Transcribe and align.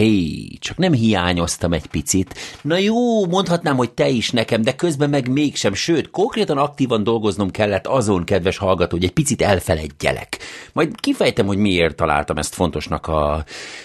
Hé, 0.00 0.46
csak 0.58 0.76
nem 0.76 0.92
hiányoztam 0.92 1.72
egy 1.72 1.86
picit. 1.86 2.34
Na 2.62 2.78
jó, 2.78 3.26
mondhatnám, 3.26 3.76
hogy 3.76 3.90
te 3.90 4.08
is 4.08 4.30
nekem, 4.30 4.62
de 4.62 4.74
közben 4.74 5.10
meg 5.10 5.28
mégsem, 5.28 5.74
sőt, 5.74 6.10
konkrétan 6.10 6.58
aktívan 6.58 7.02
dolgoznom 7.02 7.50
kellett 7.50 7.86
azon, 7.86 8.24
kedves 8.24 8.56
hallgató, 8.56 8.96
hogy 8.96 9.04
egy 9.04 9.12
picit 9.12 9.42
elfeledjelek. 9.42 10.38
Majd 10.72 11.00
kifejtem, 11.00 11.46
hogy 11.46 11.56
miért 11.56 11.96
találtam 11.96 12.36
ezt 12.36 12.54
fontosnak 12.54 13.06
a 13.06 13.44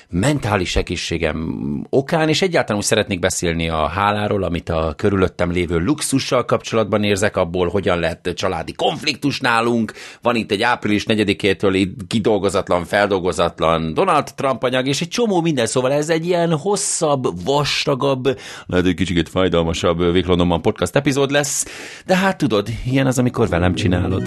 mentális 0.10 0.76
egészségem 0.76 1.88
okán, 1.90 2.30
és 2.30 2.42
egyáltalán 2.42 2.82
úgy 2.82 2.88
szeretnék 2.88 3.20
beszélni 3.20 3.70
a 3.70 3.88
háláról, 3.88 4.44
amit 4.44 4.70
a 4.70 4.94
körülöttem 4.98 5.52
lévő 5.52 5.78
luxussal 5.78 6.46
kapcsolatban 6.46 7.04
érzek, 7.04 7.38
abból 7.38 7.68
hogyan 7.68 8.00
lett 8.00 8.30
családi 8.36 8.74
konfliktus 8.74 9.40
nálunk. 9.40 9.94
Van 10.22 10.36
itt 10.36 10.52
egy 10.52 10.62
április 10.62 11.06
4-től 11.08 11.72
itt 11.74 12.08
kidolgozatlan, 12.08 12.86
feldolgozatlan 12.86 13.94
Donald 13.94 14.34
Trump 14.36 14.64
anyag, 14.64 14.88
és 14.88 15.02
egy 15.02 15.08
csomó 15.08 15.42
minden, 15.42 15.66
szóval 15.66 15.92
ez 15.92 16.05
egy 16.10 16.26
ilyen 16.26 16.58
hosszabb, 16.58 17.44
vastagabb, 17.46 18.40
lehet, 18.66 18.86
egy 18.86 18.94
kicsit 18.94 19.30
fájdalmasabb 19.30 20.12
Véklonomban 20.12 20.62
podcast 20.62 20.96
epizód 20.96 21.32
lesz, 21.32 21.66
de 22.06 22.16
hát 22.16 22.38
tudod, 22.38 22.68
ilyen 22.86 23.08
az, 23.08 23.20
amikor 23.20 23.50
velem 23.50 23.74
csinálod. 23.74 24.24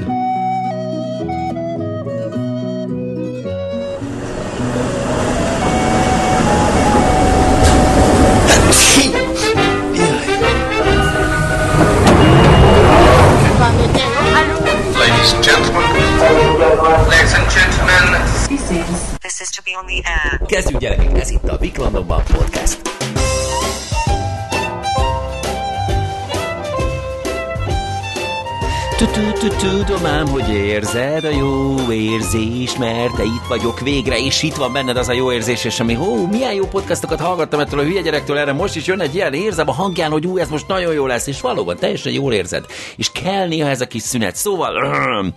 Tudom 29.98 30.12
ám, 30.12 30.28
hogy 30.28 30.48
érzed 30.48 31.24
a 31.24 31.30
jó 31.30 31.92
érzés, 31.92 32.77
mert 32.77 33.14
te 33.14 33.22
itt 33.22 33.46
vagyok 33.48 33.80
végre, 33.80 34.18
és 34.18 34.42
itt 34.42 34.55
van 34.55 34.72
benned 34.72 34.96
az 34.96 35.08
a 35.08 35.12
jó 35.12 35.32
érzés, 35.32 35.64
és 35.64 35.80
ami, 35.80 35.94
hó, 35.94 36.27
milyen 36.27 36.52
jó 36.52 36.66
podcastokat 36.66 37.20
hallgattam 37.20 37.60
ettől 37.60 37.80
a 37.80 37.82
hülye 37.82 38.00
gyerektől, 38.00 38.38
erre 38.38 38.52
most 38.52 38.77
is 38.77 38.86
jön 38.86 39.00
egy 39.00 39.14
ilyen 39.14 39.32
érzem 39.32 39.68
a 39.68 39.72
hangján, 39.72 40.10
hogy 40.10 40.27
ú, 40.27 40.38
ez 40.38 40.48
most 40.48 40.66
nagyon 40.68 40.92
jó 40.92 41.06
lesz, 41.06 41.27
és 41.27 41.40
valóban 41.40 41.77
teljesen 41.77 42.12
jól 42.12 42.32
érzed. 42.32 42.64
És 42.96 43.12
kell 43.12 43.46
néha 43.46 43.68
ez 43.68 43.80
a 43.80 43.86
kis 43.86 44.02
szünet. 44.02 44.36
Szóval, 44.36 44.72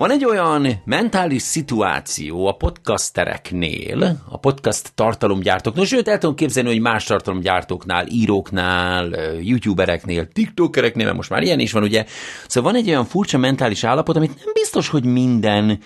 van 0.00 0.10
egy 0.10 0.24
olyan 0.24 0.66
mentális 0.84 1.42
szituáció 1.42 2.46
a 2.46 2.52
podcastereknél, 2.52 4.20
a 4.28 4.38
podcast 4.38 4.92
tartalomgyártóknál, 4.94 5.84
sőt, 5.84 6.08
el 6.08 6.18
tudom 6.18 6.34
képzelni, 6.34 6.68
hogy 6.68 6.80
más 6.80 7.04
tartalomgyártóknál, 7.04 8.06
íróknál, 8.06 9.10
youtubereknél, 9.40 10.28
tiktokereknél, 10.28 11.04
mert 11.04 11.16
most 11.16 11.30
már 11.30 11.42
ilyen 11.42 11.58
is 11.58 11.72
van, 11.72 11.82
ugye. 11.82 12.04
Szóval 12.46 12.72
van 12.72 12.80
egy 12.80 12.88
olyan 12.88 13.04
furcsa 13.04 13.38
mentális 13.38 13.84
állapot, 13.84 14.16
amit 14.16 14.44
nem 14.44 14.52
biztos, 14.54 14.88
hogy 14.88 15.04
minden 15.04 15.78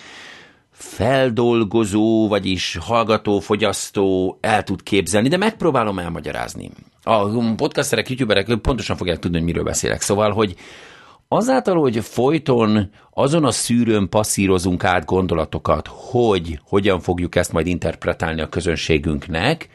feldolgozó, 0.71 2.27
vagyis 2.27 2.77
hallgató, 2.81 3.39
fogyasztó 3.39 4.37
el 4.41 4.63
tud 4.63 4.83
képzelni, 4.83 5.27
de 5.27 5.37
megpróbálom 5.37 5.99
elmagyarázni. 5.99 6.71
A 7.03 7.53
podcasterek, 7.55 8.09
youtuberek 8.09 8.55
pontosan 8.55 8.97
fogják 8.97 9.19
tudni, 9.19 9.37
hogy 9.37 9.45
miről 9.45 9.63
beszélek. 9.63 10.01
Szóval, 10.01 10.31
hogy 10.31 10.55
azáltal, 11.27 11.79
hogy 11.79 11.97
folyton 12.03 12.89
azon 13.13 13.45
a 13.45 13.51
szűrőn 13.51 14.09
passzírozunk 14.09 14.83
át 14.83 15.05
gondolatokat, 15.05 15.87
hogy 15.91 16.59
hogyan 16.63 16.99
fogjuk 16.99 17.35
ezt 17.35 17.51
majd 17.51 17.67
interpretálni 17.67 18.41
a 18.41 18.49
közönségünknek, 18.49 19.69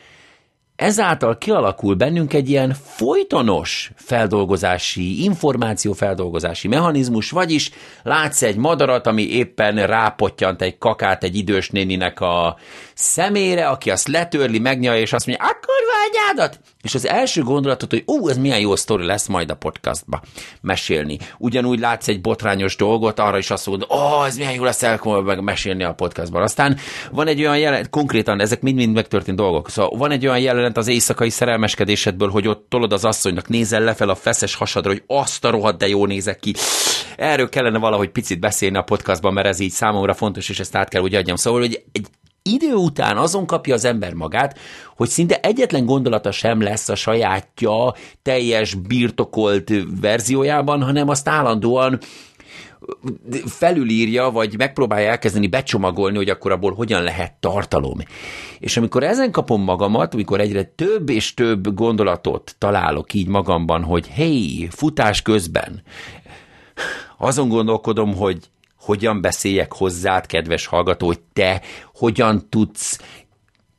ezáltal 0.80 1.38
kialakul 1.38 1.94
bennünk 1.94 2.32
egy 2.32 2.48
ilyen 2.48 2.74
folytonos 2.74 3.92
feldolgozási, 3.94 5.22
információfeldolgozási 5.22 6.68
mechanizmus, 6.68 7.30
vagyis 7.30 7.70
látsz 8.02 8.42
egy 8.42 8.56
madarat, 8.56 9.06
ami 9.06 9.22
éppen 9.22 9.86
rápottyant 9.86 10.62
egy 10.62 10.78
kakát 10.78 11.24
egy 11.24 11.36
idős 11.36 11.70
néninek 11.70 12.20
a 12.20 12.56
szemére, 13.00 13.68
aki 13.68 13.90
azt 13.90 14.08
letörli, 14.08 14.58
megnyalja, 14.58 15.00
és 15.00 15.12
azt 15.12 15.26
mondja, 15.26 15.44
akkor 15.44 15.80
anyádat! 16.08 16.60
És 16.82 16.94
az 16.94 17.06
első 17.06 17.42
gondolatot, 17.42 17.90
hogy 17.90 18.02
ú, 18.06 18.28
ez 18.28 18.38
milyen 18.38 18.60
jó 18.60 18.76
sztori 18.76 19.06
lesz 19.06 19.26
majd 19.26 19.50
a 19.50 19.54
podcastba 19.54 20.22
mesélni. 20.60 21.18
Ugyanúgy 21.38 21.78
látsz 21.78 22.08
egy 22.08 22.20
botrányos 22.20 22.76
dolgot, 22.76 23.18
arra 23.18 23.38
is 23.38 23.50
azt 23.50 23.66
mondod, 23.66 23.90
ó, 23.90 24.24
ez 24.24 24.36
milyen 24.36 24.52
jó 24.52 24.64
lesz 24.64 24.82
el 24.82 25.00
meg 25.04 25.42
mesélni 25.42 25.84
a 25.84 25.92
podcastban. 25.92 26.42
Aztán 26.42 26.78
van 27.10 27.26
egy 27.26 27.40
olyan 27.40 27.58
jelenet, 27.58 27.90
konkrétan 27.90 28.40
ezek 28.40 28.60
mind-mind 28.60 28.94
megtörtént 28.94 29.36
dolgok. 29.36 29.70
Szóval 29.70 29.98
van 29.98 30.10
egy 30.10 30.26
olyan 30.26 30.40
jelenet 30.40 30.76
az 30.76 30.88
éjszakai 30.88 31.30
szerelmeskedésedből, 31.30 32.30
hogy 32.30 32.48
ott 32.48 32.66
tolod 32.68 32.92
az 32.92 33.04
asszonynak, 33.04 33.48
nézel 33.48 33.80
lefel 33.80 34.08
a 34.08 34.14
feszes 34.14 34.54
hasadra, 34.54 34.90
hogy 34.90 35.02
azt 35.06 35.44
a 35.44 35.50
rohadt, 35.50 35.78
de 35.78 35.88
jó 35.88 36.06
nézek 36.06 36.38
ki. 36.38 36.54
Erről 37.16 37.48
kellene 37.48 37.78
valahogy 37.78 38.10
picit 38.10 38.40
beszélni 38.40 38.76
a 38.76 38.82
podcastban, 38.82 39.32
mert 39.32 39.46
ez 39.46 39.60
így 39.60 39.70
számomra 39.70 40.14
fontos, 40.14 40.48
és 40.48 40.60
ezt 40.60 40.76
át 40.76 40.88
kell 40.88 41.02
úgy 41.02 41.14
adjam. 41.14 41.36
Szóval, 41.36 41.60
hogy 41.60 41.82
egy 41.92 42.06
idő 42.42 42.74
után 42.74 43.16
azon 43.16 43.46
kapja 43.46 43.74
az 43.74 43.84
ember 43.84 44.14
magát, 44.14 44.58
hogy 44.96 45.08
szinte 45.08 45.40
egyetlen 45.40 45.84
gondolata 45.84 46.32
sem 46.32 46.60
lesz 46.60 46.88
a 46.88 46.94
sajátja 46.94 47.94
teljes 48.22 48.74
birtokolt 48.74 49.72
verziójában, 50.00 50.82
hanem 50.82 51.08
azt 51.08 51.28
állandóan 51.28 51.98
felülírja, 53.46 54.30
vagy 54.30 54.56
megpróbálja 54.56 55.10
elkezdeni 55.10 55.46
becsomagolni, 55.46 56.16
hogy 56.16 56.28
akkor 56.28 56.52
abból 56.52 56.74
hogyan 56.74 57.02
lehet 57.02 57.34
tartalom. 57.40 57.98
És 58.58 58.76
amikor 58.76 59.02
ezen 59.02 59.30
kapom 59.30 59.62
magamat, 59.62 60.14
amikor 60.14 60.40
egyre 60.40 60.62
több 60.62 61.08
és 61.08 61.34
több 61.34 61.74
gondolatot 61.74 62.54
találok 62.58 63.14
így 63.14 63.28
magamban, 63.28 63.82
hogy 63.82 64.08
hey, 64.08 64.68
futás 64.70 65.22
közben, 65.22 65.82
azon 67.18 67.48
gondolkodom, 67.48 68.14
hogy 68.16 68.38
hogyan 68.80 69.20
beszéljek 69.20 69.72
hozzád, 69.72 70.26
kedves 70.26 70.66
hallgató, 70.66 71.06
hogy 71.06 71.20
te 71.32 71.62
hogyan 71.94 72.48
tudsz 72.48 73.00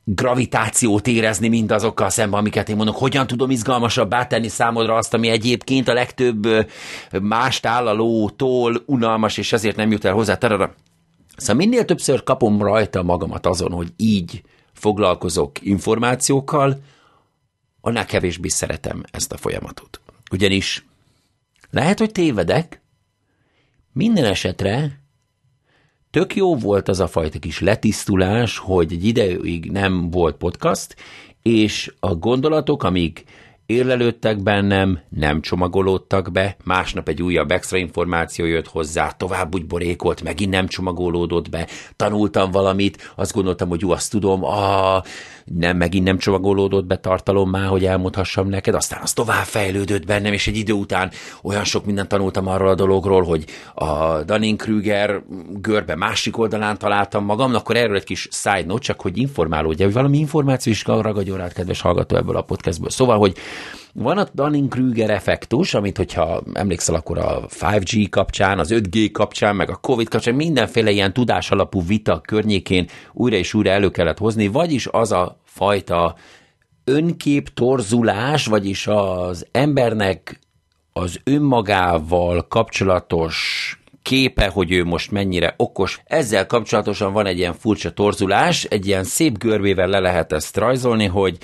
gravitációt 0.04 1.06
érezni 1.06 1.48
mindazokkal 1.48 2.10
szemben, 2.10 2.38
amiket 2.38 2.68
én 2.68 2.76
mondok, 2.76 2.96
hogyan 2.96 3.26
tudom 3.26 3.50
izgalmasabbá 3.50 4.26
tenni 4.26 4.48
számodra 4.48 4.94
azt, 4.94 5.14
ami 5.14 5.28
egyébként 5.28 5.88
a 5.88 5.92
legtöbb 5.92 6.46
más 7.20 7.60
tálalótól 7.60 8.82
unalmas, 8.86 9.36
és 9.36 9.52
ezért 9.52 9.76
nem 9.76 9.90
jut 9.90 10.04
el 10.04 10.12
hozzá. 10.12 10.36
Tarara. 10.36 10.74
Szóval 11.36 11.56
minél 11.56 11.84
többször 11.84 12.22
kapom 12.22 12.62
rajta 12.62 13.02
magamat 13.02 13.46
azon, 13.46 13.72
hogy 13.72 13.92
így 13.96 14.42
foglalkozok 14.72 15.62
információkkal, 15.62 16.80
annál 17.80 18.06
kevésbé 18.06 18.48
szeretem 18.48 19.02
ezt 19.10 19.32
a 19.32 19.36
folyamatot. 19.36 20.00
Ugyanis 20.30 20.86
lehet, 21.70 21.98
hogy 21.98 22.12
tévedek, 22.12 22.81
minden 23.92 24.24
esetre 24.24 25.00
tök 26.10 26.36
jó 26.36 26.56
volt 26.56 26.88
az 26.88 27.00
a 27.00 27.06
fajta 27.06 27.38
kis 27.38 27.60
letisztulás, 27.60 28.58
hogy 28.58 28.92
egy 28.92 29.04
ideig 29.04 29.70
nem 29.70 30.10
volt 30.10 30.36
podcast, 30.36 30.96
és 31.42 31.92
a 32.00 32.14
gondolatok, 32.14 32.82
amik 32.82 33.24
érlelődtek 33.66 34.42
bennem, 34.42 35.00
nem 35.08 35.40
csomagolódtak 35.40 36.32
be, 36.32 36.56
másnap 36.64 37.08
egy 37.08 37.22
újabb 37.22 37.50
extra 37.50 37.78
információ 37.78 38.44
jött 38.44 38.68
hozzá, 38.68 39.10
tovább 39.10 39.54
úgy 39.54 39.66
borékolt, 39.66 40.22
megint 40.22 40.50
nem 40.50 40.66
csomagolódott 40.66 41.50
be, 41.50 41.68
tanultam 41.96 42.50
valamit, 42.50 43.12
azt 43.16 43.32
gondoltam, 43.32 43.68
hogy 43.68 43.80
jó, 43.80 43.90
azt 43.90 44.10
tudom, 44.10 44.44
ah, 44.44 45.02
nem, 45.44 45.76
megint 45.76 46.04
nem 46.04 46.18
csomagolódott 46.18 46.84
be 46.84 46.96
tartalom 46.96 47.50
már, 47.50 47.66
hogy 47.66 47.84
elmondhassam 47.84 48.48
neked, 48.48 48.74
aztán 48.74 49.00
az 49.02 49.12
tovább 49.12 49.44
fejlődött 49.44 50.06
bennem, 50.06 50.32
és 50.32 50.46
egy 50.46 50.56
idő 50.56 50.72
után 50.72 51.10
olyan 51.42 51.64
sok 51.64 51.84
mindent 51.84 52.08
tanultam 52.08 52.46
arról 52.46 52.68
a 52.68 52.74
dologról, 52.74 53.22
hogy 53.22 53.44
a 53.74 54.22
Dunning-Kruger 54.22 55.22
görbe 55.48 55.96
másik 55.96 56.38
oldalán 56.38 56.78
találtam 56.78 57.24
magam, 57.24 57.54
akkor 57.54 57.76
erről 57.76 57.96
egy 57.96 58.04
kis 58.04 58.28
side 58.30 58.64
note, 58.66 58.80
csak 58.82 59.00
hogy 59.00 59.18
informálódja, 59.18 59.84
hogy 59.84 59.94
valami 59.94 60.18
információ 60.18 60.72
is 60.72 60.84
ragadjon 60.84 61.36
rád, 61.36 61.52
kedves 61.52 61.80
hallgató 61.80 62.16
ebből 62.16 62.36
a 62.36 62.42
podcastből. 62.42 62.90
Szóval, 62.90 63.18
hogy 63.18 63.36
van 63.92 64.18
a 64.18 64.26
Dunning-Kruger 64.32 65.10
effektus, 65.10 65.74
amit, 65.74 65.96
hogyha 65.96 66.42
emlékszel, 66.52 66.94
akkor 66.94 67.18
a 67.18 67.46
5G 67.46 68.06
kapcsán, 68.10 68.58
az 68.58 68.70
5G 68.72 69.08
kapcsán, 69.12 69.56
meg 69.56 69.70
a 69.70 69.76
COVID 69.76 70.08
kapcsán 70.08 70.34
mindenféle 70.34 70.90
ilyen 70.90 71.12
tudás 71.12 71.50
alapú 71.50 71.86
vita 71.86 72.20
környékén 72.20 72.86
újra 73.12 73.36
és 73.36 73.54
újra 73.54 73.70
elő 73.70 73.90
kellett 73.90 74.18
hozni, 74.18 74.46
vagyis 74.46 74.86
az 74.86 75.12
a 75.12 75.40
fajta 75.44 76.16
önkép 76.84 77.48
torzulás, 77.54 78.46
vagyis 78.46 78.86
az 78.86 79.46
embernek 79.50 80.38
az 80.92 81.20
önmagával 81.24 82.46
kapcsolatos 82.48 83.76
képe, 84.02 84.48
hogy 84.48 84.72
ő 84.72 84.84
most 84.84 85.10
mennyire 85.10 85.54
okos. 85.56 86.00
Ezzel 86.04 86.46
kapcsolatosan 86.46 87.12
van 87.12 87.26
egy 87.26 87.38
ilyen 87.38 87.54
furcsa 87.54 87.92
torzulás, 87.92 88.64
egy 88.64 88.86
ilyen 88.86 89.04
szép 89.04 89.38
görbével 89.38 89.88
le 89.88 89.98
lehet 89.98 90.32
ezt 90.32 90.56
rajzolni, 90.56 91.06
hogy 91.06 91.38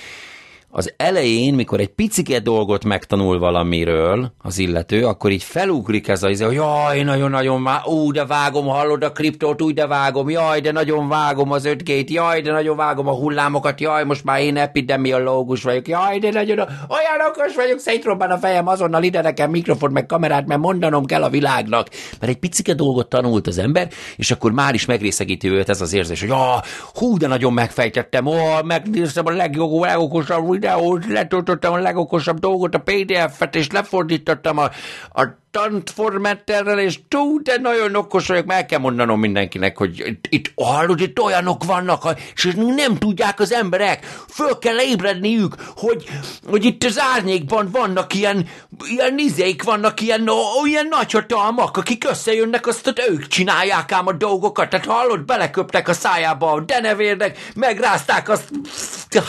az 0.71 0.93
elején, 0.97 1.53
mikor 1.53 1.79
egy 1.79 1.93
picike 1.93 2.39
dolgot 2.39 2.83
megtanul 2.83 3.39
valamiről 3.39 4.31
az 4.41 4.57
illető, 4.57 5.05
akkor 5.05 5.31
így 5.31 5.43
felugrik 5.43 6.07
ez 6.07 6.23
az, 6.23 6.41
hogy 6.41 6.53
jaj, 6.53 7.01
nagyon-nagyon 7.01 7.61
már, 7.61 7.81
ú, 7.85 8.11
de 8.11 8.25
vágom, 8.25 8.65
hallod 8.65 9.03
a 9.03 9.11
kriptót, 9.11 9.61
úgy 9.61 9.73
de 9.73 9.87
vágom, 9.87 10.29
jaj, 10.29 10.59
de 10.59 10.71
nagyon 10.71 11.07
vágom 11.07 11.51
az 11.51 11.65
5 11.65 12.09
jaj, 12.09 12.41
de 12.41 12.51
nagyon 12.51 12.75
vágom 12.75 13.07
a 13.07 13.15
hullámokat, 13.15 13.81
jaj, 13.81 14.03
most 14.03 14.23
már 14.23 14.41
én 14.41 14.57
epidemiológus 14.57 15.63
vagyok, 15.63 15.87
jaj, 15.87 16.19
de 16.19 16.31
nagyon 16.31 16.57
olyan 16.59 17.27
okos 17.29 17.55
vagyok, 17.55 17.79
szétrobban 17.79 18.29
a 18.29 18.37
fejem, 18.37 18.67
azonnal 18.67 19.03
ide 19.03 19.21
nekem 19.21 19.49
mikrofon 19.49 19.91
meg 19.91 20.05
kamerát, 20.05 20.47
mert 20.47 20.61
mondanom 20.61 21.05
kell 21.05 21.23
a 21.23 21.29
világnak. 21.29 21.87
Mert 22.19 22.31
egy 22.31 22.39
picike 22.39 22.73
dolgot 22.73 23.09
tanult 23.09 23.47
az 23.47 23.57
ember, 23.57 23.89
és 24.15 24.31
akkor 24.31 24.51
már 24.51 24.73
is 24.73 24.85
megrészegíti 24.85 25.49
őt 25.49 25.69
ez 25.69 25.81
az 25.81 25.93
érzés, 25.93 26.19
hogy 26.19 26.29
ah, 26.29 26.61
hú, 26.93 27.17
de 27.17 27.27
nagyon 27.27 27.53
megfejtettem, 27.53 28.25
ó, 28.25 28.35
megnéztem 28.63 29.25
a 29.25 29.31
legjobb, 29.31 29.81
legokosabb 29.81 30.58
videót, 30.59 31.05
letöltöttem 31.05 31.73
a 31.73 31.77
legokosabb 31.77 32.39
dolgot, 32.39 32.75
a 32.75 32.83
PDF-et, 32.85 33.55
és 33.55 33.71
lefordítottam 33.71 34.57
a, 34.57 34.69
a 35.13 35.27
tantformetterrel, 35.51 36.79
és 36.79 36.99
tú, 37.07 37.41
de 37.41 37.57
nagyon 37.57 37.95
okos 37.95 38.27
vagyok, 38.27 38.45
meg 38.45 38.65
kell 38.65 38.79
mondanom 38.79 39.19
mindenkinek, 39.19 39.77
hogy 39.77 39.99
itt, 40.05 40.25
itt 40.29 40.51
hallod, 40.55 41.01
itt 41.01 41.19
olyanok 41.19 41.63
vannak, 41.63 42.03
és 42.35 42.53
nem 42.55 42.97
tudják 42.97 43.39
az 43.39 43.53
emberek, 43.53 44.05
föl 44.27 44.57
kell 44.59 44.79
ébredniük, 44.79 45.55
hogy, 45.75 46.03
hogy 46.47 46.65
itt 46.65 46.83
az 46.83 46.99
árnyékban 47.15 47.69
vannak 47.71 48.13
ilyen, 48.13 48.47
ilyen 48.85 49.17
izék, 49.17 49.63
vannak 49.63 50.01
ilyen, 50.01 50.29
ó, 50.29 50.65
ilyen 50.65 50.87
nagyhatalmak, 50.89 51.77
akik 51.77 52.03
összejönnek, 52.09 52.67
azt 52.67 52.93
ők 53.09 53.27
csinálják 53.27 53.91
ám 53.91 54.07
a 54.07 54.13
dolgokat, 54.13 54.69
tehát 54.69 54.85
hallod, 54.85 55.25
beleköptek 55.25 55.87
a 55.87 55.93
szájába 55.93 56.51
a 56.51 56.59
denevérnek, 56.59 57.51
megrázták 57.55 58.29
azt 58.29 58.49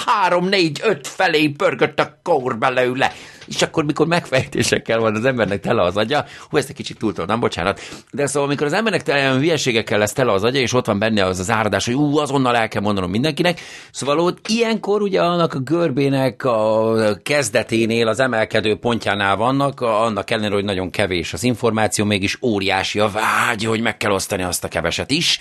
három, 0.07 0.49
négy, 0.49 0.81
öt 0.85 1.07
felé 1.21 1.49
pörgött 1.49 2.01
a 2.01 2.19
kór 2.23 2.59
belőle. 2.59 3.13
És 3.47 3.63
akkor, 3.63 3.85
mikor 3.85 4.07
megfejtésekkel 4.07 4.99
van 4.99 5.15
az 5.15 5.25
embernek 5.25 5.61
tele 5.61 5.83
az 5.83 5.97
agya, 5.97 6.25
hú, 6.51 6.57
ezt 6.57 6.69
egy 6.69 6.75
kicsit 6.75 6.99
túltoltam, 6.99 7.41
bocsánat, 7.41 7.81
de 8.13 8.27
szóval, 8.27 8.49
amikor 8.49 8.67
az 8.67 8.73
embernek 8.73 9.03
tele 9.03 9.39
hülyeségekkel 9.39 9.99
lesz 9.99 10.13
tele 10.13 10.33
az 10.33 10.45
agya, 10.45 10.59
és 10.59 10.73
ott 10.73 10.87
van 10.87 10.99
benne 10.99 11.25
az 11.25 11.39
az 11.39 11.51
áradás, 11.51 11.85
hogy 11.85 11.95
ú, 11.95 12.19
azonnal 12.19 12.57
el 12.57 12.69
kell 12.69 12.83
mondanom 12.83 13.11
mindenkinek, 13.11 13.61
szóval 13.93 14.19
ott 14.19 14.49
ilyenkor 14.49 15.03
ugye 15.03 15.23
annak 15.23 15.55
a 15.55 15.59
görbének 15.59 16.45
a 16.45 16.95
kezdeténél, 17.23 18.09
az 18.09 18.21
emelkedő 18.21 18.77
pontjánál 18.77 19.37
vannak, 19.37 19.81
annak 19.81 20.31
ellenére, 20.31 20.55
hogy 20.55 20.65
nagyon 20.65 20.91
kevés 20.91 21.33
az 21.33 21.43
információ, 21.43 22.05
mégis 22.05 22.39
óriási 22.43 22.99
a 22.99 23.09
vágy, 23.09 23.65
hogy 23.65 23.81
meg 23.81 23.97
kell 23.97 24.13
osztani 24.13 24.43
azt 24.43 24.65
a 24.65 24.69
keveset 24.69 25.11
is, 25.11 25.39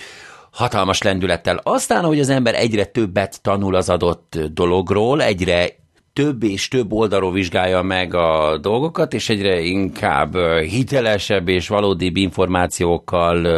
hatalmas 0.50 1.02
lendülettel. 1.02 1.60
Aztán, 1.62 2.04
hogy 2.04 2.20
az 2.20 2.28
ember 2.28 2.54
egyre 2.54 2.84
többet 2.84 3.42
tanul 3.42 3.74
az 3.74 3.88
adott 3.88 4.38
dologról, 4.52 5.22
egyre 5.22 5.78
több 6.12 6.42
és 6.42 6.68
több 6.68 6.92
oldalról 6.92 7.32
vizsgálja 7.32 7.82
meg 7.82 8.14
a 8.14 8.58
dolgokat, 8.58 9.14
és 9.14 9.28
egyre 9.28 9.60
inkább 9.60 10.36
hitelesebb 10.60 11.48
és 11.48 11.68
valódi 11.68 12.12
információkkal 12.14 13.48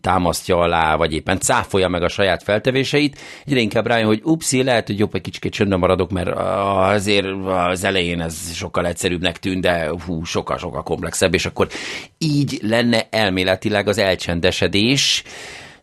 támasztja 0.00 0.58
alá, 0.58 0.96
vagy 0.96 1.12
éppen 1.12 1.38
cáfolja 1.38 1.88
meg 1.88 2.02
a 2.02 2.08
saját 2.08 2.42
feltevéseit, 2.42 3.18
egyre 3.46 3.60
inkább 3.60 3.86
rájön, 3.86 4.06
hogy 4.06 4.20
upszi, 4.24 4.62
lehet, 4.62 4.86
hogy 4.86 4.98
jobb 4.98 5.14
egy 5.14 5.20
kicsit 5.20 5.52
csöndben 5.52 5.78
maradok, 5.78 6.10
mert 6.10 6.28
azért 6.94 7.26
az 7.46 7.84
elején 7.84 8.20
ez 8.20 8.52
sokkal 8.54 8.86
egyszerűbbnek 8.86 9.38
tűnt, 9.38 9.60
de 9.60 9.90
hú, 10.06 10.24
sokkal-sokkal 10.24 10.82
komplexebb, 10.82 11.34
és 11.34 11.46
akkor 11.46 11.68
így 12.18 12.58
lenne 12.62 13.06
elméletileg 13.10 13.88
az 13.88 13.98
elcsendesedés, 13.98 15.22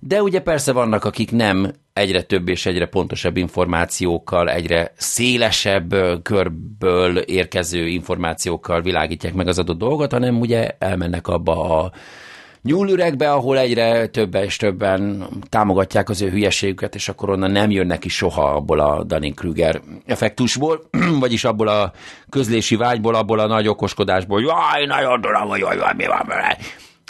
de 0.03 0.21
ugye 0.21 0.39
persze 0.41 0.71
vannak, 0.71 1.05
akik 1.05 1.31
nem 1.31 1.71
egyre 1.93 2.21
több 2.21 2.49
és 2.49 2.65
egyre 2.65 2.85
pontosabb 2.85 3.37
információkkal, 3.37 4.49
egyre 4.49 4.93
szélesebb 4.97 5.95
körből 6.23 7.17
érkező 7.17 7.87
információkkal 7.87 8.81
világítják 8.81 9.33
meg 9.33 9.47
az 9.47 9.59
adott 9.59 9.77
dolgot, 9.77 10.11
hanem 10.11 10.39
ugye 10.39 10.69
elmennek 10.79 11.27
abba 11.27 11.79
a 11.79 11.91
nyúlüregbe, 12.61 13.31
ahol 13.31 13.57
egyre 13.57 14.07
többen 14.07 14.43
és 14.43 14.57
többen 14.57 15.27
támogatják 15.49 16.09
az 16.09 16.21
ő 16.21 16.29
hülyeségüket, 16.29 16.95
és 16.95 17.09
akkor 17.09 17.29
onnan 17.29 17.51
nem 17.51 17.71
jönnek 17.71 17.99
ki 17.99 18.09
soha 18.09 18.43
abból 18.43 18.79
a 18.79 19.03
Dunning-Kruger 19.03 19.81
effektusból, 20.05 20.81
vagyis 21.19 21.43
abból 21.43 21.67
a 21.67 21.91
közlési 22.29 22.75
vágyból, 22.75 23.15
abból 23.15 23.39
a 23.39 23.47
nagy 23.47 23.67
okoskodásból, 23.67 24.41
jaj, 24.41 24.85
nagyon 24.85 25.21
tudom, 25.21 25.47
hogy 25.47 25.65
mi 25.97 26.05
van 26.05 26.23
vele 26.27 26.57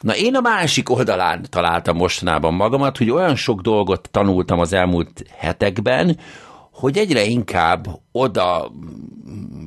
Na 0.01 0.15
én 0.15 0.35
a 0.35 0.41
másik 0.41 0.89
oldalán 0.89 1.45
találtam 1.49 1.97
mostanában 1.97 2.53
magamat, 2.53 2.97
hogy 2.97 3.09
olyan 3.09 3.35
sok 3.35 3.61
dolgot 3.61 4.09
tanultam 4.11 4.59
az 4.59 4.73
elmúlt 4.73 5.23
hetekben, 5.37 6.17
hogy 6.71 6.97
egyre 6.97 7.23
inkább 7.23 7.87
oda 8.11 8.71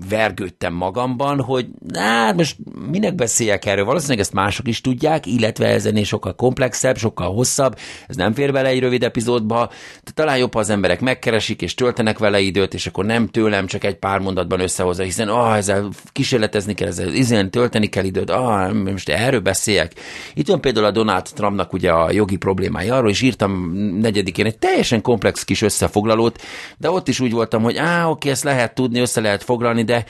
vergődtem 0.08 0.72
magamban, 0.72 1.40
hogy 1.40 1.66
hát 1.94 2.36
most 2.36 2.56
minek 2.90 3.14
beszéljek 3.14 3.64
erről, 3.64 3.84
valószínűleg 3.84 4.20
ezt 4.20 4.32
mások 4.32 4.68
is 4.68 4.80
tudják, 4.80 5.26
illetve 5.26 5.66
ez 5.66 5.86
ennél 5.86 6.04
sokkal 6.04 6.34
komplexebb, 6.34 6.96
sokkal 6.96 7.32
hosszabb, 7.32 7.78
ez 8.08 8.16
nem 8.16 8.32
fér 8.32 8.52
bele 8.52 8.68
egy 8.68 8.80
rövid 8.80 9.02
epizódba, 9.02 9.70
de 10.04 10.10
talán 10.14 10.38
jobb, 10.38 10.52
ha 10.52 10.58
az 10.58 10.70
emberek 10.70 11.00
megkeresik 11.00 11.62
és 11.62 11.74
töltenek 11.74 12.18
vele 12.18 12.40
időt, 12.40 12.74
és 12.74 12.86
akkor 12.86 13.04
nem 13.04 13.28
tőlem 13.28 13.66
csak 13.66 13.84
egy 13.84 13.96
pár 13.96 14.18
mondatban 14.18 14.60
összehozza, 14.60 15.02
hiszen 15.02 15.28
ah, 15.28 15.56
ezzel 15.56 15.88
kísérletezni 16.12 16.74
kell, 16.74 16.88
ezzel 16.88 17.12
izen 17.12 17.50
tölteni 17.50 17.86
kell 17.86 18.04
időt, 18.04 18.30
ah, 18.30 18.72
most 18.72 19.08
erről 19.08 19.40
beszéljek. 19.40 19.92
Itt 20.34 20.48
van 20.48 20.60
például 20.60 20.86
a 20.86 20.90
Donald 20.90 21.24
Trumpnak 21.34 21.72
ugye 21.72 21.90
a 21.90 22.12
jogi 22.12 22.36
problémája 22.36 22.96
arról, 22.96 23.10
és 23.10 23.22
írtam 23.22 23.72
negyedikén 24.00 24.46
egy 24.46 24.58
teljesen 24.58 25.02
komplex 25.02 25.44
kis 25.44 25.62
összefoglalót, 25.62 26.40
de 26.78 26.90
ott 26.94 27.08
is 27.08 27.20
úgy 27.20 27.32
voltam, 27.32 27.62
hogy 27.62 27.76
á, 27.76 28.06
oké, 28.06 28.30
ezt 28.30 28.44
lehet 28.44 28.74
tudni, 28.74 29.00
össze 29.00 29.20
lehet 29.20 29.42
foglalni, 29.42 29.82
de 29.82 30.04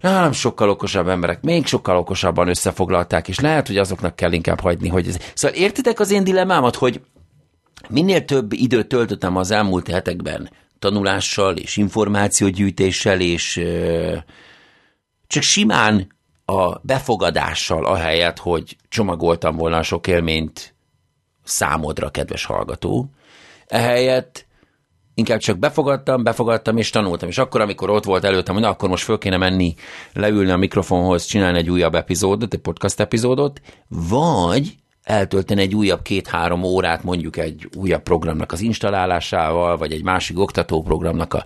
nálam 0.00 0.32
sokkal 0.32 0.68
okosabb 0.68 1.08
emberek, 1.08 1.42
még 1.42 1.66
sokkal 1.66 1.96
okosabban 1.96 2.48
összefoglalták, 2.48 3.28
és 3.28 3.40
lehet, 3.40 3.66
hogy 3.66 3.78
azoknak 3.78 4.16
kell 4.16 4.32
inkább 4.32 4.60
hagyni, 4.60 4.88
hogy 4.88 5.08
ez... 5.08 5.16
Szóval 5.34 5.56
értitek 5.56 6.00
az 6.00 6.10
én 6.10 6.24
dilemmámat, 6.24 6.76
hogy 6.76 7.00
minél 7.88 8.24
több 8.24 8.52
időt 8.52 8.88
töltöttem 8.88 9.36
az 9.36 9.50
elmúlt 9.50 9.88
hetekben 9.88 10.50
tanulással 10.78 11.56
és 11.56 11.76
információgyűjtéssel, 11.76 13.20
és 13.20 13.56
ö, 13.56 14.16
csak 15.26 15.42
simán 15.42 16.06
a 16.44 16.78
befogadással, 16.78 17.84
ahelyett, 17.84 18.38
hogy 18.38 18.76
csomagoltam 18.88 19.56
volna 19.56 19.82
sok 19.82 20.06
élményt 20.06 20.74
számodra, 21.44 22.10
kedves 22.10 22.44
hallgató, 22.44 23.10
ehelyett 23.66 24.46
inkább 25.14 25.38
csak 25.38 25.58
befogadtam, 25.58 26.22
befogadtam 26.22 26.76
és 26.76 26.90
tanultam. 26.90 27.28
És 27.28 27.38
akkor, 27.38 27.60
amikor 27.60 27.90
ott 27.90 28.04
volt 28.04 28.24
előttem, 28.24 28.54
hogy 28.54 28.62
na, 28.62 28.70
akkor 28.70 28.88
most 28.88 29.04
föl 29.04 29.18
kéne 29.18 29.36
menni, 29.36 29.74
leülni 30.12 30.50
a 30.50 30.56
mikrofonhoz, 30.56 31.24
csinálni 31.24 31.58
egy 31.58 31.70
újabb 31.70 31.94
epizódot, 31.94 32.54
egy 32.54 32.60
podcast 32.60 33.00
epizódot, 33.00 33.60
vagy 33.88 34.74
eltölteni 35.02 35.60
egy 35.60 35.74
újabb 35.74 36.02
két-három 36.02 36.62
órát 36.62 37.02
mondjuk 37.04 37.36
egy 37.36 37.68
újabb 37.76 38.02
programnak 38.02 38.52
az 38.52 38.60
installálásával, 38.60 39.76
vagy 39.76 39.92
egy 39.92 40.02
másik 40.02 40.38
oktatóprogramnak 40.38 41.34
a 41.34 41.44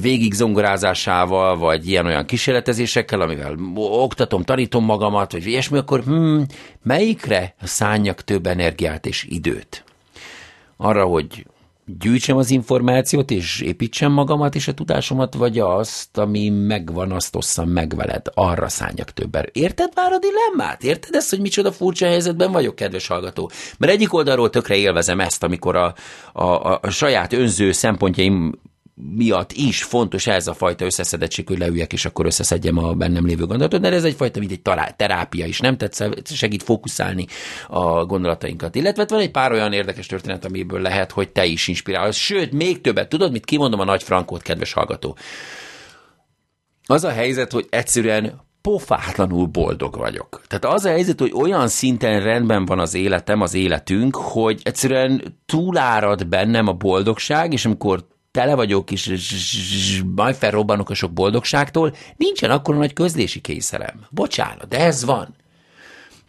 végigzongorázásával, 0.00 1.56
vagy 1.56 1.88
ilyen-olyan 1.88 2.26
kísérletezésekkel, 2.26 3.20
amivel 3.20 3.56
oktatom, 3.74 4.42
tanítom 4.42 4.84
magamat, 4.84 5.32
vagy 5.32 5.46
ilyesmi, 5.46 5.78
akkor 5.78 6.02
hmm, 6.02 6.44
melyikre 6.82 7.54
szálljak 7.62 8.22
több 8.22 8.46
energiát 8.46 9.06
és 9.06 9.26
időt? 9.28 9.84
Arra, 10.76 11.04
hogy 11.04 11.46
gyűjtsem 11.86 12.36
az 12.36 12.50
információt, 12.50 13.30
és 13.30 13.60
építsem 13.60 14.12
magamat 14.12 14.54
és 14.54 14.68
a 14.68 14.74
tudásomat, 14.74 15.34
vagy 15.34 15.58
azt, 15.58 16.18
ami 16.18 16.48
megvan, 16.48 17.12
azt 17.12 17.36
osszam 17.36 17.68
meg 17.68 17.94
veled, 17.96 18.26
arra 18.34 18.68
szálljak 18.68 19.10
többen. 19.10 19.48
Érted 19.52 19.92
már 19.94 20.12
a 20.12 20.18
dilemmát? 20.18 20.84
Érted 20.84 21.14
ezt, 21.14 21.30
hogy 21.30 21.40
micsoda 21.40 21.72
furcsa 21.72 22.06
helyzetben 22.06 22.52
vagyok, 22.52 22.74
kedves 22.74 23.06
hallgató? 23.06 23.50
Mert 23.78 23.92
egyik 23.92 24.14
oldalról 24.14 24.50
tökre 24.50 24.76
élvezem 24.76 25.20
ezt, 25.20 25.42
amikor 25.42 25.76
a, 25.76 25.94
a, 26.32 26.78
a 26.82 26.90
saját 26.90 27.32
önző 27.32 27.72
szempontjaim 27.72 28.60
miatt 29.16 29.52
is 29.52 29.82
fontos 29.82 30.26
ez 30.26 30.46
a 30.46 30.54
fajta 30.54 30.84
összeszedettség, 30.84 31.46
hogy 31.46 31.58
leüljek, 31.58 31.92
és 31.92 32.04
akkor 32.04 32.26
összeszedjem 32.26 32.78
a 32.78 32.94
bennem 32.94 33.26
lévő 33.26 33.46
gondolatot, 33.46 33.80
de 33.80 33.92
ez 33.92 34.04
egyfajta, 34.04 34.38
mint 34.38 34.50
egy 34.50 34.62
terápia 34.96 35.46
is, 35.46 35.60
nem? 35.60 35.76
Tehát 35.76 36.26
segít 36.34 36.62
fókuszálni 36.62 37.26
a 37.68 38.04
gondolatainkat. 38.04 38.74
Illetve 38.74 39.04
van 39.08 39.20
egy 39.20 39.30
pár 39.30 39.52
olyan 39.52 39.72
érdekes 39.72 40.06
történet, 40.06 40.44
amiből 40.44 40.80
lehet, 40.80 41.10
hogy 41.10 41.28
te 41.28 41.44
is 41.44 41.68
inspirálsz. 41.68 42.16
Sőt, 42.16 42.52
még 42.52 42.80
többet. 42.80 43.08
Tudod, 43.08 43.32
mit 43.32 43.44
kimondom 43.44 43.80
a 43.80 43.84
nagy 43.84 44.02
frankót, 44.02 44.42
kedves 44.42 44.72
hallgató? 44.72 45.16
Az 46.86 47.04
a 47.04 47.10
helyzet, 47.10 47.52
hogy 47.52 47.66
egyszerűen 47.70 48.44
pofátlanul 48.60 49.46
boldog 49.46 49.96
vagyok. 49.96 50.42
Tehát 50.48 50.76
az 50.76 50.84
a 50.84 50.88
helyzet, 50.88 51.20
hogy 51.20 51.32
olyan 51.34 51.68
szinten 51.68 52.22
rendben 52.22 52.64
van 52.64 52.78
az 52.78 52.94
életem, 52.94 53.40
az 53.40 53.54
életünk, 53.54 54.16
hogy 54.16 54.60
egyszerűen 54.62 55.40
túlárad 55.46 56.26
bennem 56.26 56.66
a 56.66 56.72
boldogság, 56.72 57.52
és 57.52 57.64
amikor 57.64 58.06
tele 58.36 58.54
vagyok, 58.54 58.90
és, 58.90 59.06
és 59.06 60.02
majd 60.14 60.34
felrobbanok 60.34 60.90
a 60.90 60.94
sok 60.94 61.12
boldogságtól, 61.12 61.94
nincsen 62.16 62.50
akkor 62.50 62.76
nagy 62.76 62.92
közlési 62.92 63.40
kényszerem. 63.40 64.06
Bocsánat, 64.10 64.68
de 64.68 64.78
ez 64.78 65.04
van. 65.04 65.34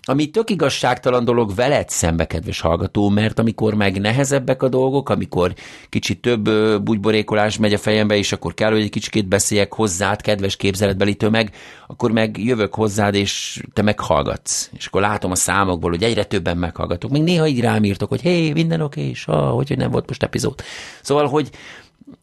ami 0.10 0.30
tök 0.30 0.50
igazságtalan 0.50 1.26
dolog 1.26 1.56
veled 1.56 1.90
szembe, 1.90 2.28
kedves 2.28 2.60
hallgató, 2.60 3.10
mert 3.10 3.40
amikor 3.40 3.74
meg 3.74 4.00
nehezebbek 4.00 4.64
a 4.64 4.70
dolgok, 4.70 5.10
amikor 5.10 5.54
kicsit 5.90 6.22
több 6.22 6.50
bugyborékolás 6.84 7.58
megy 7.58 7.74
a 7.74 7.78
fejembe, 7.78 8.16
és 8.16 8.32
akkor 8.32 8.54
kell, 8.54 8.72
hogy 8.72 8.82
egy 8.82 8.90
kicsikét 8.90 9.28
beszéljek 9.28 9.74
hozzád, 9.74 10.22
kedves 10.22 10.56
képzeletbeli 10.56 11.16
tömeg, 11.16 11.56
akkor 11.88 12.12
meg 12.12 12.38
jövök 12.38 12.76
hozzád, 12.76 13.16
és 13.16 13.64
te 13.74 13.82
meghallgatsz. 13.82 14.70
És 14.78 14.86
akkor 14.86 15.02
látom 15.02 15.32
a 15.32 15.36
számokból, 15.36 15.90
hogy 15.90 16.04
egyre 16.04 16.24
többen 16.24 16.58
meghallgatok. 16.58 17.12
Még 17.12 17.24
néha 17.24 17.48
így 17.48 17.60
rám 17.60 17.84
írtok, 17.84 18.10
hogy 18.10 18.22
hé, 18.22 18.52
minden 18.52 18.82
oké, 18.82 19.10
és 19.10 19.28
ah, 19.28 19.54
hogy 19.54 19.78
nem 19.78 19.92
volt 19.92 20.08
most 20.08 20.24
epizód. 20.24 20.62
Szóval, 21.02 21.28
hogy 21.28 21.50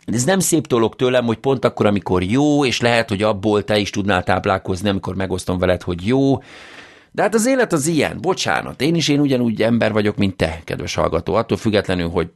ez 0.05 0.25
nem 0.25 0.39
szép 0.39 0.67
dolog 0.67 0.97
tőlem, 0.97 1.25
hogy 1.25 1.39
pont 1.39 1.65
akkor, 1.65 1.87
amikor 1.87 2.23
jó, 2.23 2.65
és 2.65 2.81
lehet, 2.81 3.09
hogy 3.09 3.23
abból 3.23 3.65
te 3.65 3.79
is 3.79 3.91
tudnál 3.91 4.23
táplálkozni, 4.23 4.89
amikor 4.89 5.15
megosztom 5.15 5.59
veled, 5.59 5.83
hogy 5.83 6.07
jó, 6.07 6.39
de 7.15 7.23
hát 7.23 7.35
az 7.35 7.47
élet 7.47 7.73
az 7.73 7.87
ilyen, 7.87 8.19
bocsánat, 8.21 8.81
én 8.81 8.95
is 8.95 9.09
én 9.09 9.21
ugyanúgy 9.21 9.63
ember 9.63 9.93
vagyok, 9.93 10.17
mint 10.17 10.37
te, 10.37 10.61
kedves 10.65 10.95
hallgató. 10.95 11.35
Attól 11.35 11.57
függetlenül, 11.57 12.09
hogy 12.09 12.29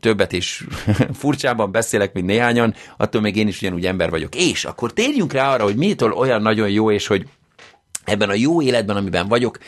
többet 0.00 0.32
is 0.32 0.64
furcsában 1.20 1.70
beszélek, 1.70 2.12
mint 2.12 2.26
néhányan, 2.26 2.74
attól 2.96 3.20
még 3.20 3.36
én 3.36 3.48
is 3.48 3.60
ugyanúgy 3.60 3.86
ember 3.86 4.10
vagyok. 4.10 4.34
És 4.34 4.64
akkor 4.64 4.92
térjünk 4.92 5.32
rá 5.32 5.52
arra, 5.52 5.64
hogy 5.64 5.76
mitől 5.76 6.12
olyan 6.12 6.42
nagyon 6.42 6.70
jó, 6.70 6.90
és 6.90 7.06
hogy 7.06 7.26
ebben 8.04 8.28
a 8.28 8.34
jó 8.34 8.62
életben, 8.62 8.96
amiben 8.96 9.28
vagyok, 9.28 9.58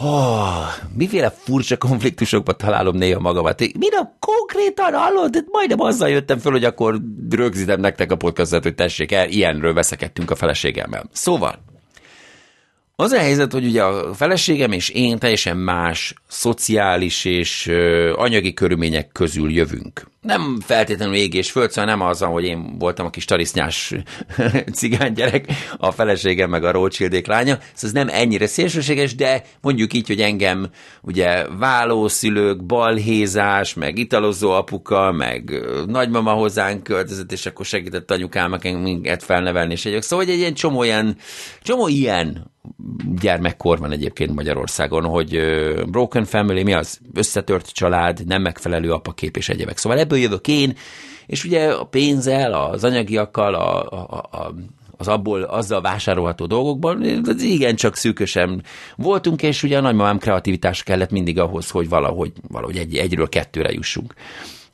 Oh, 0.00 0.66
miféle 0.96 1.30
furcsa 1.30 1.76
konfliktusokba 1.76 2.52
találom 2.52 2.96
néha 2.96 3.20
magamat. 3.20 3.60
Mire 3.60 4.16
konkrétan 4.18 4.92
hallod? 4.92 5.30
De 5.30 5.40
majdnem 5.50 5.80
azzal 5.80 6.08
jöttem 6.08 6.38
föl, 6.38 6.52
hogy 6.52 6.64
akkor 6.64 7.00
rögzítem 7.30 7.80
nektek 7.80 8.12
a 8.12 8.16
podcastot, 8.16 8.62
hogy 8.62 8.74
tessék 8.74 9.12
el, 9.12 9.28
ilyenről 9.28 9.74
veszekedtünk 9.74 10.30
a 10.30 10.34
feleségemmel. 10.34 11.04
Szóval, 11.12 11.58
az 12.96 13.12
a 13.12 13.18
helyzet, 13.18 13.52
hogy 13.52 13.64
ugye 13.64 13.82
a 13.82 14.14
feleségem 14.14 14.72
és 14.72 14.88
én 14.88 15.18
teljesen 15.18 15.56
más 15.56 16.14
szociális 16.28 17.24
és 17.24 17.72
anyagi 18.14 18.54
körülmények 18.54 19.08
közül 19.12 19.50
jövünk. 19.52 20.06
Nem 20.20 20.60
feltétlenül 20.60 21.14
ég 21.14 21.34
és 21.34 21.50
föld, 21.50 21.70
szóval 21.70 21.90
nem 21.90 22.06
az, 22.06 22.20
hogy 22.20 22.44
én 22.44 22.78
voltam 22.78 23.06
a 23.06 23.10
kis 23.10 23.24
tarisznyás 23.24 23.94
cigány 24.78 25.12
gyerek, 25.12 25.46
a 25.76 25.90
feleségem 25.90 26.50
meg 26.50 26.64
a 26.64 26.70
Rothschildék 26.70 27.26
lánya, 27.26 27.54
szóval 27.54 27.70
ez 27.82 27.92
nem 27.92 28.08
ennyire 28.20 28.46
szélsőséges, 28.46 29.14
de 29.14 29.42
mondjuk 29.60 29.92
így, 29.92 30.06
hogy 30.06 30.20
engem 30.20 30.70
ugye 31.02 31.46
válószülők, 31.58 32.64
balhézás, 32.66 33.74
meg 33.74 33.98
italozó 33.98 34.50
apuka, 34.50 35.12
meg 35.12 35.62
nagymama 35.86 36.32
hozzánk 36.32 36.82
költözött, 36.82 37.32
és 37.32 37.46
akkor 37.46 37.64
segített 37.64 38.10
anyukám 38.10 38.56
minket 38.62 39.22
felnevelni, 39.22 39.72
és 39.72 39.84
egyek. 39.84 40.02
Szóval 40.02 40.24
hogy 40.24 40.34
egy 40.34 40.40
ilyen 40.40 40.54
csomó 40.54 40.82
ilyen, 40.82 41.16
csomó 41.62 41.88
ilyen 41.88 42.50
gyermekkor 43.20 43.78
van 43.78 43.92
egyébként 43.92 44.34
Magyarországon, 44.34 45.04
hogy 45.04 45.40
broken 45.86 46.24
family, 46.24 46.62
mi 46.62 46.74
az? 46.74 47.00
Összetört 47.14 47.72
család, 47.72 48.26
nem 48.26 48.42
megfelelő 48.42 48.92
apakép 48.92 49.36
és 49.36 49.48
egyebek. 49.48 49.76
Szóval 49.76 49.98
ebből 50.08 50.18
jövök 50.18 50.48
én, 50.48 50.76
és 51.26 51.44
ugye 51.44 51.72
a 51.72 51.84
pénzzel, 51.84 52.52
az 52.52 52.84
anyagiakkal, 52.84 53.54
a, 53.54 53.90
a, 53.90 54.28
a, 54.30 54.54
az 54.96 55.08
abból, 55.08 55.42
azzal 55.42 55.80
vásárolható 55.80 56.46
dolgokban, 56.46 57.22
az 57.24 57.42
igen 57.42 57.76
csak 57.76 57.96
szűkösen 57.96 58.62
voltunk, 58.96 59.42
és 59.42 59.62
ugye 59.62 59.78
a 59.78 59.80
nagymamám 59.80 60.18
kreativitás 60.18 60.82
kellett 60.82 61.10
mindig 61.10 61.38
ahhoz, 61.38 61.70
hogy 61.70 61.88
valahogy, 61.88 62.32
valahogy 62.48 62.76
egy, 62.76 62.96
egyről 62.96 63.28
kettőre 63.28 63.72
jussunk. 63.72 64.14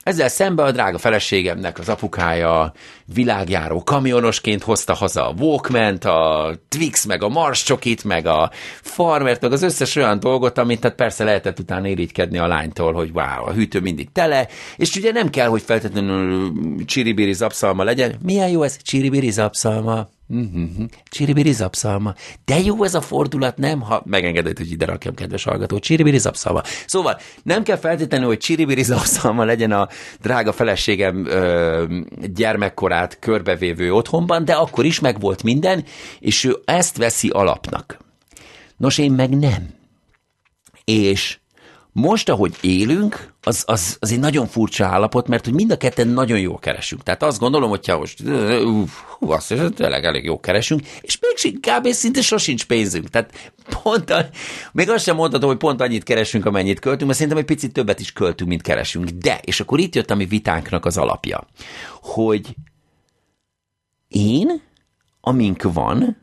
Ezzel 0.04 0.28
szemben 0.28 0.66
a 0.66 0.70
drága 0.70 0.98
feleségemnek 0.98 1.78
az 1.78 1.88
apukája 1.88 2.72
világjáró 3.14 3.82
kamionosként 3.82 4.62
hozta 4.62 4.94
haza 4.94 5.28
a 5.28 5.34
walkman 5.38 5.96
a 5.96 6.50
Twix, 6.68 7.04
meg 7.04 7.22
a 7.22 7.28
Mars 7.28 7.62
csokit, 7.62 8.04
meg 8.04 8.26
a 8.26 8.50
Farmert, 8.82 9.40
meg 9.40 9.52
az 9.52 9.62
összes 9.62 9.96
olyan 9.96 10.20
dolgot, 10.20 10.58
amit 10.58 10.80
tehát 10.80 10.96
persze 10.96 11.24
lehetett 11.24 11.58
utána 11.58 11.86
érigykedni 11.86 12.38
a 12.38 12.46
lánytól, 12.46 12.92
hogy 12.92 13.10
wow, 13.14 13.46
a 13.46 13.52
hűtő 13.52 13.80
mindig 13.80 14.12
tele, 14.12 14.48
és 14.76 14.96
ugye 14.96 15.12
nem 15.12 15.30
kell, 15.30 15.48
hogy 15.48 15.62
feltétlenül 15.62 16.52
csiribiri 16.84 17.32
zapszalma 17.32 17.84
legyen. 17.84 18.14
Milyen 18.22 18.48
jó 18.48 18.62
ez? 18.62 18.78
Csiribiri 18.82 19.30
zapszalma. 19.30 20.08
Mm-hmm. 20.32 20.84
Csiribiri 21.04 21.52
zapszalma. 21.52 22.14
De 22.44 22.60
jó 22.60 22.84
ez 22.84 22.94
a 22.94 23.00
fordulat, 23.00 23.56
nem? 23.56 23.80
Ha 23.80 24.02
megengedett, 24.06 24.58
hogy 24.58 24.70
ide 24.70 24.84
rakjam, 24.84 25.14
kedves 25.14 25.44
hallgató. 25.44 25.78
Csiribiri 25.78 26.18
zapszalma. 26.18 26.62
Szóval 26.86 27.18
nem 27.42 27.62
kell 27.62 27.76
feltétlenül, 27.76 28.26
hogy 28.26 28.38
csiribiri 28.38 28.82
zapszalma 28.82 29.44
legyen 29.44 29.72
a 29.72 29.88
drága 30.20 30.52
feleségem 30.52 31.26
ö, 31.26 31.84
gyermekkorát 32.34 33.18
körbevévő 33.18 33.92
otthonban, 33.92 34.44
de 34.44 34.52
akkor 34.52 34.84
is 34.84 35.00
megvolt 35.00 35.42
minden, 35.42 35.84
és 36.18 36.44
ő 36.44 36.56
ezt 36.64 36.96
veszi 36.96 37.28
alapnak. 37.28 37.98
Nos, 38.76 38.98
én 38.98 39.12
meg 39.12 39.38
nem. 39.38 39.68
És 40.84 41.38
most, 41.96 42.28
ahogy 42.28 42.56
élünk, 42.60 43.32
az, 43.42 43.62
az, 43.66 43.96
az 44.00 44.12
egy 44.12 44.18
nagyon 44.18 44.46
furcsa 44.46 44.86
állapot, 44.86 45.28
mert 45.28 45.44
hogy 45.44 45.54
mind 45.54 45.70
a 45.70 45.76
ketten 45.76 46.08
nagyon 46.08 46.38
jól 46.38 46.58
keresünk. 46.58 47.02
Tehát 47.02 47.22
azt 47.22 47.38
gondolom, 47.38 47.70
hogyha 47.70 47.98
most 47.98 48.22
hú, 49.18 49.30
azt 49.30 49.54
tényleg 49.74 50.04
elég 50.04 50.24
jó 50.24 50.40
keresünk, 50.40 50.86
és 51.00 51.18
még 51.20 51.60
kb. 51.60 51.88
szinte 51.88 52.22
sosincs 52.22 52.64
pénzünk. 52.64 53.08
Tehát 53.08 53.52
pont, 53.82 54.10
a, 54.10 54.28
még 54.72 54.90
azt 54.90 55.04
sem 55.04 55.16
mondhatom, 55.16 55.48
hogy 55.48 55.58
pont 55.58 55.80
annyit 55.80 56.02
keresünk, 56.02 56.46
amennyit 56.46 56.80
költünk, 56.80 57.04
mert 57.04 57.14
szerintem 57.14 57.40
egy 57.40 57.48
picit 57.48 57.72
többet 57.72 58.00
is 58.00 58.12
költünk, 58.12 58.50
mint 58.50 58.62
keresünk. 58.62 59.08
De, 59.08 59.40
és 59.44 59.60
akkor 59.60 59.78
itt 59.78 59.94
jött 59.94 60.10
a 60.10 60.14
mi 60.14 60.24
vitánknak 60.24 60.84
az 60.84 60.96
alapja, 60.96 61.46
hogy 62.00 62.54
én, 64.08 64.62
amink 65.20 65.62
van, 65.62 66.16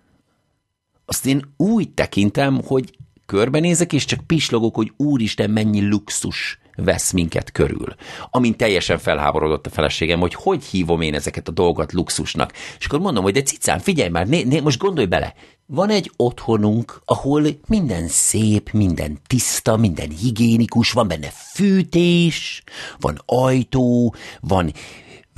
azt 1.06 1.26
én 1.26 1.54
úgy 1.58 1.90
tekintem, 1.90 2.62
hogy 2.66 2.98
körbenézek, 3.32 3.94
és 3.94 4.06
csak 4.06 4.28
pislogok, 4.28 4.76
hogy 4.76 4.92
úristen, 4.98 5.50
mennyi 5.50 5.88
luxus 5.88 6.60
vesz 6.76 7.12
minket 7.12 7.52
körül. 7.52 7.96
Amint 8.30 8.58
teljesen 8.58 8.98
felháborodott 8.98 9.66
a 9.66 9.70
feleségem, 9.70 10.20
hogy 10.20 10.34
hogy 10.34 10.64
hívom 10.64 11.02
én 11.02 11.14
ezeket 11.14 11.48
a 11.48 11.52
dolgokat 11.52 11.94
luxusnak. 11.94 12.54
És 12.80 12.86
akkor 12.86 13.00
mondom, 13.00 13.24
hogy 13.24 13.34
de 13.34 13.42
cicám, 13.42 13.80
figyelj 13.80 14.10
már, 14.10 14.28
né, 14.28 14.44
né, 14.44 14.60
most 14.60 14.80
gondolj 14.80 15.08
bele, 15.08 15.34
van 15.66 15.90
egy 15.90 16.12
otthonunk, 16.16 17.02
ahol 17.06 17.44
minden 17.68 18.08
szép, 18.08 18.72
minden 18.72 19.20
tiszta, 19.28 19.78
minden 19.78 20.10
higiénikus, 20.10 20.92
van 20.92 21.08
benne 21.08 21.30
fűtés, 21.54 22.64
van 23.00 23.22
ajtó, 23.26 24.16
van 24.42 24.74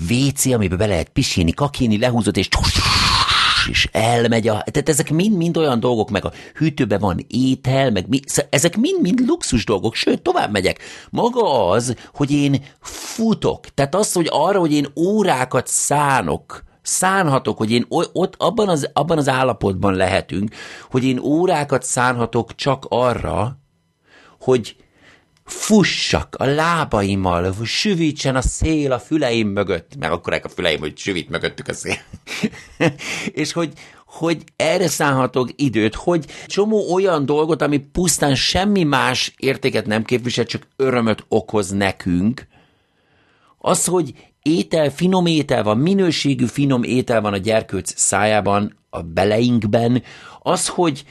WC, 0.10 0.46
amiben 0.46 0.78
be 0.78 0.86
lehet 0.86 1.10
pisilni, 1.10 1.52
kakini, 1.52 1.98
lehúzott, 1.98 2.38
és 2.38 2.48
és 3.68 3.90
elmegy 3.92 4.48
a... 4.48 4.64
Tehát 4.72 4.90
ezek 4.90 5.12
mind-mind 5.12 5.58
olyan 5.58 5.80
dolgok, 5.80 6.10
meg 6.10 6.26
a 6.26 6.32
hűtőben 6.56 7.00
van 7.00 7.26
étel, 7.28 7.92
meg 7.92 8.08
mi, 8.08 8.20
ezek 8.50 8.78
mind-mind 8.78 9.20
luxus 9.28 9.66
dolgok, 9.66 9.96
sőt, 9.96 10.22
tovább 10.22 10.52
megyek. 10.52 10.80
Maga 11.10 11.70
az, 11.70 11.96
hogy 12.14 12.32
én 12.32 12.64
futok, 12.82 13.68
tehát 13.74 13.96
az, 13.96 14.14
hogy 14.14 14.28
arra, 14.32 14.60
hogy 14.60 14.74
én 14.74 14.88
órákat 14.96 15.68
szánok, 15.68 16.64
szánhatok, 16.82 17.58
hogy 17.58 17.72
én 17.72 17.86
ott 17.90 18.36
abban 18.38 18.70
az, 18.70 18.90
abban 18.94 19.18
az 19.18 19.30
állapotban 19.30 19.94
lehetünk, 19.94 20.56
hogy 20.92 21.04
én 21.04 21.20
órákat 21.20 21.84
szánhatok 21.84 22.56
csak 22.56 22.86
arra, 22.90 23.58
hogy 24.40 24.76
fussak 25.44 26.36
a 26.38 26.46
lábaimmal, 26.46 27.56
süvítsen 27.64 28.36
a 28.36 28.42
szél 28.42 28.92
a 28.92 29.00
füleim 29.00 29.48
mögött, 29.48 29.96
meg 30.00 30.12
akkor 30.12 30.40
a 30.44 30.50
füleim, 30.50 30.80
hogy 30.80 30.98
süvít 30.98 31.30
mögöttük 31.30 31.68
a 31.68 31.74
szél. 31.74 31.98
és 33.32 33.52
hogy, 33.52 33.74
hogy 34.06 34.44
erre 34.56 34.88
szállhatok 34.88 35.50
időt, 35.56 35.96
hogy 35.96 36.26
csomó 36.46 36.94
olyan 36.94 37.26
dolgot, 37.26 37.62
ami 37.62 37.78
pusztán 37.78 38.36
semmi 38.36 38.84
más 38.84 39.34
értéket 39.38 39.86
nem 39.86 40.04
képvisel, 40.04 40.46
csak 40.46 40.68
örömöt 40.76 41.26
okoz 41.28 41.70
nekünk, 41.70 42.48
az, 43.58 43.86
hogy 43.86 44.14
étel, 44.42 44.90
finom 44.90 45.26
étel 45.26 45.64
van, 45.64 45.78
minőségű 45.78 46.46
finom 46.46 46.84
étel 46.84 47.22
van 47.22 47.34
a 47.34 47.38
gyerkőc 47.38 48.00
szájában, 48.00 48.78
a 48.90 49.02
beleinkben, 49.02 50.04
az, 50.40 50.68
hogy 50.68 51.04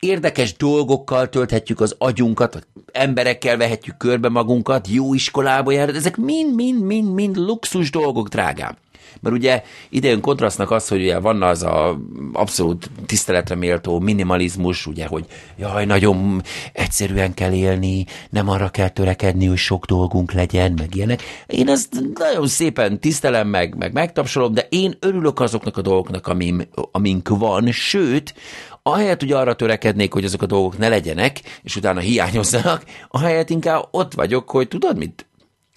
érdekes 0.00 0.56
dolgokkal 0.56 1.28
tölthetjük 1.28 1.80
az 1.80 1.94
agyunkat, 1.98 2.66
emberekkel 2.92 3.56
vehetjük 3.56 3.96
körbe 3.96 4.28
magunkat, 4.28 4.88
jó 4.88 5.14
iskolába 5.14 5.72
jár, 5.72 5.88
ezek 5.88 6.16
mind-mind-mind-mind 6.16 7.36
luxus 7.36 7.90
dolgok, 7.90 8.28
drágám. 8.28 8.76
Mert 9.20 9.36
ugye 9.36 9.62
idejön 9.88 10.20
kontrasztnak 10.20 10.70
az, 10.70 10.88
hogy 10.88 11.00
ugye 11.00 11.18
van 11.18 11.42
az 11.42 11.62
a 11.62 11.98
abszolút 12.32 12.90
tiszteletre 13.06 13.54
méltó 13.54 13.98
minimalizmus, 13.98 14.86
ugye, 14.86 15.06
hogy 15.06 15.24
jaj, 15.58 15.84
nagyon 15.84 16.42
egyszerűen 16.72 17.34
kell 17.34 17.52
élni, 17.52 18.06
nem 18.30 18.48
arra 18.48 18.68
kell 18.68 18.88
törekedni, 18.88 19.46
hogy 19.46 19.56
sok 19.56 19.84
dolgunk 19.84 20.32
legyen, 20.32 20.72
meg 20.72 20.94
ilyenek. 20.94 21.22
Én 21.46 21.68
ezt 21.68 22.02
nagyon 22.14 22.46
szépen 22.46 23.00
tisztelem 23.00 23.48
meg, 23.48 23.76
meg 23.76 23.92
megtapsolom, 23.92 24.54
de 24.54 24.66
én 24.68 24.96
örülök 25.00 25.40
azoknak 25.40 25.76
a 25.76 25.82
dolgoknak, 25.82 26.26
amim, 26.26 26.62
amink 26.92 27.28
van, 27.28 27.72
sőt, 27.72 28.34
ahelyett, 28.82 29.20
hogy 29.20 29.32
arra 29.32 29.56
törekednék, 29.56 30.12
hogy 30.12 30.24
azok 30.24 30.42
a 30.42 30.46
dolgok 30.46 30.78
ne 30.78 30.88
legyenek, 30.88 31.40
és 31.62 31.76
utána 31.76 32.00
hiányozzanak, 32.00 32.84
ahelyett 33.08 33.50
inkább 33.50 33.88
ott 33.90 34.14
vagyok, 34.14 34.50
hogy 34.50 34.68
tudod 34.68 34.96
mit? 34.96 35.29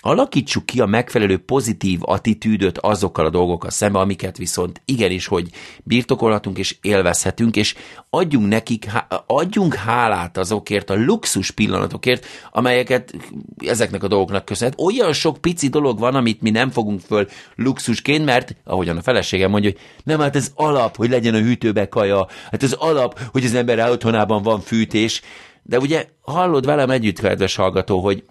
Alakítsuk 0.05 0.65
ki 0.65 0.79
a 0.79 0.85
megfelelő 0.85 1.37
pozitív 1.37 1.99
attitűdöt 2.01 2.77
azokkal 2.77 3.25
a 3.25 3.29
dolgokkal 3.29 3.69
szembe, 3.69 3.99
amiket 3.99 4.37
viszont 4.37 4.81
igenis, 4.85 5.27
hogy 5.27 5.49
birtokolhatunk 5.83 6.57
és 6.57 6.75
élvezhetünk, 6.81 7.55
és 7.55 7.75
adjunk 8.09 8.47
nekik, 8.47 8.85
adjunk 9.27 9.73
hálát 9.73 10.37
azokért 10.37 10.89
a 10.89 10.95
luxus 10.95 11.51
pillanatokért, 11.51 12.25
amelyeket 12.51 13.13
ezeknek 13.57 14.03
a 14.03 14.07
dolgoknak 14.07 14.45
köszönhet. 14.45 14.79
Olyan 14.79 15.13
sok 15.13 15.37
pici 15.37 15.67
dolog 15.67 15.99
van, 15.99 16.15
amit 16.15 16.41
mi 16.41 16.49
nem 16.49 16.69
fogunk 16.69 16.99
föl 16.99 17.27
luxusként, 17.55 18.25
mert 18.25 18.55
ahogyan 18.63 18.97
a 18.97 19.01
feleségem 19.01 19.49
mondja, 19.49 19.69
hogy 19.69 19.79
nem, 20.03 20.19
hát 20.19 20.35
ez 20.35 20.51
alap, 20.55 20.95
hogy 20.95 21.09
legyen 21.09 21.33
a 21.33 21.41
hűtőbe 21.41 21.87
kaja, 21.87 22.27
hát 22.51 22.63
ez 22.63 22.73
alap, 22.73 23.19
hogy 23.31 23.45
az 23.45 23.53
ember 23.53 23.89
otthonában 23.89 24.41
van 24.41 24.59
fűtés, 24.59 25.21
de 25.63 25.79
ugye 25.79 26.07
hallod 26.21 26.65
velem 26.65 26.89
együtt, 26.89 27.19
kedves 27.19 27.55
hallgató, 27.55 27.99
hogy 27.99 28.23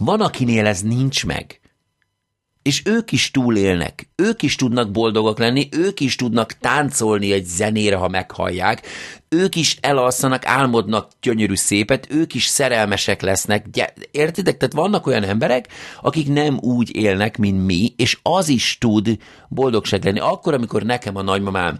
van, 0.00 0.20
akinél 0.20 0.66
ez 0.66 0.80
nincs 0.80 1.26
meg. 1.26 1.60
És 2.62 2.82
ők 2.84 3.12
is 3.12 3.30
túlélnek, 3.30 4.08
ők 4.16 4.42
is 4.42 4.56
tudnak 4.56 4.90
boldogok 4.90 5.38
lenni, 5.38 5.68
ők 5.72 6.00
is 6.00 6.16
tudnak 6.16 6.52
táncolni 6.52 7.32
egy 7.32 7.44
zenére, 7.44 7.96
ha 7.96 8.08
meghallják, 8.08 8.86
ők 9.28 9.56
is 9.56 9.78
elalszanak, 9.80 10.46
álmodnak 10.46 11.10
gyönyörű 11.20 11.54
szépet, 11.54 12.06
ők 12.10 12.34
is 12.34 12.46
szerelmesek 12.46 13.20
lesznek. 13.22 13.66
Értitek? 14.10 14.56
Tehát 14.56 14.74
vannak 14.74 15.06
olyan 15.06 15.22
emberek, 15.22 15.68
akik 16.02 16.28
nem 16.28 16.58
úgy 16.58 16.96
élnek, 16.96 17.38
mint 17.38 17.66
mi, 17.66 17.92
és 17.96 18.18
az 18.22 18.48
is 18.48 18.78
tud 18.80 19.18
boldogság 19.48 20.04
lenni. 20.04 20.18
Akkor, 20.18 20.54
amikor 20.54 20.82
nekem 20.82 21.16
a 21.16 21.22
nagymamám 21.22 21.78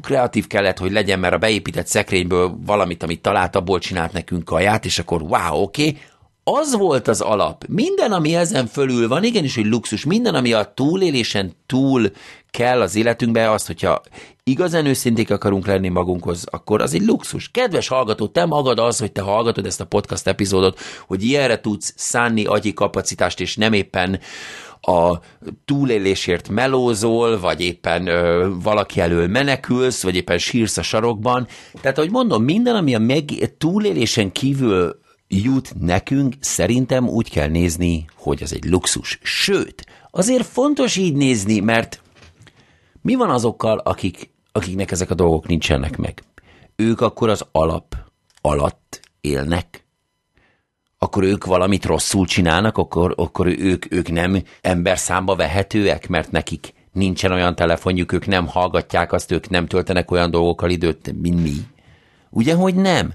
kreatív 0.00 0.46
kellett, 0.46 0.78
hogy 0.78 0.92
legyen, 0.92 1.18
mert 1.18 1.34
a 1.34 1.38
beépített 1.38 1.86
szekrényből 1.86 2.58
valamit, 2.66 3.02
amit 3.02 3.22
talált, 3.22 3.56
abból 3.56 3.78
csinált 3.78 4.12
nekünk 4.12 4.44
kaját, 4.44 4.84
és 4.84 4.98
akkor 4.98 5.22
wow, 5.22 5.62
oké, 5.62 5.88
okay, 5.88 6.00
az 6.44 6.74
volt 6.74 7.08
az 7.08 7.20
alap. 7.20 7.64
Minden, 7.68 8.12
ami 8.12 8.34
ezen 8.34 8.66
fölül 8.66 9.08
van, 9.08 9.24
igenis, 9.24 9.54
hogy 9.54 9.66
luxus, 9.66 10.04
minden, 10.04 10.34
ami 10.34 10.52
a 10.52 10.72
túlélésen 10.74 11.52
túl 11.66 12.10
kell 12.50 12.80
az 12.80 12.94
életünkbe, 12.94 13.50
az, 13.50 13.66
hogyha 13.66 14.02
igazán 14.44 14.86
őszinték 14.86 15.30
akarunk 15.30 15.66
lenni 15.66 15.88
magunkhoz, 15.88 16.44
akkor 16.50 16.80
az 16.80 16.94
egy 16.94 17.06
luxus. 17.06 17.50
Kedves 17.50 17.88
hallgató, 17.88 18.26
te 18.26 18.44
magad 18.44 18.78
az, 18.78 18.98
hogy 18.98 19.12
te 19.12 19.20
hallgatod 19.20 19.66
ezt 19.66 19.80
a 19.80 19.86
podcast 19.86 20.26
epizódot, 20.26 20.80
hogy 21.06 21.24
ilyenre 21.24 21.60
tudsz 21.60 21.94
szánni 21.96 22.44
agyi 22.44 22.72
kapacitást, 22.72 23.40
és 23.40 23.56
nem 23.56 23.72
éppen 23.72 24.20
a 24.80 25.18
túlélésért 25.64 26.48
melózol, 26.48 27.40
vagy 27.40 27.60
éppen 27.60 28.06
ö, 28.06 28.50
valaki 28.62 29.00
elől 29.00 29.26
menekülsz, 29.26 30.02
vagy 30.02 30.16
éppen 30.16 30.38
sírsz 30.38 30.76
a 30.76 30.82
sarokban. 30.82 31.46
Tehát, 31.80 31.98
ahogy 31.98 32.10
mondom, 32.10 32.44
minden, 32.44 32.74
ami 32.74 32.94
a 32.94 32.98
meg, 32.98 33.54
túlélésen 33.58 34.32
kívül 34.32 35.00
jut 35.32 35.72
nekünk, 35.80 36.34
szerintem 36.40 37.08
úgy 37.08 37.30
kell 37.30 37.48
nézni, 37.48 38.04
hogy 38.16 38.42
ez 38.42 38.52
egy 38.52 38.64
luxus. 38.64 39.18
Sőt, 39.22 39.86
azért 40.10 40.46
fontos 40.46 40.96
így 40.96 41.14
nézni, 41.14 41.60
mert 41.60 42.02
mi 43.02 43.14
van 43.14 43.30
azokkal, 43.30 43.78
akik, 43.78 44.30
akiknek 44.52 44.90
ezek 44.90 45.10
a 45.10 45.14
dolgok 45.14 45.46
nincsenek 45.46 45.96
meg? 45.96 46.22
Ők 46.76 47.00
akkor 47.00 47.28
az 47.28 47.44
alap 47.52 47.96
alatt 48.40 49.00
élnek, 49.20 49.86
akkor 50.98 51.22
ők 51.22 51.44
valamit 51.44 51.84
rosszul 51.84 52.26
csinálnak, 52.26 52.78
akkor, 52.78 53.14
akkor 53.16 53.46
ők, 53.46 53.92
ők 53.92 54.10
nem 54.10 54.42
ember 54.60 54.98
számba 54.98 55.36
vehetőek, 55.36 56.08
mert 56.08 56.30
nekik 56.30 56.74
nincsen 56.92 57.32
olyan 57.32 57.54
telefonjuk, 57.54 58.12
ők 58.12 58.26
nem 58.26 58.46
hallgatják 58.46 59.12
azt, 59.12 59.30
ők 59.30 59.48
nem 59.48 59.66
töltenek 59.66 60.10
olyan 60.10 60.30
dolgokkal 60.30 60.70
időt, 60.70 61.20
mint 61.20 61.42
mi. 61.42 61.54
Ugye, 62.30 62.54
hogy 62.54 62.74
nem? 62.74 63.12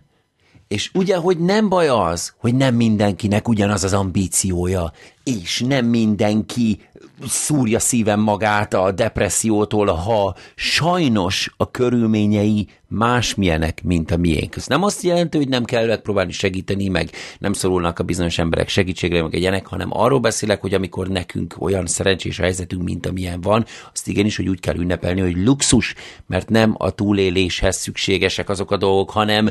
És 0.67 0.91
ugye, 0.93 1.15
hogy 1.15 1.39
nem 1.39 1.69
baj 1.69 1.87
az, 1.87 2.33
hogy 2.37 2.55
nem 2.55 2.75
mindenkinek 2.75 3.47
ugyanaz 3.47 3.83
az 3.83 3.93
ambíciója, 3.93 4.91
és 5.23 5.63
nem 5.67 5.85
mindenki 5.85 6.79
szúrja 7.25 7.79
szívem 7.79 8.19
magát 8.19 8.73
a 8.73 8.91
depressziótól, 8.91 9.87
ha 9.87 10.35
sajnos 10.55 11.53
a 11.57 11.71
körülményei 11.71 12.67
másmilyenek, 12.87 13.83
mint 13.83 14.11
a 14.11 14.17
miénk. 14.17 14.55
Ez 14.55 14.67
nem 14.67 14.83
azt 14.83 15.01
jelenti, 15.01 15.37
hogy 15.37 15.47
nem 15.47 15.63
kell 15.63 15.87
megpróbálni 15.87 16.31
segíteni, 16.31 16.87
meg 16.87 17.09
nem 17.39 17.53
szorulnak 17.53 17.99
a 17.99 18.03
bizonyos 18.03 18.37
emberek 18.37 18.69
segítségre, 18.69 19.21
meg 19.21 19.35
egyenek, 19.35 19.67
hanem 19.67 19.89
arról 19.91 20.19
beszélek, 20.19 20.61
hogy 20.61 20.73
amikor 20.73 21.07
nekünk 21.07 21.55
olyan 21.59 21.85
szerencsés 21.85 22.37
helyzetünk, 22.37 22.83
mint 22.83 23.05
amilyen 23.05 23.41
van, 23.41 23.65
azt 23.93 24.07
igenis, 24.07 24.35
hogy 24.35 24.49
úgy 24.49 24.59
kell 24.59 24.75
ünnepelni, 24.75 25.21
hogy 25.21 25.37
luxus, 25.37 25.93
mert 26.25 26.49
nem 26.49 26.75
a 26.77 26.89
túléléshez 26.89 27.77
szükségesek 27.77 28.49
azok 28.49 28.71
a 28.71 28.77
dolgok, 28.77 29.09
hanem 29.09 29.49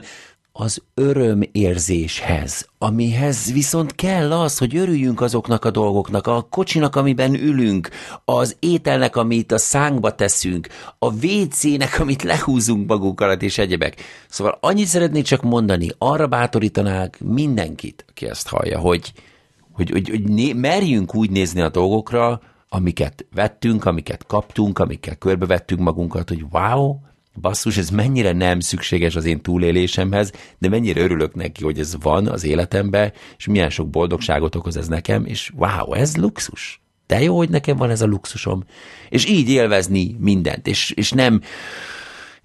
az 0.58 0.82
örömérzéshez, 0.94 2.68
amihez 2.78 3.52
viszont 3.52 3.94
kell 3.94 4.32
az, 4.32 4.58
hogy 4.58 4.76
örüljünk 4.76 5.20
azoknak 5.20 5.64
a 5.64 5.70
dolgoknak, 5.70 6.26
a 6.26 6.46
kocsinak, 6.50 6.96
amiben 6.96 7.34
ülünk, 7.34 7.88
az 8.25 8.56
ételnek, 8.58 9.16
amit 9.16 9.52
a 9.52 9.58
szánkba 9.58 10.14
teszünk, 10.14 10.68
a 10.98 11.26
WC-nek, 11.26 12.00
amit 12.00 12.22
lehúzunk 12.22 12.88
magunk 12.88 13.21
alatt, 13.21 13.42
és 13.42 13.58
egyebek. 13.58 13.97
Szóval 14.28 14.58
annyit 14.60 14.86
szeretnék 14.86 15.25
csak 15.25 15.42
mondani, 15.42 15.88
arra 15.99 16.26
bátorítanák 16.26 17.21
mindenkit, 17.25 18.04
aki 18.08 18.26
ezt 18.26 18.49
hallja, 18.49 18.78
hogy, 18.78 19.12
hogy, 19.73 19.90
hogy, 19.90 20.08
hogy 20.08 20.23
né, 20.23 20.52
merjünk 20.52 21.14
úgy 21.14 21.30
nézni 21.30 21.60
a 21.60 21.69
dolgokra, 21.69 22.40
amiket 22.69 23.26
vettünk, 23.34 23.84
amiket 23.84 24.26
kaptunk, 24.26 24.78
amikkel 24.78 25.16
körbevettünk 25.16 25.80
magunkat, 25.80 26.28
hogy 26.28 26.45
wow, 26.50 26.97
basszus, 27.40 27.76
ez 27.76 27.90
mennyire 27.90 28.32
nem 28.32 28.60
szükséges 28.60 29.16
az 29.16 29.25
én 29.25 29.40
túlélésemhez, 29.40 30.32
de 30.58 30.68
mennyire 30.68 31.00
örülök 31.00 31.34
neki, 31.34 31.64
hogy 31.64 31.78
ez 31.78 31.96
van 32.00 32.26
az 32.26 32.44
életemben, 32.44 33.12
és 33.36 33.46
milyen 33.46 33.70
sok 33.70 33.88
boldogságot 33.88 34.54
okoz 34.54 34.76
ez 34.76 34.88
nekem, 34.88 35.25
és 35.25 35.52
wow, 35.56 35.92
ez 35.92 36.16
luxus. 36.16 36.80
De 37.06 37.22
jó, 37.22 37.36
hogy 37.36 37.49
nekem 37.49 37.76
van 37.76 37.90
ez 37.90 38.02
a 38.02 38.06
luxusom. 38.06 38.64
És 39.08 39.26
így 39.28 39.49
élvezni 39.49 40.16
mindent, 40.18 40.66
és, 40.66 40.90
és 40.90 41.10
nem 41.10 41.40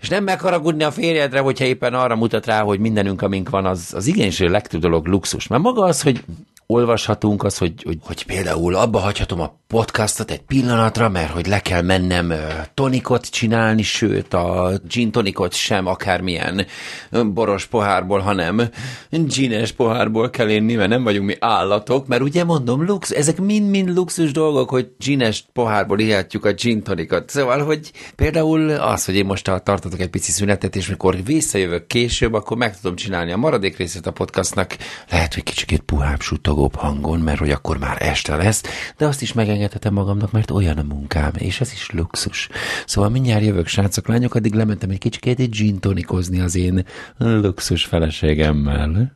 és 0.01 0.10
nem 0.10 0.23
megharagudni 0.23 0.84
a 0.84 0.91
férjedre, 0.91 1.39
hogyha 1.39 1.65
éppen 1.65 1.93
arra 1.93 2.15
mutat 2.15 2.45
rá, 2.45 2.62
hogy 2.62 2.80
mindenünk, 2.80 3.21
amink 3.21 3.49
van, 3.49 3.65
az, 3.65 3.93
az 3.95 4.08
igenis 4.08 4.39
a 4.39 4.49
legtöbb 4.49 4.82
dolog 4.82 5.08
luxus. 5.08 5.47
Mert 5.47 5.63
maga 5.63 5.84
az, 5.84 6.01
hogy 6.01 6.23
olvashatunk, 6.71 7.43
az, 7.43 7.57
hogy, 7.57 7.84
hogy, 7.84 7.97
hogy 8.01 8.25
például 8.25 8.75
abba 8.75 8.99
hagyhatom 8.99 9.39
a 9.39 9.60
podcastot 9.67 10.31
egy 10.31 10.41
pillanatra, 10.41 11.10
mert 11.10 11.31
hogy 11.31 11.47
le 11.47 11.60
kell 11.60 11.81
mennem 11.81 12.34
tonikot 12.73 13.29
csinálni, 13.29 13.81
sőt 13.81 14.34
a 14.34 14.71
gin 14.88 15.12
tonikot 15.12 15.53
sem 15.53 15.88
akármilyen 15.88 16.65
boros 17.34 17.65
pohárból, 17.65 18.19
hanem 18.19 18.69
gines 19.10 19.71
pohárból 19.71 20.29
kell 20.29 20.49
inni, 20.49 20.75
mert 20.75 20.89
nem 20.89 21.03
vagyunk 21.03 21.25
mi 21.25 21.36
állatok, 21.39 22.07
mert 22.07 22.21
ugye 22.21 22.43
mondom, 22.43 22.86
lux, 22.86 23.12
ezek 23.12 23.41
mind-mind 23.41 23.89
luxus 23.89 24.31
dolgok, 24.31 24.69
hogy 24.69 24.91
gines 24.97 25.45
pohárból 25.53 25.99
ihatjuk 25.99 26.45
a 26.45 26.53
gin 26.53 26.84
tonikot. 26.84 27.29
Szóval, 27.29 27.63
hogy 27.63 27.91
például 28.15 28.69
az, 28.69 29.05
hogy 29.05 29.15
én 29.15 29.25
most 29.25 29.43
tartatok 29.43 29.99
egy 29.99 30.10
pici 30.10 30.31
szünetet, 30.31 30.75
és 30.75 30.89
mikor 30.89 31.23
visszajövök 31.23 31.88
később, 31.88 32.34
akkor 32.34 32.57
meg 32.57 32.79
tudom 32.79 32.95
csinálni 32.95 33.31
a 33.31 33.38
maradék 33.38 33.77
részét 33.77 34.05
a 34.05 34.12
podcastnak, 34.12 34.77
lehet, 35.10 35.34
hogy 35.34 35.43
kicsit 35.43 35.79
puhább 35.79 36.19
suttogóbb 36.62 36.76
hangon, 36.76 37.19
mert 37.19 37.39
hogy 37.39 37.50
akkor 37.50 37.78
már 37.78 38.02
este 38.02 38.36
lesz, 38.36 38.63
de 38.97 39.06
azt 39.06 39.21
is 39.21 39.34
megengedhetem 39.34 39.93
magamnak, 39.93 40.32
mert 40.32 40.52
olyan 40.52 40.78
a 40.78 40.84
munkám, 40.84 41.32
és 41.38 41.62
ez 41.62 41.71
is 41.71 41.89
luxus. 41.91 42.50
Szóval 42.86 43.10
mindjárt 43.10 43.43
jövök, 43.43 43.67
srácok, 43.67 44.08
lányok, 44.08 44.36
addig 44.36 44.54
lementem 44.54 44.89
egy 44.89 44.97
kicsikét 44.97 45.39
egy 45.39 45.50
gin 45.50 45.80
tonikozni 45.80 46.39
az 46.39 46.56
én 46.56 46.86
luxus 47.17 47.86
feleségemmel. 47.86 49.12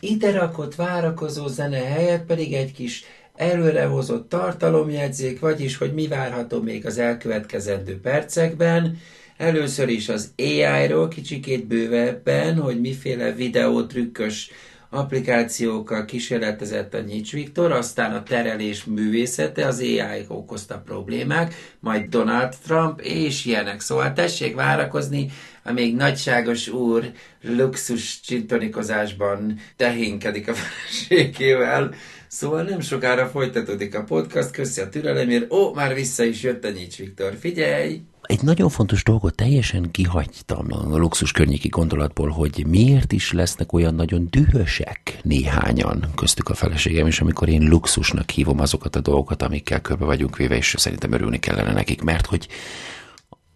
Ide 0.00 0.30
rakott 0.30 0.74
várakozó 0.74 1.46
zene 1.46 1.78
helyett 1.78 2.26
pedig 2.26 2.52
egy 2.52 2.72
kis 2.72 3.04
előrehozott 3.34 4.28
tartalomjegyzék, 4.28 5.40
vagyis, 5.40 5.76
hogy 5.76 5.94
mi 5.94 6.06
várható 6.06 6.62
még 6.62 6.86
az 6.86 6.98
elkövetkezendő 6.98 8.00
percekben. 8.00 8.98
Először 9.36 9.88
is 9.88 10.08
az 10.08 10.32
AI-ról 10.36 11.08
kicsikét 11.08 11.66
bővebben, 11.66 12.58
hogy 12.60 12.80
miféle 12.80 13.32
videótrükkös 13.32 14.50
applikációkkal 14.90 16.04
kísérletezett 16.04 16.94
a 16.94 17.00
Nyics 17.00 17.32
Viktor, 17.32 17.72
aztán 17.72 18.14
a 18.14 18.22
terelés 18.22 18.84
művészete, 18.84 19.66
az 19.66 19.80
AI 19.80 20.24
okozta 20.28 20.82
problémák, 20.84 21.54
majd 21.80 22.08
Donald 22.08 22.54
Trump, 22.64 23.00
és 23.00 23.44
ilyenek. 23.44 23.80
Szóval 23.80 24.12
tessék 24.12 24.54
várakozni, 24.54 25.30
amíg 25.62 25.96
nagyságos 25.96 26.68
úr 26.68 27.10
luxus 27.42 28.20
csintonikozásban 28.20 29.60
tehénkedik 29.76 30.48
a 30.48 30.54
feleségével. 30.60 31.94
Szóval 32.28 32.62
nem 32.62 32.80
sokára 32.80 33.26
folytatódik 33.26 33.94
a 33.94 34.04
podcast, 34.04 34.50
köszi 34.50 34.80
a 34.80 34.88
türelemért. 34.88 35.52
Ó, 35.52 35.72
már 35.74 35.94
vissza 35.94 36.24
is 36.24 36.42
jött 36.42 36.64
a 36.64 36.70
Nyics 36.70 36.96
Viktor, 36.96 37.36
figyelj! 37.40 38.00
Egy 38.28 38.42
nagyon 38.42 38.68
fontos 38.68 39.02
dolgot 39.02 39.34
teljesen 39.34 39.90
kihagytam 39.90 40.66
a 40.70 40.96
luxus 40.96 41.32
környéki 41.32 41.68
gondolatból, 41.68 42.28
hogy 42.28 42.64
miért 42.66 43.12
is 43.12 43.32
lesznek 43.32 43.72
olyan 43.72 43.94
nagyon 43.94 44.26
dühösek 44.30 45.18
néhányan, 45.22 46.06
köztük 46.14 46.48
a 46.48 46.54
feleségem 46.54 47.06
is, 47.06 47.20
amikor 47.20 47.48
én 47.48 47.68
luxusnak 47.68 48.30
hívom 48.30 48.60
azokat 48.60 48.96
a 48.96 49.00
dolgokat, 49.00 49.42
amikkel 49.42 49.80
körbe 49.80 50.04
vagyunk 50.04 50.36
véve, 50.36 50.56
és 50.56 50.74
szerintem 50.78 51.12
örülni 51.12 51.38
kellene 51.38 51.72
nekik, 51.72 52.02
mert 52.02 52.26
hogy 52.26 52.48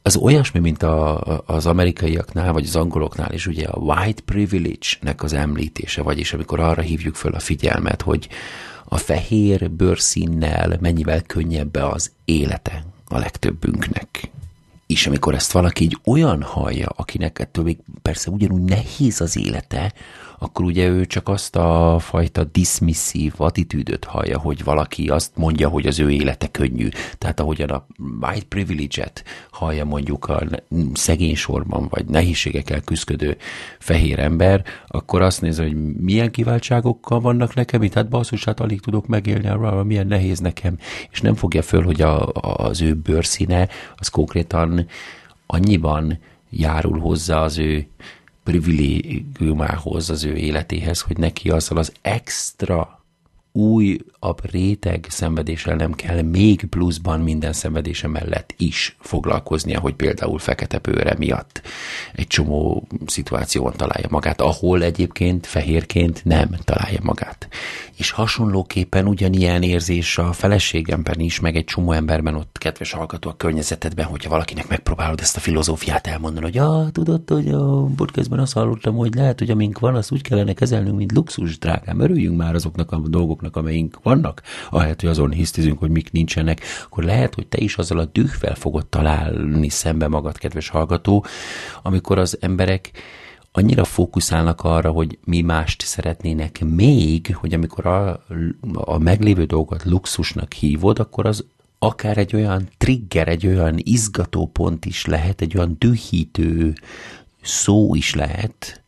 az 0.02 0.16
olyasmi, 0.16 0.60
mint 0.60 0.82
a, 0.82 1.20
az 1.46 1.66
amerikaiaknál, 1.66 2.52
vagy 2.52 2.64
az 2.64 2.76
angoloknál 2.76 3.32
is 3.32 3.46
ugye 3.46 3.66
a 3.66 3.78
white 3.78 4.22
privilege-nek 4.24 5.22
az 5.22 5.32
említése, 5.32 6.02
vagyis 6.02 6.32
amikor 6.32 6.60
arra 6.60 6.82
hívjuk 6.82 7.14
föl 7.14 7.32
a 7.32 7.38
figyelmet, 7.38 8.02
hogy 8.02 8.28
a 8.84 8.96
fehér 8.96 9.70
bőrszínnel 9.70 10.76
mennyivel 10.80 11.22
könnyebb 11.22 11.74
az 11.74 12.10
élete 12.24 12.84
a 13.08 13.18
legtöbbünknek. 13.18 14.30
És 14.92 15.06
amikor 15.06 15.34
ezt 15.34 15.52
valaki 15.52 15.84
így 15.84 15.98
olyan 16.04 16.42
hallja, 16.42 16.86
akinek 16.96 17.38
ettől 17.38 17.64
még 17.64 17.78
persze 18.02 18.30
ugyanúgy 18.30 18.62
nehéz 18.62 19.20
az 19.20 19.36
élete, 19.36 19.92
akkor 20.42 20.64
ugye 20.64 20.88
ő 20.88 21.06
csak 21.06 21.28
azt 21.28 21.56
a 21.56 21.96
fajta 22.00 22.44
dismisszív 22.44 23.32
attitűdöt 23.36 24.04
hallja, 24.04 24.38
hogy 24.38 24.64
valaki 24.64 25.08
azt 25.08 25.36
mondja, 25.36 25.68
hogy 25.68 25.86
az 25.86 25.98
ő 25.98 26.10
élete 26.10 26.48
könnyű. 26.50 26.88
Tehát 27.18 27.40
ahogyan 27.40 27.68
a 27.68 27.86
white 28.20 28.46
privilege-et 28.48 29.24
hallja 29.50 29.84
mondjuk 29.84 30.28
a 30.28 30.42
szegény 30.94 31.34
sorban, 31.36 31.88
vagy 31.90 32.06
nehézségekkel 32.06 32.80
küzdködő 32.80 33.36
fehér 33.78 34.18
ember, 34.18 34.64
akkor 34.86 35.22
azt 35.22 35.40
néz, 35.40 35.58
hogy 35.58 35.94
milyen 36.00 36.30
kiváltságokkal 36.30 37.20
vannak 37.20 37.54
nekem 37.54 37.82
itt, 37.82 37.94
hát 37.94 38.08
basszus, 38.08 38.44
hát 38.44 38.60
alig 38.60 38.80
tudok 38.80 39.06
megélni, 39.06 39.48
arra 39.48 39.84
milyen 39.84 40.06
nehéz 40.06 40.38
nekem, 40.38 40.78
és 41.10 41.20
nem 41.20 41.34
fogja 41.34 41.62
föl, 41.62 41.82
hogy 41.82 42.02
a, 42.02 42.28
az 42.42 42.80
ő 42.80 42.94
bőrszíne 42.94 43.68
az 43.96 44.08
konkrétan 44.08 44.86
annyiban 45.46 46.18
járul 46.50 46.98
hozzá 46.98 47.42
az 47.42 47.58
ő 47.58 47.86
privilégiumához, 48.44 50.10
az 50.10 50.24
ő 50.24 50.36
életéhez, 50.36 51.00
hogy 51.00 51.16
neki 51.16 51.50
azzal 51.50 51.78
az 51.78 51.92
extra 52.00 53.01
újabb 53.52 54.50
réteg 54.50 55.06
szenvedéssel 55.08 55.76
nem 55.76 55.92
kell 55.92 56.22
még 56.22 56.64
pluszban 56.64 57.20
minden 57.20 57.52
szenvedése 57.52 58.08
mellett 58.08 58.54
is 58.56 58.96
foglalkoznia, 59.00 59.80
hogy 59.80 59.94
például 59.94 60.38
fekete 60.38 60.78
bőre 60.78 61.14
miatt 61.18 61.62
egy 62.14 62.26
csomó 62.26 62.86
szituációban 63.06 63.72
találja 63.76 64.06
magát, 64.10 64.40
ahol 64.40 64.82
egyébként 64.82 65.46
fehérként 65.46 66.24
nem 66.24 66.56
találja 66.64 67.00
magát. 67.02 67.48
És 67.96 68.10
hasonlóképpen 68.10 69.06
ugyanilyen 69.06 69.62
érzés 69.62 70.18
a 70.18 70.32
feleségemben 70.32 71.20
is, 71.20 71.40
meg 71.40 71.56
egy 71.56 71.64
csomó 71.64 71.92
emberben 71.92 72.34
ott, 72.34 72.56
kedves 72.58 72.92
hallgató 72.92 73.30
a 73.30 73.36
környezetedben, 73.36 74.06
hogyha 74.06 74.30
valakinek 74.30 74.68
megpróbálod 74.68 75.20
ezt 75.20 75.36
a 75.36 75.40
filozófiát 75.40 76.06
elmondani, 76.06 76.44
hogy 76.44 76.58
ah, 76.58 76.90
tudod, 76.90 77.28
hogy 77.28 77.48
a 77.48 77.84
podcastben 77.96 78.38
azt 78.38 78.52
hallottam, 78.52 78.96
hogy 78.96 79.14
lehet, 79.14 79.38
hogy 79.38 79.50
amink 79.50 79.78
van, 79.78 79.94
az 79.94 80.12
úgy 80.12 80.22
kellene 80.22 80.52
kezelnünk, 80.52 80.96
mint 80.96 81.12
luxus, 81.12 81.58
drágám, 81.58 82.00
örüljünk 82.00 82.36
már 82.36 82.54
azoknak 82.54 82.92
a 82.92 83.00
dolgoknak, 83.42 83.56
ameink 83.56 83.98
vannak, 84.02 84.42
ahelyett, 84.70 85.00
hogy 85.00 85.10
azon 85.10 85.32
hisztizünk, 85.32 85.78
hogy 85.78 85.90
mik 85.90 86.12
nincsenek, 86.12 86.60
akkor 86.84 87.04
lehet, 87.04 87.34
hogy 87.34 87.46
te 87.46 87.58
is 87.58 87.76
azzal 87.76 87.98
a 87.98 88.04
dühvel 88.04 88.54
fogod 88.54 88.86
találni 88.86 89.68
szembe 89.68 90.08
magad, 90.08 90.38
kedves 90.38 90.68
hallgató, 90.68 91.24
amikor 91.82 92.18
az 92.18 92.38
emberek 92.40 92.90
annyira 93.52 93.84
fókuszálnak 93.84 94.60
arra, 94.60 94.90
hogy 94.90 95.18
mi 95.24 95.40
mást 95.40 95.82
szeretnének 95.82 96.64
még, 96.64 97.36
hogy 97.36 97.54
amikor 97.54 97.86
a, 97.86 98.24
a 98.72 98.98
meglévő 98.98 99.44
dolgot 99.44 99.84
luxusnak 99.84 100.52
hívod, 100.52 100.98
akkor 100.98 101.26
az 101.26 101.44
akár 101.78 102.18
egy 102.18 102.34
olyan 102.34 102.68
trigger, 102.78 103.28
egy 103.28 103.46
olyan 103.46 103.74
izgató 103.78 104.46
pont 104.46 104.84
is 104.84 105.06
lehet, 105.06 105.40
egy 105.40 105.56
olyan 105.56 105.76
dühítő 105.78 106.72
szó 107.42 107.94
is 107.94 108.14
lehet, 108.14 108.81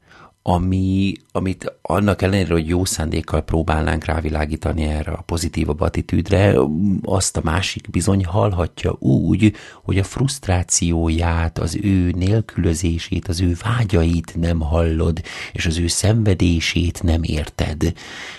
ami, 0.47 1.13
amit 1.33 1.73
annak 1.83 2.23
ellenére, 2.23 2.53
hogy 2.53 2.69
jó 2.69 2.85
szándékkal 2.85 3.43
próbálnánk 3.43 4.05
rávilágítani 4.05 4.83
erre 4.83 5.13
a 5.13 5.23
pozitívabb 5.27 5.81
attitűdre, 5.81 6.55
azt 7.03 7.37
a 7.37 7.41
másik 7.45 7.91
bizony 7.91 8.25
hallhatja 8.25 8.97
úgy, 8.99 9.55
hogy 9.83 9.99
a 9.99 10.05
frusztrációját, 10.05 11.59
az 11.59 11.79
ő 11.83 12.11
nélkülözését, 12.11 13.29
az 13.29 13.41
ő 13.41 13.57
vágyait 13.63 14.35
nem 14.41 14.61
hallod, 14.61 15.23
és 15.53 15.67
az 15.67 15.79
ő 15.79 15.87
szenvedését 15.87 17.03
nem 17.03 17.23
érted. 17.23 17.93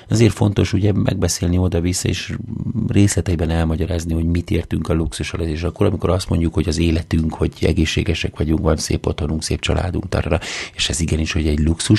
Ezért 0.08 0.34
fontos 0.34 0.74
ugye 0.74 0.91
megbeszélni 0.94 1.58
oda-vissza, 1.58 2.08
és 2.08 2.36
részleteiben 2.88 3.50
elmagyarázni, 3.50 4.13
hogy 4.13 4.26
mit 4.26 4.52
értünk 4.52 4.89
a 4.89 4.94
luxussal, 4.94 5.39
és 5.41 5.63
akkor, 5.63 5.86
amikor 5.86 6.10
azt 6.10 6.30
mondjuk, 6.30 6.54
hogy 6.54 6.68
az 6.68 6.78
életünk, 6.78 7.34
hogy 7.34 7.52
egészségesek 7.62 8.38
vagyunk, 8.38 8.60
van 8.60 8.78
szép 8.78 9.06
otthonunk, 9.06 9.44
szép 9.44 9.60
családunk, 9.60 10.10
tarra, 10.10 10.39
és 10.76 10.89
ez 10.89 11.00
igenis, 11.00 11.32
hogy 11.32 11.48
egy 11.48 11.60
luxus, 11.60 11.94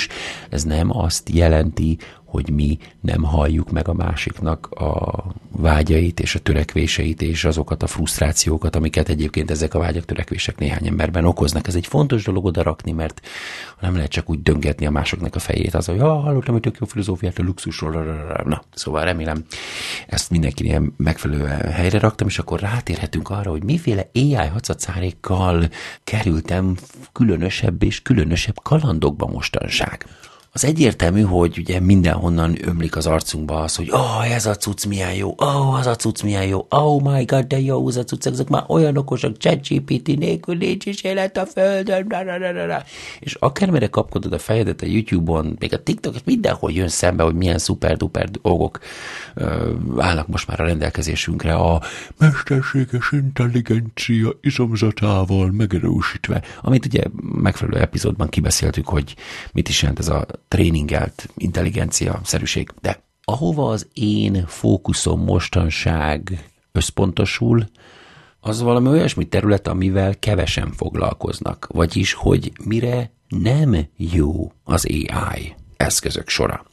ez 0.49 0.63
nem 0.63 0.97
azt 0.97 1.29
jelenti, 1.29 1.97
hogy 2.27 2.49
mi 2.49 2.77
nem 3.01 3.23
halljuk 3.23 3.71
meg 3.71 3.87
a 3.87 3.93
másiknak 3.93 4.67
a 4.71 5.23
vágyait 5.51 6.19
és 6.19 6.35
a 6.35 6.39
törekvéseit 6.39 7.21
és 7.21 7.45
azokat 7.45 7.83
a 7.83 7.87
frusztrációkat, 7.87 8.75
amiket 8.75 9.09
egyébként 9.09 9.51
ezek 9.51 9.73
a 9.73 9.79
vágyak, 9.79 10.05
törekvések 10.05 10.57
néhány 10.57 10.87
emberben 10.87 11.25
okoznak. 11.25 11.67
Ez 11.67 11.75
egy 11.75 11.87
fontos 11.87 12.23
dolog 12.23 12.45
oda 12.45 12.61
rakni, 12.63 12.91
mert 12.91 13.21
nem 13.79 13.95
lehet 13.95 14.11
csak 14.11 14.29
úgy 14.29 14.41
döngetni 14.41 14.85
a 14.85 14.91
másoknak 14.91 15.35
a 15.35 15.39
fejét, 15.39 15.73
az, 15.73 15.85
hogy 15.85 15.95
ja, 15.95 16.19
hallottam, 16.19 16.53
hogy 16.53 16.61
tök 16.61 16.77
jó 16.79 16.85
filozófiát 16.85 17.39
a 17.39 17.43
luxusról. 17.43 18.03
Na, 18.45 18.63
szóval 18.73 19.03
remélem 19.03 19.45
ezt 20.07 20.29
mindenkinél 20.29 20.93
megfelelően 20.97 21.71
helyre 21.71 21.99
raktam, 21.99 22.27
és 22.27 22.39
akkor 22.39 22.59
rátérhetünk 22.59 23.29
arra, 23.29 23.51
hogy 23.51 23.63
miféle 23.63 24.09
AI 24.13 24.33
hacacárékkal 24.33 25.69
kerültem 26.03 26.75
különösebb 27.11 27.83
és 27.83 28.01
különösebb 28.01 28.59
kalandokba 28.63 29.27
mostanság. 29.27 30.05
Az 30.57 30.65
egyértelmű, 30.65 31.21
hogy 31.21 31.57
ugye 31.57 31.79
mindenhonnan 31.79 32.57
ömlik 32.61 32.95
az 32.95 33.07
arcunkba 33.07 33.61
az, 33.61 33.75
hogy 33.75 33.91
oh, 33.91 34.31
ez 34.31 34.45
a 34.45 34.55
cucc 34.55 34.85
milyen 34.85 35.13
jó, 35.13 35.33
oh, 35.37 35.73
az 35.73 35.87
a 35.87 35.95
cucc 35.95 36.23
milyen 36.23 36.45
jó, 36.45 36.65
oh 36.69 37.01
my 37.01 37.23
god, 37.23 37.45
de 37.45 37.59
jó, 37.59 37.87
az 37.87 37.97
a 37.97 38.03
cucc, 38.03 38.25
ezek 38.25 38.49
már 38.49 38.63
olyan 38.67 38.97
okosak, 38.97 39.37
ChatGPT 39.37 40.17
nélkül 40.17 40.55
nincs 40.55 40.85
is 40.85 41.01
élet 41.01 41.37
a 41.37 41.45
földön, 41.45 42.07
da, 42.07 42.23
da, 42.23 42.53
da, 42.53 42.67
da, 42.67 42.83
és 43.19 43.33
akármire 43.33 43.87
kapkodod 43.87 44.33
a 44.33 44.39
fejedet 44.39 44.81
a 44.81 44.85
YouTube-on, 44.85 45.55
még 45.59 45.73
a 45.73 45.83
TikTok, 45.83 46.15
és 46.15 46.21
mindenhol 46.25 46.71
jön 46.71 46.87
szembe, 46.87 47.23
hogy 47.23 47.35
milyen 47.35 47.57
szuper-duper 47.57 48.29
dolgok 48.29 48.79
uh, 49.35 49.71
állnak 49.97 50.27
most 50.27 50.47
már 50.47 50.59
a 50.59 50.65
rendelkezésünkre 50.65 51.53
a 51.53 51.81
mesterséges 52.17 53.11
intelligencia 53.11 54.29
izomzatával 54.41 55.51
megerősítve, 55.51 56.43
amit 56.61 56.85
ugye 56.85 57.03
megfelelő 57.21 57.79
epizódban 57.79 58.29
kibeszéltük, 58.29 58.87
hogy 58.87 59.15
mit 59.51 59.69
is 59.69 59.81
jelent 59.81 59.99
ez 59.99 60.07
a 60.07 60.25
tréningelt 60.47 61.29
intelligencia 61.37 62.19
szerűség. 62.23 62.71
De 62.81 63.01
ahova 63.23 63.69
az 63.69 63.87
én 63.93 64.45
fókuszom 64.47 65.23
mostanság 65.23 66.49
összpontosul, 66.71 67.65
az 68.39 68.61
valami 68.61 68.87
olyasmi 68.87 69.25
terület, 69.25 69.67
amivel 69.67 70.19
kevesen 70.19 70.71
foglalkoznak, 70.71 71.67
vagyis, 71.71 72.13
hogy 72.13 72.51
mire 72.63 73.11
nem 73.27 73.77
jó 73.95 74.51
az 74.63 74.85
AI 74.85 75.55
eszközök 75.77 76.29
sora. 76.29 76.65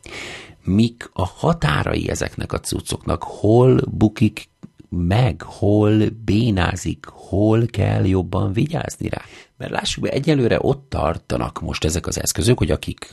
Mik 0.63 1.11
a 1.13 1.27
határai 1.27 2.09
ezeknek 2.09 2.53
a 2.53 2.61
cuccoknak, 2.61 3.23
hol 3.23 3.81
bukik 3.91 4.49
meg, 4.89 5.43
hol 5.43 6.03
bénázik, 6.25 7.07
hol 7.07 7.67
kell 7.67 8.07
jobban 8.07 8.53
vigyázni 8.53 9.09
rá. 9.09 9.23
Mert 9.57 9.71
lássuk 9.71 10.03
be, 10.03 10.11
egyelőre 10.11 10.59
ott 10.61 10.89
tartanak 10.89 11.61
most 11.61 11.85
ezek 11.85 12.07
az 12.07 12.21
eszközök, 12.21 12.59
hogy 12.59 12.71
akik 12.71 13.11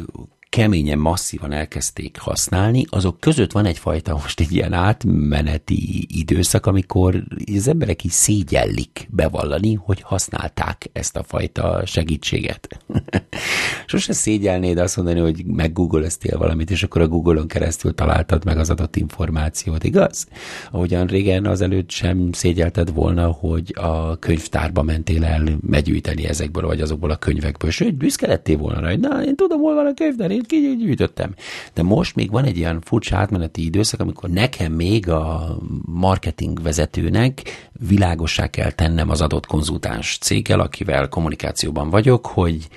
keményen, 0.51 0.97
masszívan 0.97 1.51
elkezdték 1.51 2.17
használni, 2.19 2.85
azok 2.89 3.19
között 3.19 3.51
van 3.51 3.65
egyfajta 3.65 4.13
most 4.13 4.39
egy 4.39 4.53
ilyen 4.55 4.73
átmeneti 4.73 6.07
időszak, 6.09 6.65
amikor 6.65 7.23
az 7.55 7.67
emberek 7.67 8.03
is 8.03 8.11
szégyellik 8.11 9.07
bevallani, 9.09 9.73
hogy 9.73 10.01
használták 10.01 10.89
ezt 10.93 11.15
a 11.15 11.23
fajta 11.23 11.81
segítséget. 11.85 12.79
Sose 13.85 14.13
szégyelnéd 14.13 14.77
azt 14.77 14.95
mondani, 14.95 15.19
hogy 15.19 15.45
meggoogoleztél 15.45 16.37
valamit, 16.37 16.71
és 16.71 16.83
akkor 16.83 17.01
a 17.01 17.07
Google-on 17.07 17.47
keresztül 17.47 17.93
találtad 17.93 18.45
meg 18.45 18.57
az 18.57 18.69
adott 18.69 18.95
információt, 18.95 19.83
igaz? 19.83 20.27
Ahogyan 20.71 21.07
régen 21.07 21.45
azelőtt 21.45 21.89
sem 21.89 22.31
szégyelted 22.31 22.93
volna, 22.93 23.27
hogy 23.27 23.73
a 23.77 24.19
könyvtárba 24.19 24.81
mentél 24.81 25.25
el 25.25 25.57
megyűjteni 25.61 26.25
ezekből, 26.25 26.65
vagy 26.65 26.81
azokból 26.81 27.11
a 27.11 27.15
könyvekből, 27.15 27.71
sőt, 27.71 27.95
büszke 27.95 28.27
lettél 28.27 28.57
volna 28.57 28.79
rá, 28.79 28.89
hogy 28.89 28.99
na, 28.99 29.23
én 29.23 29.35
tudom, 29.35 29.59
hol 29.59 29.75
van 29.75 29.85
a 29.85 29.93
könyvtár, 29.93 30.31
én 30.49 30.77
kigyűjtöttem. 30.77 31.34
De 31.73 31.84
most 31.84 32.15
még 32.15 32.32
van 32.32 32.45
egy 32.45 32.58
ilyen 32.58 32.82
furcsa 32.82 33.17
átmeneti 33.17 33.65
időszak, 33.65 33.99
amikor 33.99 34.30
nekem 34.30 34.73
még 34.73 35.10
a 35.10 35.58
marketing 35.86 36.62
vezetőnek 36.62 37.41
világossá 37.88 38.47
kell 38.47 38.71
tennem 38.71 39.10
az 39.10 39.21
adott 39.21 39.45
konzultáns 39.45 40.17
céggel, 40.21 40.60
akivel 40.60 41.08
kommunikációban 41.08 41.89
vagyok, 41.89 42.25
hogy 42.25 42.67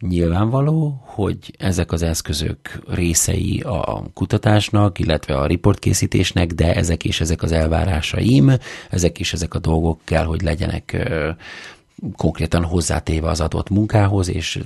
Nyilvánvaló, 0.00 1.02
hogy 1.04 1.54
ezek 1.58 1.92
az 1.92 2.02
eszközök 2.02 2.58
részei 2.88 3.60
a 3.60 4.02
kutatásnak, 4.14 4.98
illetve 4.98 5.34
a 5.34 5.46
riportkészítésnek, 5.46 6.52
de 6.52 6.74
ezek 6.74 7.04
és 7.04 7.20
ezek 7.20 7.42
az 7.42 7.52
elvárásaim, 7.52 8.50
ezek 8.90 9.18
és 9.18 9.32
ezek 9.32 9.54
a 9.54 9.58
dolgok 9.58 10.00
kell, 10.04 10.24
hogy 10.24 10.42
legyenek 10.42 11.10
konkrétan 12.16 12.64
hozzátéve 12.64 13.28
az 13.28 13.40
adott 13.40 13.70
munkához, 13.70 14.28
és 14.28 14.58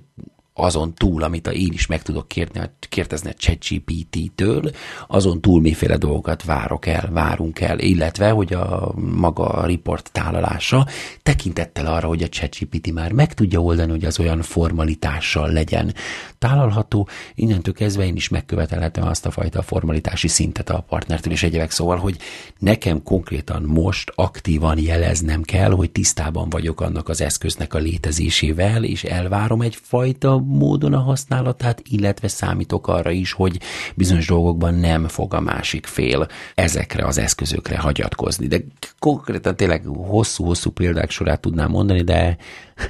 azon 0.56 0.94
túl, 0.94 1.22
amit 1.22 1.46
én 1.46 1.72
is 1.72 1.86
meg 1.86 2.02
tudok 2.02 2.28
kérni, 2.28 2.60
kérdezni 2.88 3.30
a 3.30 3.34
ChatGPT-től, 3.34 4.70
azon 5.06 5.40
túl 5.40 5.60
miféle 5.60 5.96
dolgokat 5.96 6.44
várok 6.44 6.86
el, 6.86 7.10
várunk 7.12 7.60
el, 7.60 7.78
illetve, 7.78 8.30
hogy 8.30 8.52
a 8.52 8.92
maga 8.96 9.44
a 9.44 9.66
report 9.66 10.12
tálalása 10.12 10.86
tekintettel 11.22 11.86
arra, 11.86 12.08
hogy 12.08 12.22
a 12.22 12.28
ChatGPT 12.28 12.92
már 12.92 13.12
meg 13.12 13.34
tudja 13.34 13.60
oldani, 13.60 13.90
hogy 13.90 14.04
az 14.04 14.18
olyan 14.18 14.42
formalitással 14.42 15.52
legyen 15.52 15.94
tálalható, 16.38 17.08
innentől 17.34 17.74
kezdve 17.74 18.04
én 18.04 18.16
is 18.16 18.28
megkövetelhetem 18.28 19.06
azt 19.06 19.26
a 19.26 19.30
fajta 19.30 19.62
formalitási 19.62 20.28
szintet 20.28 20.70
a 20.70 20.84
partnertől 20.88 21.32
és 21.32 21.42
egyebek, 21.42 21.70
szóval, 21.70 21.96
hogy 21.96 22.16
nekem 22.58 23.02
konkrétan 23.02 23.62
most 23.62 24.12
aktívan 24.14 24.78
jeleznem 24.78 25.42
kell, 25.42 25.70
hogy 25.70 25.90
tisztában 25.90 26.48
vagyok 26.50 26.80
annak 26.80 27.08
az 27.08 27.20
eszköznek 27.20 27.74
a 27.74 27.78
létezésével, 27.78 28.84
és 28.84 29.04
elvárom 29.04 29.60
egyfajta 29.60 30.42
módon 30.46 30.92
a 30.92 31.00
használatát, 31.00 31.82
illetve 31.88 32.28
számítok 32.28 32.88
arra 32.88 33.10
is, 33.10 33.32
hogy 33.32 33.60
bizonyos 33.94 34.26
dolgokban 34.26 34.74
nem 34.74 35.08
fog 35.08 35.34
a 35.34 35.40
másik 35.40 35.86
fél 35.86 36.26
ezekre 36.54 37.06
az 37.06 37.18
eszközökre 37.18 37.78
hagyatkozni. 37.78 38.46
De 38.46 38.58
konkrétan 38.98 39.56
tényleg 39.56 39.84
hosszú-hosszú 39.84 40.70
példák 40.70 41.10
sorát 41.10 41.40
tudnám 41.40 41.70
mondani, 41.70 42.02
de 42.02 42.36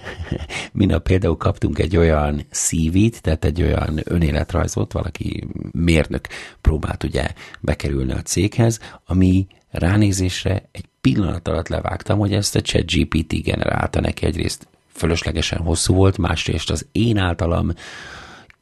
minap 0.73 1.03
például 1.03 1.37
kaptunk 1.37 1.79
egy 1.79 1.97
olyan 1.97 2.47
CV-t, 2.51 3.23
tehát 3.23 3.45
egy 3.45 3.63
olyan 3.63 4.01
önéletrajzot, 4.05 4.93
valaki 4.93 5.49
mérnök 5.73 6.27
próbált 6.61 7.05
ugye 7.05 7.27
bekerülni 7.61 8.13
a 8.13 8.23
céghez, 8.23 8.79
ami 9.07 9.47
ránézésre 9.71 10.69
egy 10.73 10.85
pillanat 11.01 11.49
alatt 11.49 11.69
levágtam, 11.69 12.19
hogy 12.19 12.33
ezt 12.33 12.57
a 12.57 12.61
chat 12.61 12.91
GPT 12.91 13.43
generálta 13.43 14.01
neki 14.01 14.27
egyrészt 14.27 14.67
fölöslegesen 14.95 15.59
hosszú 15.59 15.95
volt, 15.95 16.19
másrészt 16.19 16.71
az 16.71 16.87
én 16.93 17.19
általam 17.19 17.73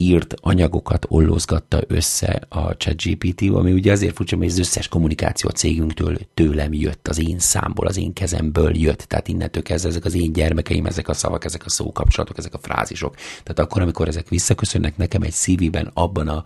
írt 0.03 0.35
anyagokat 0.41 1.07
ollózgatta 1.09 1.81
össze 1.87 2.41
a 2.49 2.77
ChatGPT, 2.77 3.43
ami 3.51 3.73
ugye 3.73 3.93
azért 3.93 4.17
furcsa, 4.17 4.37
mert 4.37 4.51
az 4.51 4.59
összes 4.59 4.89
kommunikáció 4.89 5.49
a 5.49 5.57
cégünktől 5.57 6.19
tőlem 6.35 6.73
jött, 6.73 7.09
az 7.09 7.19
én 7.19 7.39
számból, 7.39 7.87
az 7.87 7.97
én 7.97 8.13
kezemből 8.13 8.77
jött. 8.77 8.99
Tehát 8.99 9.29
innentől 9.29 9.63
kezdve 9.63 9.89
ezek 9.89 10.05
az 10.05 10.15
én 10.15 10.33
gyermekeim, 10.33 10.87
ezek 10.87 11.09
a 11.09 11.15
szavak, 11.15 11.45
ezek 11.45 11.65
a 11.65 11.71
szókapcsolatok, 11.71 12.39
ezek 12.39 12.55
a 12.55 12.59
frázisok. 12.59 13.15
Tehát 13.15 13.59
akkor, 13.59 13.83
amikor 13.83 14.09
ezek 14.09 14.29
visszaköszönnek 14.29 14.97
nekem 14.97 15.23
egy 15.23 15.33
CV-ben, 15.33 15.91
abban 15.95 16.29
a 16.29 16.43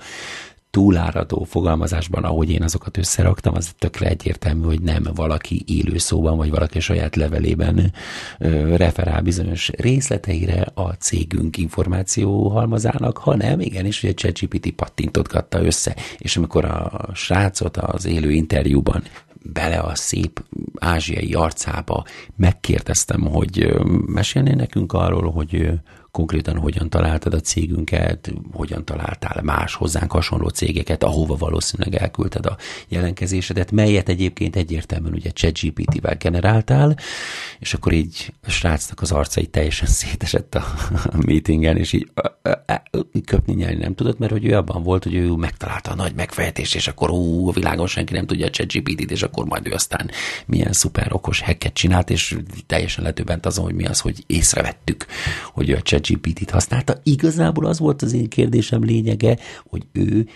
túláradó 0.77 1.45
fogalmazásban, 1.45 2.25
ahogy 2.25 2.51
én 2.51 2.63
azokat 2.63 2.97
összeraktam, 2.97 3.55
az 3.55 3.75
tökre 3.79 4.09
egyértelmű, 4.09 4.65
hogy 4.65 4.81
nem 4.81 5.03
valaki 5.15 5.65
élő 5.67 5.99
szóban, 5.99 6.37
vagy 6.37 6.51
valaki 6.51 6.81
saját 6.81 7.17
levelében 7.17 7.93
ö, 8.39 8.77
referál 8.77 9.23
bizonyos 9.23 9.71
részleteire 9.77 10.67
a 10.75 10.93
cégünk 10.93 11.57
információ 11.57 12.49
halmazának, 12.49 13.19
hanem 13.19 13.61
igenis, 13.61 14.01
hogy 14.01 14.11
a 14.11 14.15
ChatGPT 14.15 14.71
pattintotgatta 14.71 15.65
össze. 15.65 15.97
És 16.19 16.37
amikor 16.37 16.65
a 16.65 17.09
srácot 17.15 17.77
az 17.77 18.07
élő 18.07 18.31
interjúban 18.31 19.03
bele 19.53 19.79
a 19.79 19.95
szép 19.95 20.45
ázsiai 20.75 21.35
arcába 21.35 22.05
megkérdeztem, 22.37 23.21
hogy 23.21 23.75
mesélné 24.07 24.53
nekünk 24.53 24.93
arról, 24.93 25.31
hogy 25.31 25.71
konkrétan 26.17 26.59
hogyan 26.59 26.91
találtad 26.91 27.35
a 27.35 27.41
cégünket, 27.41 28.33
hogyan 28.53 28.85
találtál 28.85 29.43
más 29.43 29.75
hozzánk 29.75 30.13
hasonló 30.13 30.49
cégeket, 30.49 31.03
ahova 31.03 31.37
valószínűleg 31.37 31.95
elküldted 32.03 32.47
a 32.47 32.57
jelenkezésedet, 32.89 33.71
melyet 33.71 34.09
egyébként 34.09 34.57
egyértelműen 34.57 35.15
ugye 35.15 35.31
ChatGPT-vel 35.31 36.15
generáltál, 36.15 36.97
és 37.59 37.75
akkor 37.75 37.93
így 37.93 38.33
a 38.47 38.51
srácnak 38.51 39.01
az 39.01 39.13
arca 39.13 39.41
így 39.41 39.51
teljesen 39.51 39.89
szétesett 40.03 40.55
a, 40.55 40.65
a 41.05 41.17
meetingen, 41.27 41.77
és 41.77 41.93
így 41.93 42.11
köpni 43.25 43.55
nyelni 43.55 43.79
nem 43.79 43.95
tudott, 43.95 44.19
mert 44.19 44.33
hogy 44.33 44.45
ő 44.45 44.57
abban 44.57 44.83
volt, 44.83 45.03
hogy 45.03 45.15
ő 45.15 45.31
megtalálta 45.31 45.91
a 45.91 45.95
nagy 45.95 46.15
megfejtést, 46.15 46.75
és 46.75 46.89
akkor 46.89 47.11
ú, 47.11 47.49
a 47.49 47.53
világon 47.53 47.87
senki 47.87 48.13
nem 48.13 48.27
tudja 48.27 48.47
a 48.47 48.51
ChatGPT-t, 48.51 49.11
és 49.11 49.23
akkor 49.23 49.45
majd 49.45 49.67
ő 49.67 49.73
aztán 49.73 50.11
milyen 50.47 50.73
szuper 50.73 51.13
okos 51.13 51.41
hacket 51.41 51.75
csinált, 51.75 52.11
és 52.11 52.37
teljesen 52.67 53.05
letőbent 53.05 53.47
azon, 53.47 53.65
hogy 53.65 53.75
mi 53.75 53.87
az, 53.87 54.01
hogy 54.01 54.25
észrevettük, 54.27 55.07
hogy 55.53 55.71
a 55.71 55.81
Chat 55.81 56.06
ChatGPT-t 56.07 56.51
használta. 56.51 57.01
Igazából 57.03 57.67
az 57.67 57.79
volt 57.79 58.03
az 58.03 58.13
én 58.13 58.29
kérdésem 58.29 58.85
lényege, 58.85 59.39
hogy 59.69 59.87
ő 59.93 60.29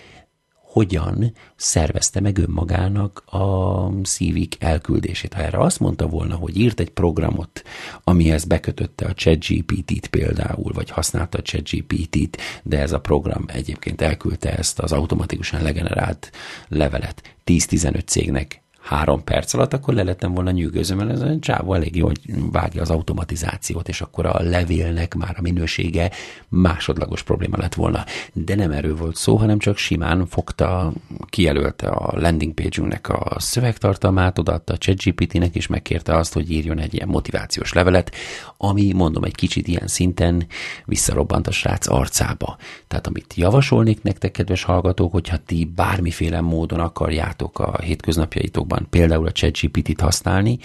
hogyan 0.52 1.32
szervezte 1.56 2.20
meg 2.20 2.38
önmagának 2.38 3.22
a 3.26 3.90
szívik 4.02 4.56
elküldését. 4.58 5.32
Ha 5.32 5.42
erre 5.42 5.58
azt 5.58 5.80
mondta 5.80 6.06
volna, 6.06 6.34
hogy 6.34 6.58
írt 6.58 6.80
egy 6.80 6.90
programot, 6.90 7.62
amihez 8.04 8.44
bekötötte 8.44 9.06
a 9.06 9.14
ChatGPT-t 9.14 10.06
például, 10.06 10.72
vagy 10.72 10.90
használta 10.90 11.38
a 11.38 11.42
ChatGPT-t, 11.42 12.38
de 12.62 12.78
ez 12.78 12.92
a 12.92 13.00
program 13.00 13.44
egyébként 13.46 14.00
elküldte 14.00 14.56
ezt 14.56 14.78
az 14.78 14.92
automatikusan 14.92 15.62
legenerált 15.62 16.30
levelet 16.68 17.36
10-15 17.46 18.06
cégnek 18.06 18.62
három 18.80 19.24
perc 19.24 19.54
alatt, 19.54 19.72
akkor 19.72 19.94
le 19.94 20.02
lettem 20.02 20.34
volna 20.34 20.50
nyűgöző, 20.50 20.94
mert 20.94 21.10
ez 21.10 21.20
a 21.20 21.38
csávó 21.40 21.74
elég 21.74 21.96
jól 21.96 22.12
vágja 22.52 22.82
az 22.82 22.90
automatizációt, 22.90 23.88
és 23.88 24.00
akkor 24.00 24.26
a 24.26 24.42
levélnek 24.42 25.14
már 25.14 25.34
a 25.38 25.42
minősége 25.42 26.10
másodlagos 26.48 27.22
probléma 27.22 27.56
lett 27.56 27.74
volna. 27.74 28.04
De 28.32 28.54
nem 28.54 28.70
erről 28.70 28.96
volt 28.96 29.16
szó, 29.16 29.36
hanem 29.36 29.58
csak 29.58 29.76
simán 29.76 30.26
fogta, 30.26 30.92
kijelölte 31.28 31.88
a 31.88 32.20
landing 32.20 32.54
page-ünknek 32.54 33.08
a 33.08 33.36
szövegtartalmát, 33.38 34.38
odaadta 34.38 34.72
a 34.72 34.78
ChatGPT-nek, 34.78 35.54
és 35.54 35.66
megkérte 35.66 36.16
azt, 36.16 36.32
hogy 36.32 36.50
írjon 36.50 36.78
egy 36.78 36.94
ilyen 36.94 37.08
motivációs 37.08 37.72
levelet, 37.72 38.14
ami, 38.56 38.92
mondom, 38.92 39.24
egy 39.24 39.34
kicsit 39.34 39.68
ilyen 39.68 39.86
szinten 39.86 40.46
visszarobbant 40.84 41.46
a 41.46 41.50
srác 41.50 41.88
arcába. 41.88 42.56
Tehát 42.88 43.06
amit 43.06 43.34
javasolnék 43.34 44.02
nektek, 44.02 44.30
kedves 44.30 44.62
hallgatók, 44.62 45.12
hogyha 45.12 45.36
ti 45.46 45.64
bármiféle 45.74 46.40
módon 46.40 46.80
akarjátok 46.80 47.58
a 47.58 47.78
hétköznapjaitok 47.82 48.66
dolgokban, 48.70 48.86
például 48.90 49.26
a 49.26 49.32
ChatGPT-t 49.32 50.00
használni, 50.00 50.58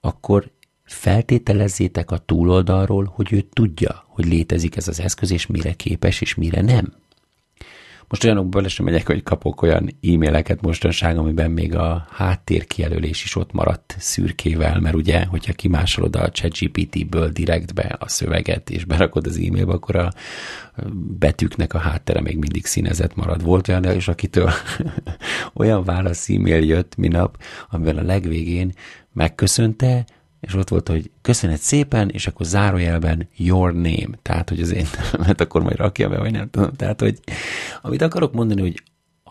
akkor 0.00 0.50
feltételezzétek 0.84 2.10
a 2.10 2.18
túloldalról, 2.18 3.12
hogy 3.14 3.32
ő 3.32 3.40
tudja, 3.40 4.04
hogy 4.06 4.26
létezik 4.26 4.76
ez 4.76 4.88
az 4.88 5.00
eszköz, 5.00 5.30
és 5.30 5.46
mire 5.46 5.72
képes, 5.72 6.20
és 6.20 6.34
mire 6.34 6.60
nem. 6.60 6.92
Most 8.12 8.24
olyanokba 8.24 8.56
bele 8.56 8.68
sem 8.68 8.84
megyek, 8.84 9.06
hogy 9.06 9.22
kapok 9.22 9.62
olyan 9.62 9.90
e-maileket 10.02 10.60
mostanság, 10.60 11.18
amiben 11.18 11.50
még 11.50 11.74
a 11.74 12.06
háttérkijelölés 12.10 13.24
is 13.24 13.36
ott 13.36 13.52
maradt 13.52 13.96
szürkével, 13.98 14.80
mert 14.80 14.94
ugye, 14.94 15.24
hogyha 15.24 15.52
kimásolod 15.52 16.16
a 16.16 16.30
ChatGPT-ből 16.30 17.28
direktbe 17.28 17.96
a 18.00 18.08
szöveget, 18.08 18.70
és 18.70 18.84
berakod 18.84 19.26
az 19.26 19.36
e-mailbe, 19.36 19.72
akkor 19.72 19.96
a 19.96 20.12
betűknek 21.18 21.74
a 21.74 21.78
háttere 21.78 22.20
még 22.20 22.38
mindig 22.38 22.66
színezett 22.66 23.16
marad. 23.16 23.42
Volt 23.42 23.68
olyan, 23.68 23.84
és 23.84 24.08
akitől 24.08 24.50
olyan 25.54 25.84
válasz 25.84 26.28
e-mail 26.28 26.64
jött 26.64 26.96
minap, 26.96 27.42
amiben 27.70 27.98
a 27.98 28.02
legvégén 28.02 28.72
megköszönte, 29.12 30.04
és 30.42 30.54
ott 30.54 30.68
volt, 30.68 30.88
hogy 30.88 31.10
köszönet 31.20 31.60
szépen, 31.60 32.08
és 32.08 32.26
akkor 32.26 32.46
zárójelben 32.46 33.28
your 33.36 33.72
name, 33.72 34.08
tehát, 34.22 34.48
hogy 34.48 34.60
az 34.60 34.72
én, 34.72 34.86
mert 35.26 35.40
akkor 35.40 35.62
majd 35.62 35.76
rakja 35.76 36.08
be, 36.08 36.18
vagy 36.18 36.32
nem 36.32 36.50
tudom, 36.50 36.72
tehát, 36.72 37.00
hogy 37.00 37.18
amit 37.82 38.02
akarok 38.02 38.32
mondani, 38.32 38.60
hogy 38.60 38.82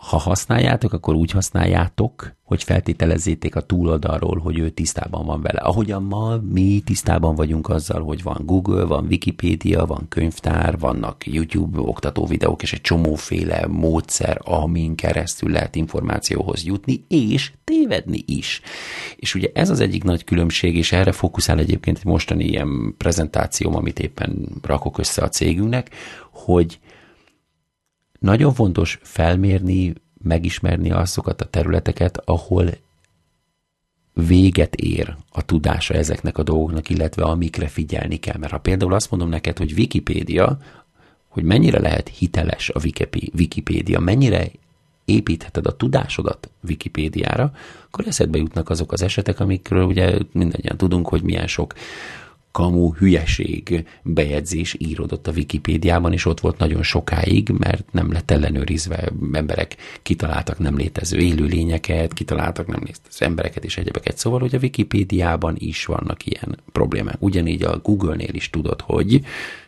ha 0.08 0.18
használjátok, 0.18 0.92
akkor 0.92 1.14
úgy 1.14 1.30
használjátok, 1.30 2.34
hogy 2.42 2.62
feltételezzétek 2.62 3.54
a 3.54 3.60
túloldalról, 3.60 4.38
hogy 4.38 4.58
ő 4.58 4.70
tisztában 4.70 5.26
van 5.26 5.42
vele. 5.42 5.60
Ahogyan 5.60 6.02
ma 6.02 6.36
mi 6.36 6.82
tisztában 6.84 7.34
vagyunk 7.34 7.68
azzal, 7.68 8.02
hogy 8.02 8.22
van 8.22 8.42
Google, 8.44 8.84
van 8.84 9.06
Wikipedia, 9.06 9.86
van 9.86 10.06
könyvtár, 10.08 10.78
vannak 10.78 11.26
YouTube 11.26 11.80
oktató 11.80 12.26
videók, 12.26 12.62
és 12.62 12.72
egy 12.72 12.80
csomóféle 12.80 13.66
módszer, 13.66 14.40
amin 14.44 14.94
keresztül 14.94 15.50
lehet 15.50 15.76
információhoz 15.76 16.64
jutni, 16.64 17.04
és 17.08 17.52
tévedni 17.64 18.24
is. 18.26 18.60
És 19.16 19.34
ugye 19.34 19.50
ez 19.54 19.70
az 19.70 19.80
egyik 19.80 20.04
nagy 20.04 20.24
különbség, 20.24 20.76
és 20.76 20.92
erre 20.92 21.12
fókuszál 21.12 21.58
egyébként 21.58 21.98
egy 21.98 22.04
mostani 22.04 22.44
ilyen 22.44 22.94
prezentációm, 22.98 23.76
amit 23.76 23.98
éppen 23.98 24.48
rakok 24.62 24.98
össze 24.98 25.22
a 25.22 25.28
cégünknek, 25.28 25.90
hogy 26.30 26.78
nagyon 28.22 28.54
fontos 28.54 28.98
felmérni, 29.02 29.92
megismerni 30.22 30.90
azokat 30.90 31.40
a 31.40 31.44
területeket, 31.50 32.22
ahol 32.24 32.70
véget 34.12 34.74
ér 34.74 35.16
a 35.30 35.44
tudása 35.44 35.94
ezeknek 35.94 36.38
a 36.38 36.42
dolgoknak, 36.42 36.90
illetve 36.90 37.22
amikre 37.24 37.68
figyelni 37.68 38.16
kell. 38.16 38.36
Mert 38.38 38.52
ha 38.52 38.58
például 38.58 38.94
azt 38.94 39.10
mondom 39.10 39.28
neked, 39.28 39.58
hogy 39.58 39.72
Wikipédia, 39.72 40.58
hogy 41.28 41.42
mennyire 41.42 41.80
lehet 41.80 42.08
hiteles 42.08 42.68
a 42.68 42.80
Wikipédia, 43.34 44.00
mennyire 44.00 44.50
építheted 45.04 45.66
a 45.66 45.76
tudásodat 45.76 46.50
Wikipédiára, 46.68 47.52
akkor 47.86 48.06
eszedbe 48.06 48.38
jutnak 48.38 48.70
azok 48.70 48.92
az 48.92 49.02
esetek, 49.02 49.40
amikről 49.40 49.84
ugye 49.84 50.18
mindannyian 50.32 50.76
tudunk, 50.76 51.08
hogy 51.08 51.22
milyen 51.22 51.46
sok 51.46 51.74
kamu 52.52 52.94
hülyeség 52.94 53.84
bejegyzés 54.02 54.76
íródott 54.78 55.26
a 55.26 55.32
Wikipédiában, 55.32 56.12
és 56.12 56.26
ott 56.26 56.40
volt 56.40 56.58
nagyon 56.58 56.82
sokáig, 56.82 57.48
mert 57.48 57.92
nem 57.92 58.12
lett 58.12 58.30
ellenőrizve, 58.30 59.12
emberek 59.32 59.76
kitaláltak 60.02 60.58
nem 60.58 60.76
létező 60.76 61.18
élőlényeket, 61.18 62.12
kitaláltak 62.12 62.66
nem 62.66 62.80
létező 62.84 63.24
embereket 63.24 63.64
és 63.64 63.76
egyebeket. 63.76 64.18
Szóval, 64.18 64.40
hogy 64.40 64.54
a 64.54 64.58
Wikipédiában 64.62 65.54
is 65.58 65.84
vannak 65.84 66.26
ilyen 66.26 66.58
problémák. 66.72 67.16
Ugyanígy 67.18 67.62
a 67.62 67.78
Google-nél 67.78 68.34
is 68.34 68.50
tudod, 68.50 68.80
hogy 68.80 69.20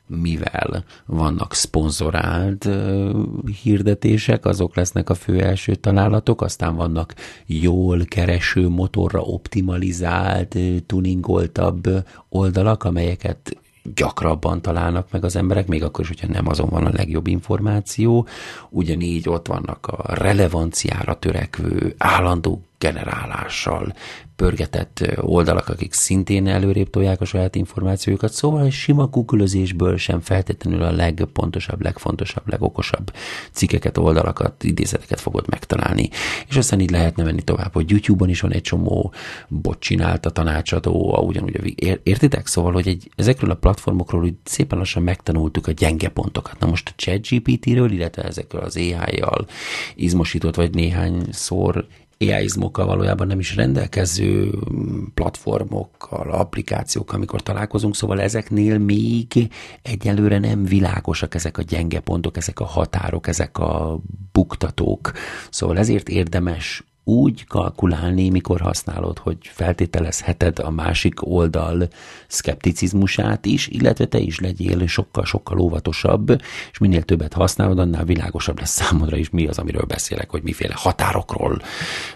mivel 0.06 0.84
vannak 1.06 1.54
szponzorált 1.54 2.68
hirdetések, 3.62 4.46
azok 4.46 4.76
lesznek 4.76 5.10
a 5.10 5.14
fő 5.14 5.40
első 5.40 5.74
találatok, 5.74 6.42
aztán 6.42 6.76
vannak 6.76 7.14
jól 7.46 8.04
kereső 8.04 8.68
motorra 8.68 9.20
optimalizált, 9.20 10.56
tuningoltabb 10.86 11.88
oldalak, 12.28 12.84
amelyeket 12.84 13.56
gyakrabban 13.94 14.62
találnak 14.62 15.10
meg 15.10 15.24
az 15.24 15.36
emberek, 15.36 15.66
még 15.66 15.82
akkor 15.82 16.00
is, 16.00 16.08
hogyha 16.08 16.32
nem 16.32 16.48
azon 16.48 16.68
van 16.68 16.86
a 16.86 16.92
legjobb 16.92 17.26
információ. 17.26 18.26
Ugyanígy 18.70 19.28
ott 19.28 19.46
vannak 19.46 19.86
a 19.86 20.14
relevanciára 20.14 21.18
törekvő, 21.18 21.94
állandó 21.98 22.62
generálással 22.84 23.94
pörgetett 24.36 25.04
oldalak, 25.20 25.68
akik 25.68 25.92
szintén 25.92 26.46
előrébb 26.46 26.90
tolják 26.90 27.20
a 27.20 27.24
saját 27.24 27.54
információjukat, 27.54 28.32
szóval 28.32 28.70
sima 28.70 29.10
kukulözésből 29.10 29.96
sem 29.96 30.20
feltétlenül 30.20 30.82
a 30.82 30.90
legpontosabb, 30.90 31.82
legfontosabb, 31.82 32.50
legokosabb 32.50 33.12
cikkeket, 33.52 33.98
oldalakat, 33.98 34.64
idézeteket 34.64 35.20
fogod 35.20 35.44
megtalálni. 35.50 36.08
És 36.48 36.56
aztán 36.56 36.80
így 36.80 36.90
lehetne 36.90 37.24
menni 37.24 37.42
tovább, 37.42 37.72
hogy 37.72 37.90
YouTube-on 37.90 38.28
is 38.28 38.40
van 38.40 38.52
egy 38.52 38.62
csomó 38.62 39.12
bot 39.48 39.78
csinált 39.78 40.26
a 40.26 40.30
tanácsadó, 40.30 41.18
ugyanúgy 41.26 41.56
a, 41.56 41.98
értitek? 42.02 42.46
Szóval, 42.46 42.72
hogy 42.72 42.88
egy, 42.88 43.10
ezekről 43.16 43.50
a 43.50 43.54
platformokról 43.54 44.22
úgy 44.22 44.34
szépen 44.44 44.78
lassan 44.78 45.02
megtanultuk 45.02 45.66
a 45.66 45.72
gyenge 45.72 46.08
pontokat. 46.08 46.58
Na 46.58 46.66
most 46.66 46.88
a 46.88 46.92
ChatGPT-ről, 46.96 47.90
illetve 47.90 48.22
ezekről 48.22 48.62
az 48.62 48.76
AI-jal 48.76 49.46
izmosított, 49.94 50.54
vagy 50.54 50.74
néhányszor 50.74 51.86
AI-izmokkal 52.18 52.87
valójában 52.87 53.27
nem 53.27 53.38
is 53.38 53.57
rendelkező 53.57 54.50
platformokkal, 55.14 56.31
applikációkkal, 56.31 57.16
amikor 57.16 57.42
találkozunk, 57.42 57.94
szóval 57.94 58.20
ezeknél 58.20 58.79
még 58.79 59.48
egyelőre 59.83 60.38
nem 60.38 60.64
világosak 60.64 61.35
ezek 61.35 61.59
a 61.59 61.62
gyenge 61.62 62.00
pontok, 62.00 62.37
ezek 62.37 62.61
a 62.61 62.64
határok, 62.64 63.27
ezek 63.27 63.59
a 63.59 63.98
buktatók. 64.33 65.12
Szóval 65.50 65.79
ezért 65.79 66.09
érdemes 66.09 66.83
úgy 67.04 67.46
kalkulálni, 67.46 68.28
mikor 68.28 68.60
használod, 68.60 69.18
hogy 69.18 69.36
feltételezheted 69.42 70.58
a 70.58 70.70
másik 70.70 71.26
oldal 71.26 71.88
szkepticizmusát 72.26 73.46
is, 73.46 73.66
illetve 73.66 74.06
te 74.06 74.18
is 74.18 74.40
legyél 74.40 74.86
sokkal-sokkal 74.86 75.58
óvatosabb, 75.58 76.40
és 76.70 76.78
minél 76.78 77.02
többet 77.02 77.32
használod, 77.32 77.78
annál 77.78 78.04
világosabb 78.04 78.58
lesz 78.58 78.70
számodra 78.70 79.16
is 79.16 79.30
mi 79.30 79.46
az, 79.46 79.58
amiről 79.58 79.84
beszélek, 79.84 80.30
hogy 80.30 80.42
miféle 80.42 80.74
határokról 80.76 81.60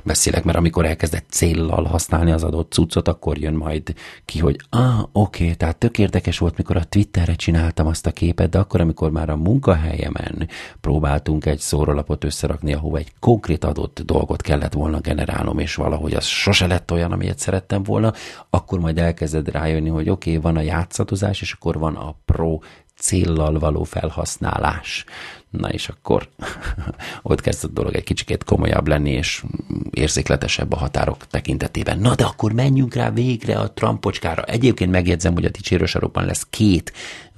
beszélek, 0.03 0.45
mert 0.45 0.59
amikor 0.59 0.85
elkezded 0.85 1.25
céllal 1.29 1.85
használni 1.85 2.31
az 2.31 2.43
adott 2.43 2.73
cuccot, 2.73 3.09
akkor 3.09 3.39
jön 3.39 3.55
majd 3.55 3.95
ki, 4.25 4.39
hogy 4.39 4.61
ah, 4.71 5.01
oké, 5.13 5.43
okay, 5.43 5.55
tehát 5.55 5.77
tök 5.77 5.99
érdekes 5.99 6.39
volt, 6.39 6.57
mikor 6.57 6.77
a 6.77 6.85
Twitterre 6.85 7.35
csináltam 7.35 7.87
azt 7.87 8.07
a 8.07 8.11
képet, 8.11 8.51
de 8.51 8.59
akkor, 8.59 8.81
amikor 8.81 9.11
már 9.11 9.31
a 9.31 9.37
munkahelyemen 9.37 10.49
próbáltunk 10.81 11.47
egy 11.47 11.59
szórólapot 11.59 12.25
összerakni, 12.25 12.73
ahova 12.73 12.99
egy 12.99 13.13
konkrét 13.21 13.65
adott 13.65 14.01
dolgot 14.05 14.43
kellett 14.43 14.77
volna 14.79 15.01
generálnom, 15.01 15.59
és 15.59 15.75
valahogy 15.75 16.15
az 16.15 16.25
sose 16.25 16.67
lett 16.67 16.93
olyan, 16.93 17.13
amilyet 17.13 17.39
szerettem 17.39 17.83
volna, 17.83 18.13
akkor 18.51 18.81
majd 18.81 18.99
elkezded 18.99 19.49
rájönni, 19.49 19.89
hogy 19.89 20.11
oké, 20.11 20.31
okay, 20.31 20.43
van 20.43 20.57
a 20.57 20.65
játszatozás, 20.65 21.41
és 21.41 21.53
akkor 21.53 21.79
van 21.79 21.95
a 21.95 22.15
pro 22.25 22.59
céllal 22.99 23.59
való 23.59 23.83
felhasználás. 23.83 25.05
Na 25.51 25.69
és 25.69 25.89
akkor 25.89 26.29
ott 27.23 27.41
kezd 27.41 27.65
a 27.65 27.69
dolog 27.69 27.95
egy 27.95 28.05
kicsikét 28.05 28.45
komolyabb 28.45 28.89
lenni, 28.89 29.11
és 29.11 29.45
érzékletesebb 29.91 30.73
a 30.73 30.77
határok 30.77 31.27
tekintetében. 31.27 31.99
Na 31.99 32.15
de 32.15 32.25
akkor 32.25 32.53
menjünk 32.53 32.95
rá 32.95 33.11
végre 33.11 33.59
a 33.59 33.73
Trumpocskára. 33.73 34.43
Egyébként 34.43 34.91
megjegyzem, 34.91 35.35
hogy 35.35 35.45
a 35.45 35.51
dicsérősarokban 35.51 36.25
lesz 36.25 36.47
két 36.51 36.93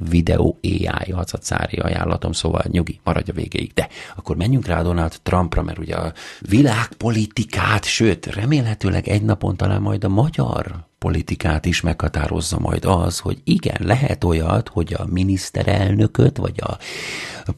videó 0.09 0.59
AI 0.63 1.11
hacacári 1.11 1.77
ajánlatom, 1.77 2.33
szóval 2.33 2.65
nyugi, 2.69 3.01
maradj 3.05 3.31
a 3.31 3.35
végéig. 3.35 3.73
De 3.73 3.89
akkor 4.17 4.37
menjünk 4.37 4.67
rá 4.67 4.83
Donald 4.83 5.19
Trumpra, 5.23 5.63
mert 5.63 5.79
ugye 5.79 5.95
a 5.95 6.13
világpolitikát, 6.41 7.85
sőt, 7.85 8.27
remélhetőleg 8.27 9.09
egy 9.09 9.23
napon 9.23 9.57
talán 9.57 9.83
majd 9.83 10.05
a 10.05 10.09
magyar 10.09 10.89
politikát 11.01 11.67
is 11.67 11.81
meghatározza 11.81 12.59
majd 12.59 12.85
az, 12.85 13.19
hogy 13.19 13.41
igen, 13.45 13.77
lehet 13.81 14.25
olyat, 14.25 14.69
hogy 14.69 14.95
a 14.95 15.07
miniszterelnököt, 15.07 16.37
vagy 16.37 16.61
a 16.61 16.79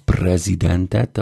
prezidentet, 0.04 1.18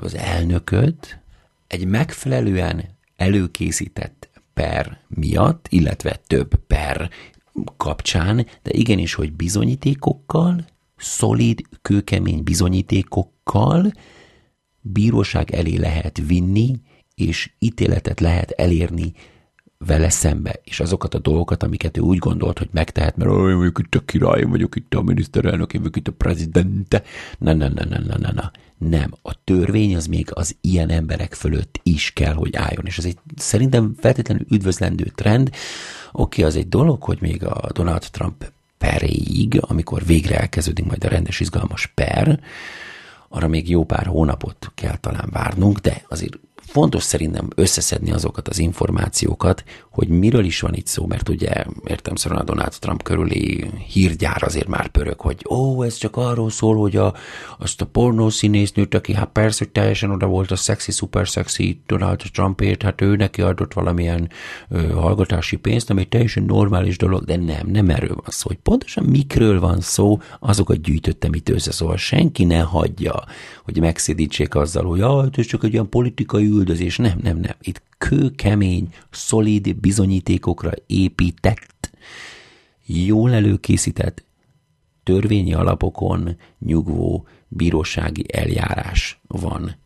az 0.00 0.14
elnököt 0.14 1.18
egy 1.66 1.86
megfelelően 1.86 2.84
előkészített 3.16 4.28
per 4.54 4.98
miatt, 5.08 5.66
illetve 5.68 6.20
több 6.26 6.54
per 6.66 7.10
kapcsán, 7.76 8.36
de 8.62 8.70
igenis, 8.72 9.14
hogy 9.14 9.32
bizonyítékokkal, 9.32 10.64
szolid, 10.96 11.62
kőkemény 11.82 12.42
bizonyítékokkal 12.42 13.92
bíróság 14.80 15.50
elé 15.50 15.76
lehet 15.76 16.20
vinni, 16.26 16.80
és 17.14 17.50
ítéletet 17.58 18.20
lehet 18.20 18.50
elérni 18.50 19.12
vele 19.86 20.08
szembe, 20.08 20.60
és 20.64 20.80
azokat 20.80 21.14
a 21.14 21.18
dolgokat, 21.18 21.62
amiket 21.62 21.96
ő 21.96 22.00
úgy 22.00 22.18
gondolt, 22.18 22.58
hogy 22.58 22.68
megtehet, 22.72 23.16
mert 23.16 23.30
olyan 23.30 23.58
vagyok 23.58 23.78
itt 23.78 23.94
a 23.94 24.00
király, 24.04 24.42
vagyok 24.42 24.76
itt 24.76 24.94
a 24.94 25.02
miniszterelnök, 25.02 25.74
én 25.74 25.80
vagyok 25.80 25.96
itt 25.96 26.08
a 26.08 26.12
prezidente. 26.12 27.02
Na, 27.38 27.52
na, 27.52 27.68
na, 27.68 27.84
na, 27.84 27.98
na, 27.98 28.16
na, 28.18 28.32
na. 28.32 28.50
Nem. 28.78 29.14
A 29.22 29.44
törvény 29.44 29.96
az 29.96 30.06
még 30.06 30.28
az 30.32 30.56
ilyen 30.60 30.88
emberek 30.88 31.34
fölött 31.34 31.80
is 31.82 32.12
kell, 32.12 32.34
hogy 32.34 32.56
álljon. 32.56 32.86
És 32.86 32.98
ez 32.98 33.04
egy 33.04 33.18
szerintem 33.36 33.94
feltétlenül 33.98 34.46
üdvözlendő 34.50 35.12
trend. 35.14 35.50
Oké, 36.12 36.42
az 36.42 36.56
egy 36.56 36.68
dolog, 36.68 37.02
hogy 37.02 37.18
még 37.20 37.44
a 37.44 37.68
Donald 37.72 38.06
Trump 38.10 38.52
peréig, 38.78 39.58
amikor 39.60 40.04
végre 40.04 40.38
elkezdődik 40.38 40.84
majd 40.84 41.04
a 41.04 41.08
rendes 41.08 41.40
izgalmas 41.40 41.86
per, 41.86 42.40
arra 43.28 43.48
még 43.48 43.70
jó 43.70 43.84
pár 43.84 44.06
hónapot 44.06 44.70
kell 44.74 44.96
talán 44.96 45.28
várnunk, 45.32 45.78
de 45.78 46.02
azért 46.08 46.38
fontos 46.70 47.02
szerintem 47.02 47.48
összeszedni 47.54 48.12
azokat 48.12 48.48
az 48.48 48.58
információkat, 48.58 49.64
hogy 49.90 50.08
miről 50.08 50.44
is 50.44 50.60
van 50.60 50.74
itt 50.74 50.86
szó, 50.86 51.06
mert 51.06 51.28
ugye 51.28 51.64
értem 51.86 52.14
szerint 52.14 52.40
a 52.40 52.44
Donald 52.44 52.72
Trump 52.78 53.02
körüli 53.02 53.70
hírgyár 53.88 54.42
azért 54.42 54.68
már 54.68 54.88
pörög, 54.88 55.20
hogy 55.20 55.46
ó, 55.50 55.82
ez 55.82 55.94
csak 55.94 56.16
arról 56.16 56.50
szól, 56.50 56.76
hogy 56.76 56.96
a, 56.96 57.14
azt 57.58 57.80
a 57.80 57.86
pornó 57.86 58.28
színésznőt, 58.28 58.94
aki 58.94 59.14
hát 59.14 59.28
persze, 59.32 59.64
hogy 59.64 59.72
teljesen 59.72 60.10
oda 60.10 60.26
volt 60.26 60.50
a 60.50 60.56
szexi, 60.56 60.92
szuper 60.92 61.28
szexi 61.28 61.80
Donald 61.86 62.22
Trumpért, 62.32 62.82
hát 62.82 63.00
ő 63.00 63.16
neki 63.16 63.42
adott 63.42 63.72
valamilyen 63.72 64.30
ö, 64.68 64.88
hallgatási 64.88 65.56
pénzt, 65.56 65.90
ami 65.90 66.04
teljesen 66.04 66.42
normális 66.42 66.96
dolog, 66.96 67.24
de 67.24 67.36
nem, 67.36 67.66
nem 67.66 67.88
erről 67.90 68.14
van 68.14 68.24
szó, 68.26 68.48
hogy 68.48 68.58
pontosan 68.62 69.04
mikről 69.04 69.60
van 69.60 69.80
szó, 69.80 70.18
azokat 70.40 70.80
gyűjtöttem 70.80 71.34
itt 71.34 71.48
össze, 71.48 71.72
szóval 71.72 71.96
senki 71.96 72.44
ne 72.44 72.60
hagyja, 72.60 73.24
hogy 73.64 73.80
megszédítsék 73.80 74.54
azzal, 74.54 74.84
hogy 74.84 75.00
ah, 75.00 75.28
ez 75.32 75.46
csak 75.46 75.64
egy 75.64 75.72
ilyen 75.72 75.88
politikai 75.88 76.48
üldözés. 76.60 76.96
Nem, 76.96 77.18
nem, 77.22 77.38
nem. 77.38 77.54
Itt 77.60 77.82
kőkemény, 77.98 78.88
szolid 79.10 79.76
bizonyítékokra 79.76 80.70
épített, 80.86 81.90
jól 82.86 83.32
előkészített, 83.32 84.24
törvényi 85.02 85.54
alapokon 85.54 86.36
nyugvó 86.58 87.26
bírósági 87.48 88.24
eljárás 88.32 89.20
van 89.26 89.76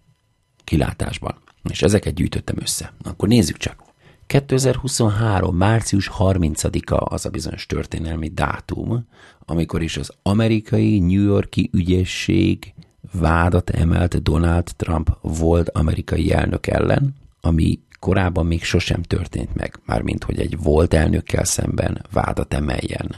kilátásban. 0.64 1.34
És 1.70 1.82
ezeket 1.82 2.14
gyűjtöttem 2.14 2.56
össze. 2.60 2.92
Akkor 3.02 3.28
nézzük 3.28 3.56
csak. 3.56 3.82
2023. 4.26 5.56
március 5.56 6.10
30-a 6.18 6.94
az 6.94 7.26
a 7.26 7.30
bizonyos 7.30 7.66
történelmi 7.66 8.28
dátum, 8.28 9.06
amikor 9.44 9.82
is 9.82 9.96
az 9.96 10.12
amerikai 10.22 10.98
New 10.98 11.22
Yorki 11.22 11.70
ügyesség 11.72 12.74
vádat 13.18 13.70
emelt 13.70 14.22
Donald 14.22 14.68
Trump 14.76 15.16
volt 15.20 15.68
amerikai 15.68 16.32
elnök 16.32 16.66
ellen, 16.66 17.14
ami 17.40 17.78
korábban 17.98 18.46
még 18.46 18.64
sosem 18.64 19.02
történt 19.02 19.54
meg, 19.54 19.80
mármint 19.86 20.24
hogy 20.24 20.38
egy 20.38 20.58
volt 20.62 20.94
elnökkel 20.94 21.44
szemben 21.44 22.06
vádat 22.12 22.54
emeljen 22.54 23.14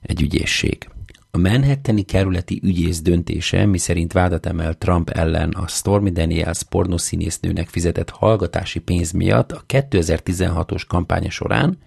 egy 0.00 0.22
ügyészség. 0.22 0.88
A 1.34 1.38
Manhattani 1.38 2.02
kerületi 2.02 2.60
ügyész 2.62 3.00
döntése, 3.00 3.66
miszerint 3.66 4.12
vádat 4.12 4.46
emel 4.46 4.74
Trump 4.74 5.10
ellen 5.10 5.50
a 5.50 5.66
Stormy 5.66 6.10
Daniels 6.10 6.62
pornoszínésznőnek 6.62 7.68
fizetett 7.68 8.10
hallgatási 8.10 8.78
pénz 8.78 9.10
miatt 9.10 9.52
a 9.52 9.64
2016-os 9.68 10.82
kampánya 10.88 11.30
során 11.30 11.78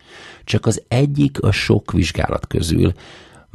csak 0.43 0.65
az 0.65 0.83
egyik 0.87 1.41
a 1.41 1.51
sok 1.51 1.91
vizsgálat 1.91 2.47
közül, 2.47 2.93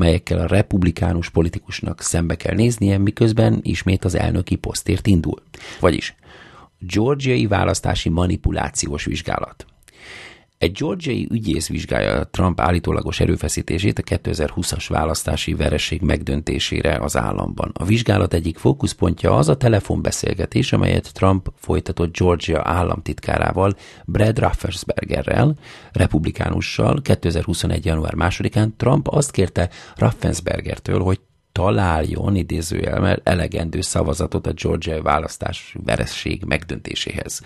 melyekkel 0.01 0.39
a 0.39 0.47
republikánus 0.47 1.31
politikusnak 1.31 2.01
szembe 2.01 2.37
kell 2.37 2.55
néznie, 2.55 2.99
miközben 2.99 3.59
ismét 3.63 4.05
az 4.05 4.15
elnöki 4.15 4.57
posztért 4.57 5.07
indul. 5.07 5.43
Vagyis 5.81 6.15
Georgiai 6.79 7.47
választási 7.47 8.09
manipulációs 8.09 9.05
vizsgálat. 9.05 9.67
Egy 10.61 10.73
georgiai 10.73 11.27
ügyész 11.31 11.69
vizsgálja 11.69 12.25
Trump 12.25 12.61
állítólagos 12.61 13.21
erőfeszítését 13.21 13.99
a 13.99 14.03
2020-as 14.03 14.85
választási 14.89 15.55
vereség 15.55 16.01
megdöntésére 16.01 16.97
az 16.97 17.17
államban. 17.17 17.71
A 17.75 17.85
vizsgálat 17.85 18.35
egyik 18.35 18.59
fókuszpontja 18.59 19.37
az 19.37 19.49
a 19.49 19.57
telefonbeszélgetés, 19.57 20.73
amelyet 20.73 21.13
Trump 21.13 21.53
folytatott 21.57 22.17
Georgia 22.17 22.61
államtitkárával, 22.65 23.77
Brad 24.05 24.39
Raffenspergerrel, 24.39 25.55
republikánussal 25.93 27.01
2021. 27.03 27.85
január 27.85 28.15
2-án. 28.17 28.69
Trump 28.77 29.09
azt 29.09 29.31
kérte 29.31 29.69
Raffenspergertől, 29.97 31.01
hogy 31.01 31.21
találjon, 31.61 32.37
idézőjelmel, 32.37 33.21
elegendő 33.23 33.81
szavazatot 33.81 34.47
a 34.47 34.53
Georgia 34.53 35.03
választás 35.03 35.77
veresség 35.85 36.43
megdöntéséhez. 36.47 37.41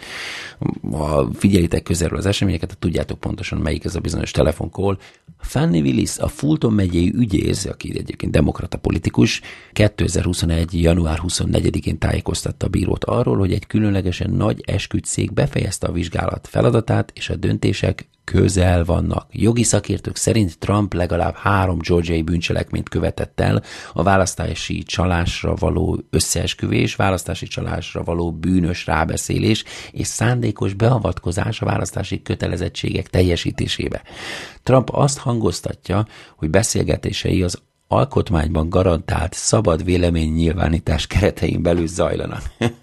Ha 0.91 1.28
figyelitek 1.32 1.82
közelről 1.82 2.18
az 2.18 2.26
eseményeket, 2.26 2.78
tudjátok 2.78 3.20
pontosan, 3.20 3.59
melyik 3.59 3.84
ez 3.84 3.95
a 3.95 4.01
bizonyos 4.01 4.30
telefonkól. 4.30 4.99
Fanny 5.39 5.80
Willis, 5.80 6.18
a 6.18 6.28
Fulton 6.28 6.72
megyei 6.72 7.12
ügyész, 7.14 7.64
aki 7.64 7.99
egyébként 7.99 8.32
demokrata 8.32 8.78
politikus, 8.78 9.41
2021. 9.72 10.82
január 10.82 11.18
24-én 11.22 11.99
tájékoztatta 11.99 12.66
a 12.66 12.68
bírót 12.68 13.05
arról, 13.05 13.39
hogy 13.39 13.53
egy 13.53 13.66
különlegesen 13.66 14.30
nagy 14.30 14.62
esküdtszék 14.66 15.32
befejezte 15.32 15.86
a 15.86 15.93
vizsgálat 15.93 16.49
feladatát, 16.49 17.12
és 17.14 17.28
a 17.28 17.36
döntések 17.36 18.09
közel 18.25 18.85
vannak. 18.85 19.27
Jogi 19.33 19.62
szakértők 19.62 20.16
szerint 20.16 20.59
Trump 20.59 20.95
legalább 20.95 21.35
három 21.35 21.79
georgiai 21.79 22.22
bűncselekményt 22.22 22.89
követett 22.89 23.41
el, 23.41 23.62
a 23.93 24.03
választási 24.03 24.83
csalásra 24.83 25.55
való 25.55 26.03
összeesküvés, 26.11 26.95
választási 26.95 27.47
csalásra 27.47 28.03
való 28.03 28.33
bűnös 28.33 28.87
rábeszélés 28.87 29.64
és 29.93 30.07
szándékos 30.07 30.72
beavatkozás 30.72 31.61
a 31.61 31.66
választási 31.66 32.22
kötelezettségek 32.22 33.09
teljesítésébe. 33.09 34.03
Trump 34.62 34.89
azt 34.91 35.18
hangoztatja, 35.18 36.07
hogy 36.37 36.51
beszélgetései 36.51 37.43
az 37.43 37.62
alkotmányban 37.89 38.68
garantált 38.68 39.33
szabad 39.33 39.85
véleménynyilvánítás 39.85 41.07
keretein 41.07 41.62
belül 41.62 41.87
zajlanak. 41.87 42.43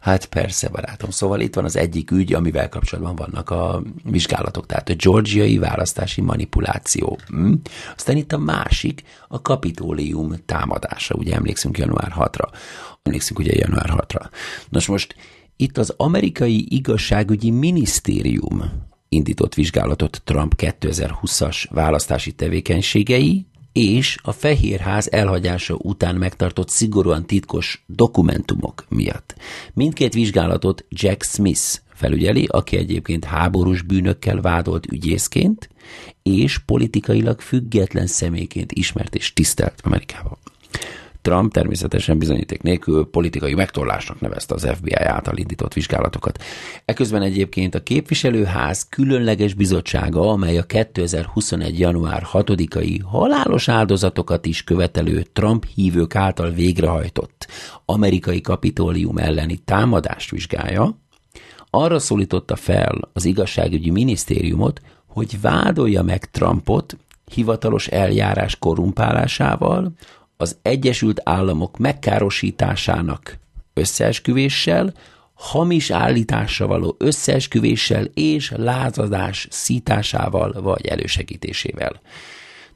Hát 0.00 0.26
persze, 0.26 0.68
barátom. 0.68 1.10
Szóval 1.10 1.40
itt 1.40 1.54
van 1.54 1.64
az 1.64 1.76
egyik 1.76 2.10
ügy, 2.10 2.34
amivel 2.34 2.68
kapcsolatban 2.68 3.16
vannak 3.16 3.50
a 3.50 3.82
vizsgálatok, 4.04 4.66
tehát 4.66 4.88
a 4.88 4.94
georgiai 4.94 5.58
választási 5.58 6.20
manipuláció. 6.20 7.18
Hm? 7.26 7.52
Aztán 7.96 8.16
itt 8.16 8.32
a 8.32 8.38
másik, 8.38 9.02
a 9.28 9.42
kapitólium 9.42 10.34
támadása. 10.46 11.14
Ugye 11.14 11.34
emlékszünk 11.34 11.78
január 11.78 12.12
6-ra. 12.16 12.48
Emlékszünk 13.02 13.38
ugye 13.38 13.52
január 13.54 13.90
6-ra. 13.92 14.30
Nos 14.68 14.86
most 14.86 15.14
itt 15.56 15.78
az 15.78 15.94
amerikai 15.96 16.66
igazságügyi 16.68 17.50
minisztérium 17.50 18.88
indított 19.08 19.54
vizsgálatot 19.54 20.22
Trump 20.24 20.54
2020-as 20.56 21.64
választási 21.70 22.32
tevékenységei, 22.32 23.46
és 23.72 24.18
a 24.22 24.32
Fehérház 24.32 25.08
elhagyása 25.12 25.74
után 25.74 26.14
megtartott 26.16 26.68
szigorúan 26.68 27.26
titkos 27.26 27.84
dokumentumok 27.86 28.84
miatt. 28.88 29.34
Mindkét 29.74 30.14
vizsgálatot 30.14 30.84
Jack 30.88 31.24
Smith 31.24 31.78
felügyeli, 31.94 32.46
aki 32.50 32.76
egyébként 32.76 33.24
háborús 33.24 33.82
bűnökkel 33.82 34.40
vádolt 34.40 34.86
ügyészként, 34.92 35.68
és 36.22 36.58
politikailag 36.58 37.40
független 37.40 38.06
személyként 38.06 38.72
ismert 38.72 39.14
és 39.14 39.32
tisztelt 39.32 39.80
Amerikában. 39.82 40.38
Trump 41.22 41.52
természetesen 41.52 42.18
bizonyíték 42.18 42.62
nélkül 42.62 43.10
politikai 43.10 43.54
megtorlásnak 43.54 44.20
nevezte 44.20 44.54
az 44.54 44.68
FBI 44.74 44.94
által 44.94 45.36
indított 45.36 45.72
vizsgálatokat. 45.72 46.42
Eközben 46.84 47.22
egyébként 47.22 47.74
a 47.74 47.82
képviselőház 47.82 48.86
különleges 48.88 49.54
bizottsága, 49.54 50.30
amely 50.30 50.58
a 50.58 50.62
2021. 50.62 51.78
január 51.78 52.26
6-ai 52.32 53.00
halálos 53.04 53.68
áldozatokat 53.68 54.46
is 54.46 54.64
követelő 54.64 55.22
Trump 55.22 55.66
hívők 55.74 56.14
által 56.14 56.50
végrehajtott 56.50 57.48
amerikai 57.84 58.40
kapitólium 58.40 59.18
elleni 59.18 59.56
támadást 59.56 60.30
vizsgálja, 60.30 60.98
arra 61.70 61.98
szólította 61.98 62.56
fel 62.56 63.10
az 63.12 63.24
igazságügyi 63.24 63.90
minisztériumot, 63.90 64.80
hogy 65.06 65.40
vádolja 65.40 66.02
meg 66.02 66.30
Trumpot 66.30 66.96
hivatalos 67.34 67.86
eljárás 67.86 68.58
korumpálásával, 68.58 69.92
az 70.40 70.56
Egyesült 70.62 71.20
Államok 71.24 71.78
megkárosításának 71.78 73.38
összeesküvéssel, 73.74 74.94
hamis 75.34 75.90
állításra 75.90 76.66
való 76.66 76.96
összeesküvéssel 76.98 78.04
és 78.14 78.52
lázadás 78.56 79.46
szításával 79.50 80.52
vagy 80.52 80.86
elősegítésével. 80.86 82.00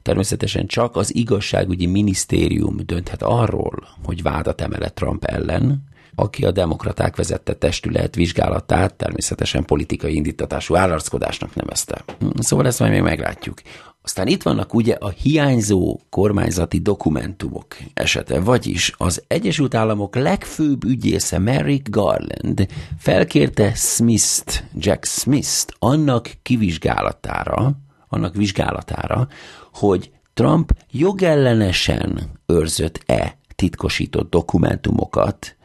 Természetesen 0.01 0.67
csak 0.67 0.95
az 0.95 1.15
igazságügyi 1.15 1.85
minisztérium 1.85 2.77
dönthet 2.85 3.23
arról, 3.23 3.87
hogy 4.03 4.21
vádat 4.21 4.61
emele 4.61 4.89
Trump 4.89 5.23
ellen, 5.23 5.83
aki 6.15 6.45
a 6.45 6.51
demokraták 6.51 7.15
vezette 7.15 7.53
testület 7.53 8.15
vizsgálatát 8.15 8.93
természetesen 8.93 9.65
politikai 9.65 10.15
indítatású 10.15 10.75
állarckodásnak 10.75 11.55
nevezte. 11.55 12.03
Szóval 12.39 12.65
ezt 12.65 12.79
majd 12.79 12.91
még 12.91 13.01
meglátjuk. 13.01 13.61
Aztán 14.05 14.27
itt 14.27 14.43
vannak 14.43 14.73
ugye 14.73 14.93
a 14.93 15.09
hiányzó 15.09 15.99
kormányzati 16.09 16.79
dokumentumok 16.79 17.77
esete, 17.93 18.39
vagyis 18.39 18.93
az 18.97 19.23
Egyesült 19.27 19.75
Államok 19.75 20.15
legfőbb 20.15 20.83
ügyésze 20.83 21.39
Merrick 21.39 21.89
Garland 21.89 22.67
felkérte 22.97 23.73
Smith-t, 23.73 24.63
Jack 24.77 25.05
Smith-t 25.05 25.73
annak 25.79 26.31
kivizsgálatára, 26.41 27.71
annak 28.07 28.35
vizsgálatára, 28.35 29.27
hogy 29.73 30.11
Trump 30.33 30.75
jogellenesen 30.91 32.31
őrzött-e 32.45 33.37
titkosított 33.55 34.29
dokumentumokat, 34.29 35.55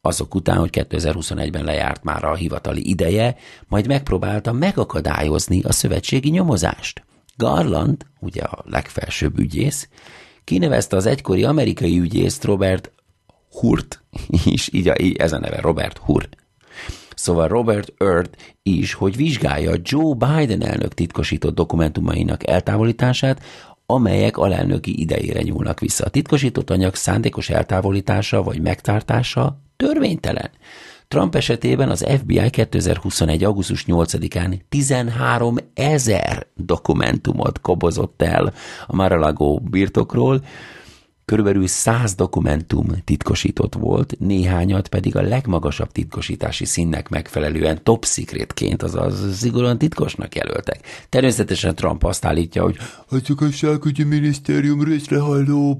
azok 0.00 0.34
után, 0.34 0.58
hogy 0.58 0.70
2021-ben 0.72 1.64
lejárt 1.64 2.04
már 2.04 2.24
a 2.24 2.34
hivatali 2.34 2.88
ideje, 2.88 3.36
majd 3.68 3.86
megpróbálta 3.86 4.52
megakadályozni 4.52 5.62
a 5.62 5.72
szövetségi 5.72 6.30
nyomozást. 6.30 7.02
Garland, 7.42 8.06
ugye 8.20 8.42
a 8.42 8.64
legfelsőbb 8.66 9.38
ügyész, 9.38 9.88
kinevezte 10.44 10.96
az 10.96 11.06
egykori 11.06 11.44
amerikai 11.44 11.98
ügyészt 11.98 12.44
Robert 12.44 12.92
Hurt, 13.50 14.02
is 14.44 14.72
így, 14.72 14.92
így 14.98 15.16
ez 15.16 15.32
a 15.32 15.38
neve, 15.38 15.60
Robert 15.60 15.98
Hur. 15.98 16.28
Szóval 17.14 17.48
Robert 17.48 17.92
Earth 17.98 18.38
is, 18.62 18.94
hogy 18.94 19.16
vizsgálja 19.16 19.72
Joe 19.82 20.14
Biden 20.14 20.62
elnök 20.62 20.94
titkosított 20.94 21.54
dokumentumainak 21.54 22.48
eltávolítását, 22.48 23.42
amelyek 23.86 24.36
alelnöki 24.36 25.00
idejére 25.00 25.42
nyúlnak 25.42 25.80
vissza. 25.80 26.04
A 26.04 26.08
titkosított 26.10 26.70
anyag 26.70 26.94
szándékos 26.94 27.50
eltávolítása 27.50 28.42
vagy 28.42 28.60
megtartása 28.60 29.58
törvénytelen. 29.76 30.50
Trump 31.12 31.34
esetében 31.34 31.90
az 31.90 32.06
FBI 32.18 32.50
2021. 32.50 33.44
augusztus 33.44 33.84
8-án 33.88 34.60
13 34.68 35.56
ezer 35.74 36.46
dokumentumot 36.54 37.60
kobozott 37.60 38.22
el 38.22 38.52
a 38.86 38.96
Mar-a-Lago 38.96 39.58
birtokról, 39.58 40.44
Körülbelül 41.24 41.66
100 41.66 42.14
dokumentum 42.14 42.86
titkosított 43.04 43.74
volt, 43.74 44.16
néhányat 44.18 44.88
pedig 44.88 45.16
a 45.16 45.22
legmagasabb 45.22 45.92
titkosítási 45.92 46.64
színnek 46.64 47.08
megfelelően 47.08 47.82
top 47.82 48.04
secretként, 48.04 48.82
azaz 48.82 49.36
szigorúan 49.36 49.78
titkosnak 49.78 50.34
jelöltek. 50.34 51.06
Természetesen 51.08 51.74
Trump 51.74 52.04
azt 52.04 52.24
állítja, 52.24 52.62
hogy 52.62 52.76
az 53.08 53.22
igazságügyi 53.28 54.02
minisztérium 54.02 54.84
részrehajló 54.84 55.78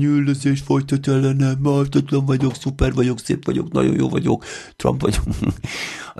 üldözés 0.00 0.60
folytat 0.60 1.08
ellenem, 1.08 1.58
mártatlan 1.62 2.24
vagyok, 2.24 2.54
szuper 2.54 2.92
vagyok, 2.92 3.18
szép 3.18 3.44
vagyok, 3.44 3.72
nagyon 3.72 3.94
jó 3.94 4.08
vagyok, 4.08 4.44
Trump 4.76 5.00
vagyok. 5.00 5.22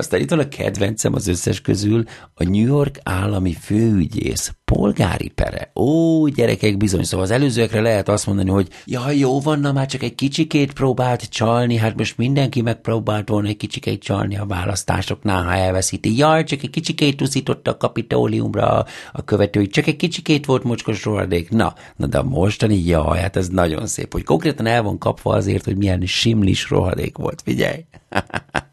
Aztán 0.01 0.21
itt 0.21 0.31
van 0.31 0.39
a 0.39 0.49
kedvencem 0.49 1.15
az 1.15 1.27
összes 1.27 1.61
közül, 1.61 2.05
a 2.35 2.45
New 2.45 2.67
York 2.67 2.99
állami 3.03 3.53
főügyész 3.53 4.55
polgári 4.65 5.29
pere. 5.29 5.71
Ó, 5.75 6.27
gyerekek, 6.27 6.77
bizony, 6.77 7.03
szóval 7.03 7.27
az 7.27 7.31
előzőekre 7.33 7.81
lehet 7.81 8.09
azt 8.09 8.27
mondani, 8.27 8.51
hogy 8.51 8.69
ja, 8.85 9.11
jó 9.11 9.41
van, 9.41 9.61
na 9.61 9.73
már 9.73 9.87
csak 9.87 10.03
egy 10.03 10.15
kicsikét 10.15 10.73
próbált 10.73 11.29
csalni, 11.29 11.77
hát 11.77 11.97
most 11.97 12.17
mindenki 12.17 12.61
megpróbált 12.61 13.29
volna 13.29 13.49
egy 13.49 13.57
kicsikét 13.57 14.03
csalni 14.03 14.37
a 14.37 14.47
választásoknál, 14.47 15.43
ha 15.43 15.53
elveszíti. 15.53 16.17
Jaj, 16.17 16.45
csak 16.45 16.63
egy 16.63 16.71
kicsikét 16.71 17.21
uszított 17.21 17.67
a 17.69 17.77
kapitóliumra 17.77 18.85
a, 19.13 19.25
követői, 19.25 19.67
csak 19.67 19.87
egy 19.87 19.97
kicsikét 19.97 20.47
volt 20.47 20.65
mocskos 20.65 21.05
rohadék. 21.05 21.51
Na, 21.51 21.75
na 21.97 22.07
de 22.07 22.23
mostani, 22.23 22.85
jaj, 22.85 23.19
hát 23.19 23.37
ez 23.37 23.49
nagyon 23.49 23.87
szép, 23.87 24.13
hogy 24.13 24.25
konkrétan 24.25 24.67
el 24.67 24.83
van 24.83 24.99
kapva 24.99 25.35
azért, 25.35 25.65
hogy 25.65 25.77
milyen 25.77 26.07
simlis 26.07 26.71
rohadék 26.71 27.17
volt, 27.17 27.43
figyelj. 27.45 27.85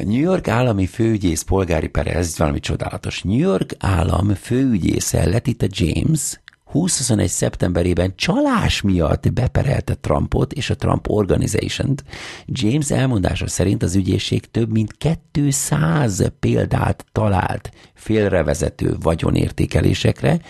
A 0.00 0.04
New 0.04 0.20
York 0.20 0.48
állami 0.48 0.86
főügyész 0.86 1.42
polgári 1.42 1.88
pere, 1.88 2.14
ez 2.14 2.38
valami 2.38 2.60
csodálatos. 2.60 3.22
New 3.22 3.38
York 3.38 3.74
állam 3.78 4.34
főügyésze 4.34 5.26
Letita 5.26 5.66
James 5.68 6.40
2021. 6.72 7.28
szeptemberében 7.28 8.12
csalás 8.16 8.80
miatt 8.80 9.32
beperelte 9.32 9.94
Trumpot 9.94 10.52
és 10.52 10.70
a 10.70 10.76
Trump 10.76 11.10
Organization-t. 11.10 12.04
James 12.46 12.90
elmondása 12.90 13.48
szerint 13.48 13.82
az 13.82 13.94
ügyészség 13.94 14.50
több 14.50 14.70
mint 14.70 14.96
200 15.32 16.32
példát 16.40 17.04
talált 17.12 17.70
félrevezető 17.94 18.96
vagyonértékelésekre, 19.00 20.40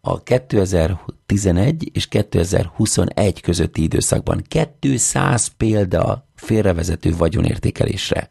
a 0.00 0.22
2011 0.22 1.90
és 1.92 2.06
2021 2.08 3.40
közötti 3.40 3.82
időszakban 3.82 4.44
200 4.80 5.46
példa 5.56 6.26
félrevezető 6.34 7.16
vagyonértékelésre 7.16 8.30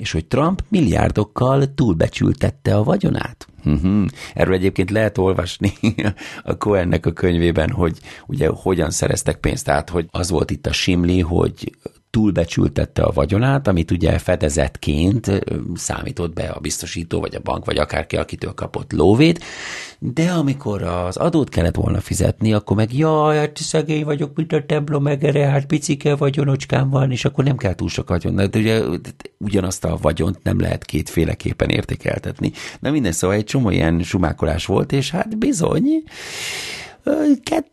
és 0.00 0.12
hogy 0.12 0.26
Trump 0.26 0.64
milliárdokkal 0.68 1.74
túlbecsültette 1.74 2.76
a 2.76 2.82
vagyonát. 2.82 3.46
Uh-huh. 3.64 4.06
Erről 4.34 4.54
egyébként 4.54 4.90
lehet 4.90 5.18
olvasni 5.18 5.72
a 6.42 6.56
Cohennek 6.56 7.06
a 7.06 7.12
könyvében, 7.12 7.70
hogy 7.70 7.98
ugye 8.26 8.48
hogyan 8.48 8.90
szereztek 8.90 9.36
pénzt. 9.36 9.64
Tehát, 9.64 9.90
hogy 9.90 10.06
az 10.10 10.30
volt 10.30 10.50
itt 10.50 10.66
a 10.66 10.72
simli, 10.72 11.20
hogy 11.20 11.76
túlbecsültette 12.10 13.02
a 13.02 13.12
vagyonát, 13.12 13.68
amit 13.68 13.90
ugye 13.90 14.18
fedezetként 14.18 15.44
számított 15.74 16.32
be 16.32 16.48
a 16.48 16.60
biztosító, 16.60 17.20
vagy 17.20 17.34
a 17.34 17.40
bank, 17.40 17.64
vagy 17.64 17.78
akárki, 17.78 18.16
akitől 18.16 18.54
kapott 18.54 18.92
lóvét, 18.92 19.44
de 19.98 20.30
amikor 20.30 20.82
az 20.82 21.16
adót 21.16 21.48
kellett 21.48 21.74
volna 21.74 22.00
fizetni, 22.00 22.52
akkor 22.52 22.76
meg 22.76 22.94
jaj, 22.96 23.36
hát 23.36 23.56
szegény 23.56 24.04
vagyok, 24.04 24.36
mint 24.36 24.52
a 24.52 24.64
templom 24.66 25.02
megere, 25.02 25.46
hát 25.46 25.66
picike 25.66 26.16
vagyonocskám 26.16 26.90
van, 26.90 27.10
és 27.10 27.24
akkor 27.24 27.44
nem 27.44 27.56
kell 27.56 27.74
túl 27.74 27.88
sok 27.88 28.08
vagyon. 28.08 28.34
De 28.34 28.58
ugye 28.58 28.82
ugyanazt 29.38 29.84
a 29.84 29.98
vagyont 30.02 30.42
nem 30.42 30.60
lehet 30.60 30.84
kétféleképpen 30.84 31.68
értékeltetni. 31.68 32.52
Na 32.80 32.90
minden 32.90 33.12
szóval 33.12 33.36
egy 33.36 33.44
csomó 33.44 33.70
ilyen 33.70 34.02
sumákolás 34.02 34.66
volt, 34.66 34.92
és 34.92 35.10
hát 35.10 35.38
bizony, 35.38 36.02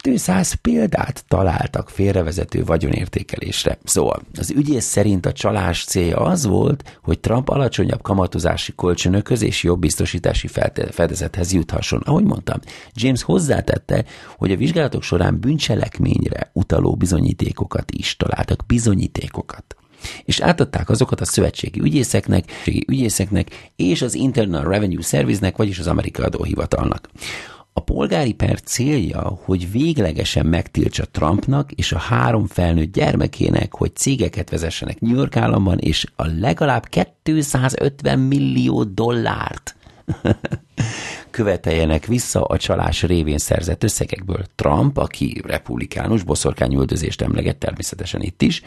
200 0.02 0.54
példát 0.54 1.24
találtak 1.28 1.90
félrevezető 1.90 2.64
vagyonértékelésre. 2.64 3.78
Szóval 3.84 4.22
az 4.40 4.52
ügyész 4.52 4.86
szerint 4.86 5.26
a 5.26 5.32
csalás 5.32 5.84
célja 5.84 6.18
az 6.18 6.46
volt, 6.46 7.00
hogy 7.04 7.20
Trump 7.20 7.50
alacsonyabb 7.50 8.02
kamatozási 8.02 8.74
kölcsönökhöz 8.76 9.42
és 9.42 9.64
jobb 9.64 9.80
biztosítási 9.80 10.48
fedezethez 10.92 11.54
juthasson. 11.54 12.02
Ahogy 12.06 12.24
mondtam, 12.24 12.60
James 12.94 13.24
hozzátette, 13.24 14.06
hogy 14.38 14.52
a 14.52 14.58
vizsgálatok 14.58 15.04
során 15.04 15.40
bűncselekményre 15.40 16.52
utaló 16.54 16.96
bizonyítékokat 16.96 17.92
is 17.92 18.16
találtak, 18.16 18.66
bizonyítékokat 18.68 19.76
és 20.26 20.40
átadták 20.40 20.90
azokat 20.90 21.22
a 21.22 21.26
szövetségi 21.26 21.80
ügyészeknek, 21.82 22.52
ügyészeknek 22.88 23.72
és 23.76 24.02
az 24.02 24.14
Internal 24.14 24.64
Revenue 24.64 25.02
Service-nek, 25.02 25.58
vagyis 25.58 25.80
az 25.80 25.88
amerikai 25.88 26.26
adóhivatalnak. 26.26 27.10
A 27.78 27.80
polgári 27.80 28.34
per 28.34 28.62
célja, 28.62 29.40
hogy 29.44 29.72
véglegesen 29.72 30.46
megtiltsa 30.46 31.06
Trumpnak 31.06 31.72
és 31.72 31.92
a 31.92 31.98
három 31.98 32.48
felnőtt 32.48 32.94
gyermekének, 32.94 33.74
hogy 33.74 33.96
cégeket 33.96 34.50
vezessenek 34.50 35.00
New 35.00 35.16
York 35.16 35.36
államban, 35.36 35.78
és 35.78 36.06
a 36.16 36.26
legalább 36.40 36.90
250 37.24 38.20
millió 38.20 38.84
dollárt 38.84 39.76
követeljenek 41.38 42.06
vissza 42.06 42.44
a 42.44 42.58
csalás 42.58 43.04
révén 43.04 43.38
szerzett 43.38 43.84
összegekből. 43.84 44.46
Trump, 44.56 44.98
aki 44.98 45.42
republikánus, 45.46 46.24
boszorkányüldözést 46.24 47.22
emleget 47.22 47.58
természetesen 47.58 48.22
itt 48.22 48.42
is, 48.42 48.62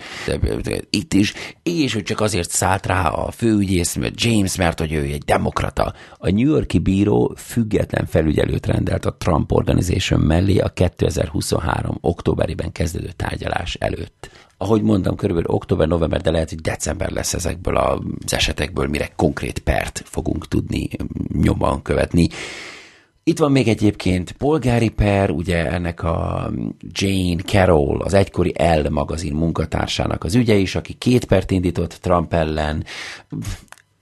itt 0.91 1.15
is, 1.15 1.35
és 1.63 1.95
hogy 1.95 2.03
csak 2.03 2.21
azért 2.21 2.51
szállt 2.51 2.87
rá 2.87 3.09
a 3.09 3.31
főügyész 3.31 3.99
James, 4.13 4.57
mert 4.57 4.79
hogy 4.79 4.93
ő 4.93 5.03
egy 5.03 5.23
demokrata. 5.23 5.95
A 6.17 6.31
New 6.31 6.51
Yorki 6.51 6.79
bíró 6.79 7.35
független 7.37 8.07
felügyelőt 8.07 8.67
rendelt 8.67 9.05
a 9.05 9.17
Trump 9.19 9.53
Organization 9.53 10.21
mellé 10.21 10.59
a 10.59 10.69
2023. 10.69 11.99
októberében 12.01 12.73
kezdődő 12.73 13.11
tárgyalás 13.17 13.75
előtt 13.75 14.31
ahogy 14.63 14.83
mondtam, 14.83 15.17
körülbelül 15.17 15.51
október-november, 15.51 16.21
de 16.21 16.31
lehet, 16.31 16.49
hogy 16.49 16.61
december 16.61 17.11
lesz 17.11 17.35
ezekből 17.35 17.77
az 17.77 18.33
esetekből, 18.33 18.87
mire 18.87 19.11
konkrét 19.17 19.59
pert 19.59 20.03
fogunk 20.05 20.49
tudni 20.49 20.89
nyomban 21.33 21.83
követni. 21.83 22.29
Itt 23.25 23.39
van 23.39 23.53
még 23.53 23.69
egyébként 23.69 24.33
polgári 24.33 24.89
per, 24.89 25.31
ugye 25.31 25.71
ennek 25.71 26.03
a 26.03 26.51
Jane 26.81 27.43
Carroll, 27.43 28.01
az 28.01 28.15
egykori 28.15 28.53
Elle 28.57 28.89
magazin 28.91 29.35
munkatársának 29.35 30.25
az 30.25 30.35
ügye 30.35 30.55
is, 30.55 30.75
aki 30.75 30.93
két 30.93 31.25
pert 31.25 31.51
indított 31.51 31.93
Trump 31.93 32.33
ellen. 32.33 32.85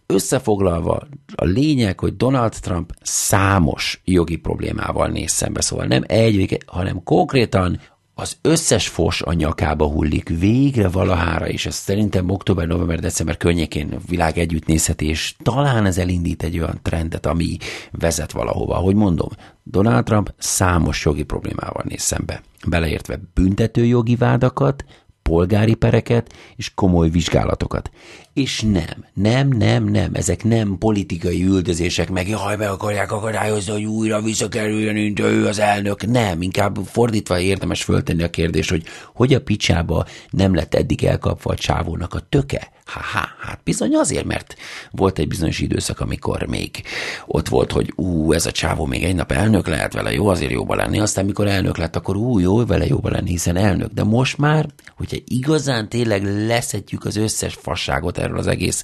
Összefoglalva 0.07 1.03
a 1.35 1.45
lényeg, 1.45 2.01
hogy 2.01 2.17
Donald 2.17 2.53
Trump 2.61 2.93
számos 3.03 4.01
jogi 4.05 4.37
problémával 4.37 5.09
néz 5.09 5.31
szembe, 5.31 5.61
szóval 5.61 5.87
nem 5.87 6.03
egy, 6.07 6.59
hanem 6.67 7.03
konkrétan 7.03 7.81
az 8.21 8.37
összes 8.43 8.89
fos 8.89 9.23
a 9.23 9.33
nyakába 9.33 9.87
hullik 9.87 10.29
végre 10.29 10.89
valahára, 10.89 11.49
és 11.49 11.67
ez 11.67 11.75
szerintem 11.75 12.31
október, 12.31 12.67
november, 12.67 13.01
december 13.01 13.37
környékén 13.37 13.99
világ 14.09 14.39
együtt 14.39 14.67
nézheti, 14.67 15.07
és 15.07 15.35
talán 15.43 15.87
ez 15.87 15.99
elindít 15.99 16.43
egy 16.43 16.59
olyan 16.59 16.79
trendet, 16.83 17.27
ami 17.27 17.57
vezet 17.91 18.33
valahova. 18.33 18.77
Ahogy 18.77 18.95
mondom, 18.95 19.29
Donald 19.63 20.05
Trump 20.05 20.35
számos 20.39 21.05
jogi 21.05 21.23
problémával 21.23 21.85
néz 21.89 22.03
szembe, 22.03 22.43
beleértve 22.67 23.21
büntetőjogi 23.35 24.17
vádakat, 24.17 24.85
polgári 25.29 25.75
pereket 25.75 26.33
és 26.57 26.75
komoly 26.75 27.09
vizsgálatokat. 27.11 27.91
És 28.35 28.61
nem, 28.61 29.05
nem, 29.15 29.49
nem, 29.49 29.85
nem, 29.85 30.11
ezek 30.15 30.45
nem 30.45 30.77
politikai 30.79 31.45
üldözések, 31.45 32.11
meg 32.11 32.29
jaj, 32.29 32.57
be 32.57 32.69
akarják 32.69 33.13
akadályozni, 33.13 33.73
hogy 33.73 33.85
újra 33.85 34.21
visszakerüljön, 34.21 34.95
mint 34.95 35.21
ő 35.21 35.47
az 35.47 35.59
elnök. 35.59 36.07
Nem, 36.07 36.43
inkább 36.43 36.77
fordítva 36.85 37.39
érdemes 37.39 37.83
föltenni 37.83 38.23
a 38.23 38.31
kérdést, 38.31 38.71
hogy 38.71 38.83
hogy 39.15 39.35
a 39.35 39.41
picsába 39.41 40.07
nem 40.31 40.55
lett 40.55 40.75
eddig 40.75 41.05
elkapva 41.05 41.51
a 41.51 41.57
csávónak 41.57 42.15
a 42.15 42.21
töke. 42.29 42.71
Ha-ha, 42.89 43.29
hát 43.39 43.61
bizony 43.65 43.95
azért, 43.95 44.25
mert 44.25 44.55
volt 44.91 45.19
egy 45.19 45.29
bizonyos 45.29 45.59
időszak, 45.59 46.01
amikor 46.01 46.43
még 46.43 46.83
ott 47.27 47.49
volt, 47.49 47.73
hogy 47.73 47.93
ú, 47.97 48.33
ez 48.33 48.47
a 48.47 48.53
csávó 48.53 48.85
még 48.85 49.05
egy 49.05 49.15
nap 49.15 49.33
elnök 49.33 49.67
lehet 49.67 49.93
vele, 49.93 50.13
jó 50.13 50.29
azért 50.29 50.53
jóba 50.53 50.75
lenni, 50.75 51.01
aztán 51.01 51.25
mikor 51.25 51.47
elnök 51.47 51.77
lett, 51.77 51.97
akkor 51.97 52.17
ú, 52.17 52.39
jó 52.39 52.67
vele 52.67 52.87
jóba 52.87 53.11
lenni, 53.11 53.31
hiszen 53.31 53.57
elnök. 53.57 53.93
De 53.93 54.05
most 54.05 54.39
már, 54.39 54.67
hogyha 54.97 55.17
igazán 55.25 55.89
tényleg 55.89 56.47
leszedjük 56.47 57.05
az 57.05 57.17
összes 57.17 57.55
fasságot 57.55 58.19
erről 58.19 58.39
az 58.39 58.47
egész 58.47 58.83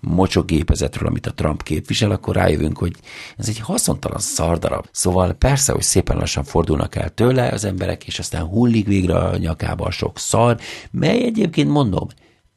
mocsogépezetről, 0.00 1.08
amit 1.08 1.26
a 1.26 1.34
Trump 1.34 1.62
képvisel, 1.62 2.10
akkor 2.10 2.34
rájövünk, 2.34 2.78
hogy 2.78 2.92
ez 3.36 3.48
egy 3.48 3.58
haszontalan 3.58 4.20
szardarab. 4.20 4.86
Szóval 4.90 5.32
persze, 5.32 5.72
hogy 5.72 5.82
szépen 5.82 6.16
lassan 6.16 6.44
fordulnak 6.44 6.94
el 6.94 7.10
tőle 7.10 7.48
az 7.48 7.64
emberek, 7.64 8.06
és 8.06 8.18
aztán 8.18 8.42
hullik 8.42 8.86
végre 8.86 9.14
a 9.14 9.36
nyakába 9.36 9.84
a 9.84 9.90
sok 9.90 10.18
szar, 10.18 10.58
mely 10.90 11.22
egyébként 11.22 11.68
mondom, 11.68 12.08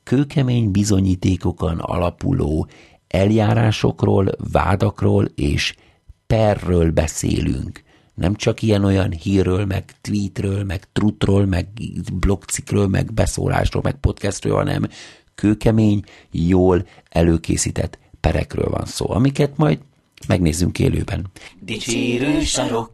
kőkemény 0.05 0.71
bizonyítékokon 0.71 1.79
alapuló 1.79 2.67
eljárásokról, 3.07 4.27
vádakról 4.51 5.25
és 5.35 5.75
perről 6.27 6.91
beszélünk. 6.91 7.83
Nem 8.13 8.35
csak 8.35 8.61
ilyen-olyan 8.61 9.11
hírről, 9.11 9.65
meg 9.65 9.83
tweetről, 10.01 10.63
meg 10.63 10.91
trutról, 10.93 11.45
meg 11.45 11.67
blogcikről, 12.13 12.87
meg 12.87 13.13
beszólásról, 13.13 13.81
meg 13.83 13.95
podcastről, 13.95 14.55
hanem 14.55 14.87
kőkemény, 15.35 16.03
jól 16.31 16.87
előkészített 17.09 17.99
perekről 18.19 18.69
van 18.69 18.85
szó, 18.85 19.11
amiket 19.11 19.57
majd 19.57 19.79
megnézzünk 20.27 20.79
élőben. 20.79 21.25
Dicsérő 21.59 22.41
sarok, 22.41 22.93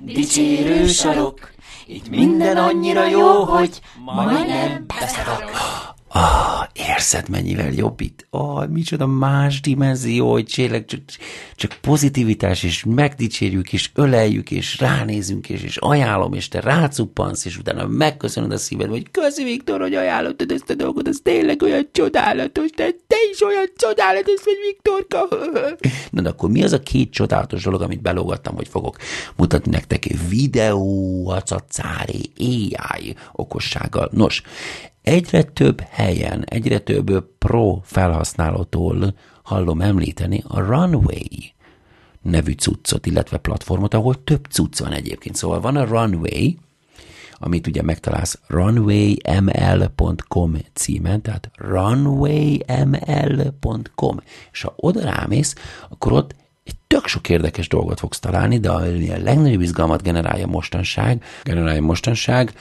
dicsérő 0.00 0.86
sarok, 0.86 1.50
itt 1.86 2.08
minden 2.08 2.56
annyira 2.56 3.08
jó, 3.08 3.44
hogy 3.44 3.80
majdnem 4.04 4.84
beszarok. 4.86 5.50
Ah, 6.12 6.66
érzed 6.72 7.28
mennyivel 7.28 7.72
jobb 7.72 8.00
itt? 8.00 8.26
Ah, 8.30 8.68
micsoda 8.68 9.06
más 9.06 9.60
dimenzió, 9.60 10.30
hogy 10.32 10.52
tényleg 10.54 10.84
csak, 10.84 11.00
csak 11.54 11.76
pozitivitás, 11.80 12.62
és 12.62 12.84
megdicsérjük, 12.84 13.72
és 13.72 13.90
öleljük, 13.94 14.50
és 14.50 14.78
ránézünk, 14.78 15.48
és, 15.48 15.62
és 15.62 15.76
ajánlom, 15.76 16.32
és 16.32 16.48
te 16.48 16.60
rácuppansz, 16.60 17.44
és 17.44 17.58
utána 17.58 17.86
megköszönöd 17.86 18.52
a 18.52 18.56
szíved, 18.56 18.88
hogy 18.88 19.10
köszi 19.10 19.44
Viktor, 19.44 19.80
hogy 19.80 19.94
ajánlottad 19.94 20.50
ezt 20.50 20.70
a 20.70 20.74
dolgot, 20.74 21.08
ez 21.08 21.18
tényleg 21.22 21.62
olyan 21.62 21.88
csodálatos, 21.92 22.70
de 22.70 22.90
te 23.06 23.16
is 23.30 23.42
olyan 23.42 23.70
csodálatos 23.76 24.40
vagy, 24.44 24.58
Viktorka. 24.66 25.28
Na, 26.10 26.20
de 26.20 26.28
akkor 26.28 26.50
mi 26.50 26.62
az 26.62 26.72
a 26.72 26.80
két 26.80 27.10
csodálatos 27.10 27.62
dolog, 27.62 27.82
amit 27.82 28.02
belógattam, 28.02 28.54
hogy 28.54 28.68
fogok 28.68 28.96
mutatni 29.36 29.70
nektek 29.70 30.06
videó, 30.28 31.28
acacári, 31.28 32.30
AI 32.38 33.14
okossággal. 33.32 34.08
Nos, 34.12 34.42
egyre 35.02 35.42
több 35.42 35.80
helyen, 35.80 36.44
egyre 36.44 36.78
több 36.78 37.24
pro 37.38 37.80
felhasználótól 37.82 39.14
hallom 39.42 39.80
említeni 39.80 40.42
a 40.48 40.60
Runway 40.60 41.28
nevű 42.22 42.52
cuccot, 42.52 43.06
illetve 43.06 43.36
platformot, 43.36 43.94
ahol 43.94 44.24
több 44.24 44.46
cucc 44.50 44.78
van 44.78 44.92
egyébként. 44.92 45.36
Szóval 45.36 45.60
van 45.60 45.76
a 45.76 45.84
Runway, 45.84 46.54
amit 47.34 47.66
ugye 47.66 47.82
megtalálsz 47.82 48.38
runwayml.com 48.46 50.56
címen, 50.72 51.22
tehát 51.22 51.50
runwayml.com, 51.54 54.20
és 54.52 54.62
ha 54.62 54.72
oda 54.76 55.00
rámész, 55.00 55.54
akkor 55.88 56.12
ott 56.12 56.34
egy 56.64 56.76
tök 56.86 57.06
sok 57.06 57.28
érdekes 57.28 57.68
dolgot 57.68 57.98
fogsz 57.98 58.18
találni, 58.18 58.58
de 58.58 58.70
a 58.70 58.78
legnagyobb 59.22 59.60
izgalmat 59.60 60.02
generálja 60.02 60.46
mostanság, 60.46 61.24
generálja 61.42 61.82
mostanság, 61.82 62.52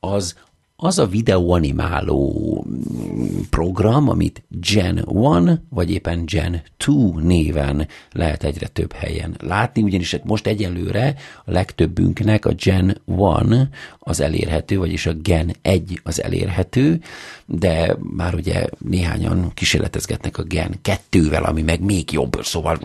az 0.00 0.36
az 0.84 0.98
a 0.98 1.06
videóanimáló 1.06 2.64
mm, 2.68 3.40
program, 3.50 4.08
amit 4.08 4.42
Gen 4.48 4.98
1, 4.98 5.58
vagy 5.68 5.90
éppen 5.90 6.24
Gen 6.26 6.62
2 6.76 6.92
néven 7.22 7.88
lehet 8.12 8.44
egyre 8.44 8.66
több 8.66 8.92
helyen 8.92 9.36
látni, 9.40 9.82
ugyanis 9.82 10.16
most 10.24 10.46
egyelőre 10.46 11.14
a 11.44 11.50
legtöbbünknek 11.50 12.46
a 12.46 12.52
Gen 12.64 13.00
1 13.06 13.68
az 13.98 14.20
elérhető, 14.20 14.78
vagyis 14.78 15.06
a 15.06 15.12
Gen 15.12 15.54
1 15.62 16.00
az 16.02 16.22
elérhető, 16.22 17.00
de 17.46 17.96
már 18.16 18.34
ugye 18.34 18.66
néhányan 18.78 19.50
kísérletezgetnek 19.54 20.38
a 20.38 20.42
Gen 20.42 20.74
2-vel, 21.10 21.44
ami 21.44 21.62
meg 21.62 21.80
még 21.80 22.12
jobb, 22.12 22.38
szóval 22.42 22.76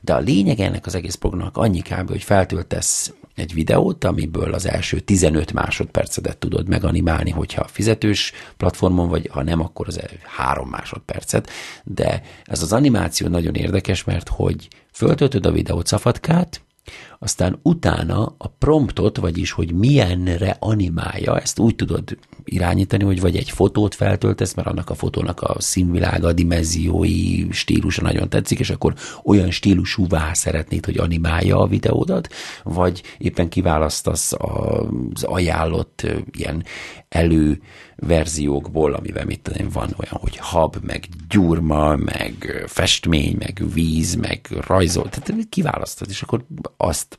de 0.00 0.14
a 0.14 0.18
lényeg 0.18 0.60
ennek 0.60 0.86
az 0.86 0.94
egész 0.94 1.14
programnak 1.14 1.56
annyi 1.56 1.80
kb, 1.80 2.08
hogy 2.08 2.22
feltöltesz 2.22 3.12
egy 3.40 3.54
videót, 3.54 4.04
amiből 4.04 4.54
az 4.54 4.66
első 4.66 5.00
15 5.00 5.52
másodpercedet 5.52 6.38
tudod 6.38 6.68
meganimálni, 6.68 7.30
hogyha 7.30 7.64
fizetős 7.64 8.32
platformon 8.56 9.08
vagy, 9.08 9.28
ha 9.32 9.42
nem, 9.42 9.60
akkor 9.60 9.88
az 9.88 10.00
3 10.24 10.68
másodpercet. 10.68 11.50
De 11.84 12.22
ez 12.44 12.62
az 12.62 12.72
animáció 12.72 13.28
nagyon 13.28 13.54
érdekes, 13.54 14.04
mert 14.04 14.28
hogy 14.28 14.68
föltöltöd 14.92 15.46
a 15.46 15.52
videót 15.52 15.86
szafatkát, 15.86 16.62
aztán 17.18 17.58
utána 17.62 18.34
a 18.38 18.48
promptot, 18.48 19.16
vagyis 19.16 19.52
hogy 19.52 19.72
milyenre 19.72 20.56
animálja, 20.60 21.38
ezt 21.38 21.58
úgy 21.58 21.74
tudod 21.74 22.18
irányítani, 22.44 23.04
hogy 23.04 23.20
vagy 23.20 23.36
egy 23.36 23.50
fotót 23.50 23.94
feltöltesz, 23.94 24.54
mert 24.54 24.68
annak 24.68 24.90
a 24.90 24.94
fotónak 24.94 25.40
a 25.40 25.54
színvilága, 25.58 26.28
a 26.28 26.32
dimenziói, 26.32 27.50
stílusa 27.50 28.02
nagyon 28.02 28.28
tetszik, 28.28 28.58
és 28.58 28.70
akkor 28.70 28.94
olyan 29.24 29.50
stílusúvá 29.50 30.32
szeretnéd, 30.32 30.84
hogy 30.84 30.98
animálja 30.98 31.58
a 31.58 31.66
videódat, 31.66 32.28
vagy 32.62 33.02
éppen 33.18 33.48
kiválasztasz 33.48 34.32
az 34.32 35.22
ajánlott 35.22 36.06
ilyen 36.32 36.64
elő 37.10 37.60
verziókból, 37.96 38.92
amivel 38.92 39.24
mit 39.24 39.40
tudom, 39.40 39.68
van 39.68 39.94
olyan, 39.98 40.20
hogy 40.20 40.36
hab, 40.36 40.76
meg 40.82 41.08
gyurma, 41.28 41.96
meg 41.96 42.64
festmény, 42.66 43.36
meg 43.38 43.62
víz, 43.74 44.14
meg 44.14 44.48
rajzol, 44.66 45.08
tehát 45.08 45.48
kiválasztod, 45.48 46.08
és 46.10 46.22
akkor 46.22 46.44
azt 46.76 47.18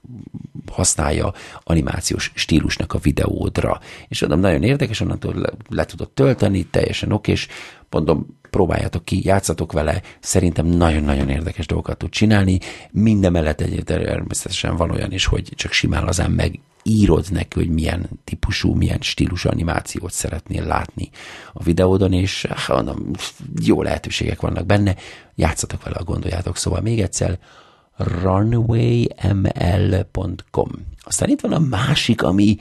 használja 0.72 1.34
animációs 1.64 2.32
stílusnak 2.36 2.94
a 2.94 2.98
videódra. 2.98 3.80
És 4.08 4.22
mondom, 4.22 4.40
nagyon 4.40 4.64
érdekes, 4.64 5.00
onnantól 5.00 5.34
le, 5.36 5.50
le 5.70 5.86
tudod 5.86 6.10
tölteni, 6.10 6.66
teljesen 6.66 7.12
okés, 7.12 7.48
mondom, 7.90 8.40
próbáljátok 8.50 9.06
ki, 9.06 9.26
játszatok 9.26 9.72
vele, 9.72 10.02
szerintem 10.20 10.66
nagyon-nagyon 10.66 11.30
érdekes 11.30 11.66
dolgokat 11.66 11.98
tud 11.98 12.10
csinálni. 12.10 12.60
Minden 12.92 13.32
mellett 13.32 13.62
egy 13.62 13.82
természetesen 13.86 14.76
van 14.76 14.92
olyan 14.92 15.12
is, 15.12 15.26
hogy 15.26 15.52
csak 15.56 15.72
simán 15.72 16.08
azán 16.08 16.32
meg 16.32 16.60
írod 16.84 17.26
neki, 17.30 17.60
hogy 17.60 17.70
milyen 17.70 18.10
típusú, 18.24 18.74
milyen 18.74 19.00
stílusú 19.02 19.50
animációt 19.50 20.12
szeretnél 20.12 20.64
látni 20.64 21.10
a 21.54 21.64
videódon, 21.64 22.14
és 22.14 22.48
mondom, 22.68 23.12
jó 23.62 23.82
lehetőségek 23.82 24.42
vannak 24.42 24.66
benne, 24.66 24.96
játszatok 25.36 25.84
vele, 25.84 26.02
gondoljátok. 26.06 26.58
Szóval 26.58 26.82
még 26.82 27.02
egyszer, 27.02 27.40
runwayml.com. 27.98 29.10
Aztán 31.04 31.30
itt 31.30 31.42
van 31.42 31.54
a 31.54 31.60
másik, 31.60 32.24
ami 32.24 32.58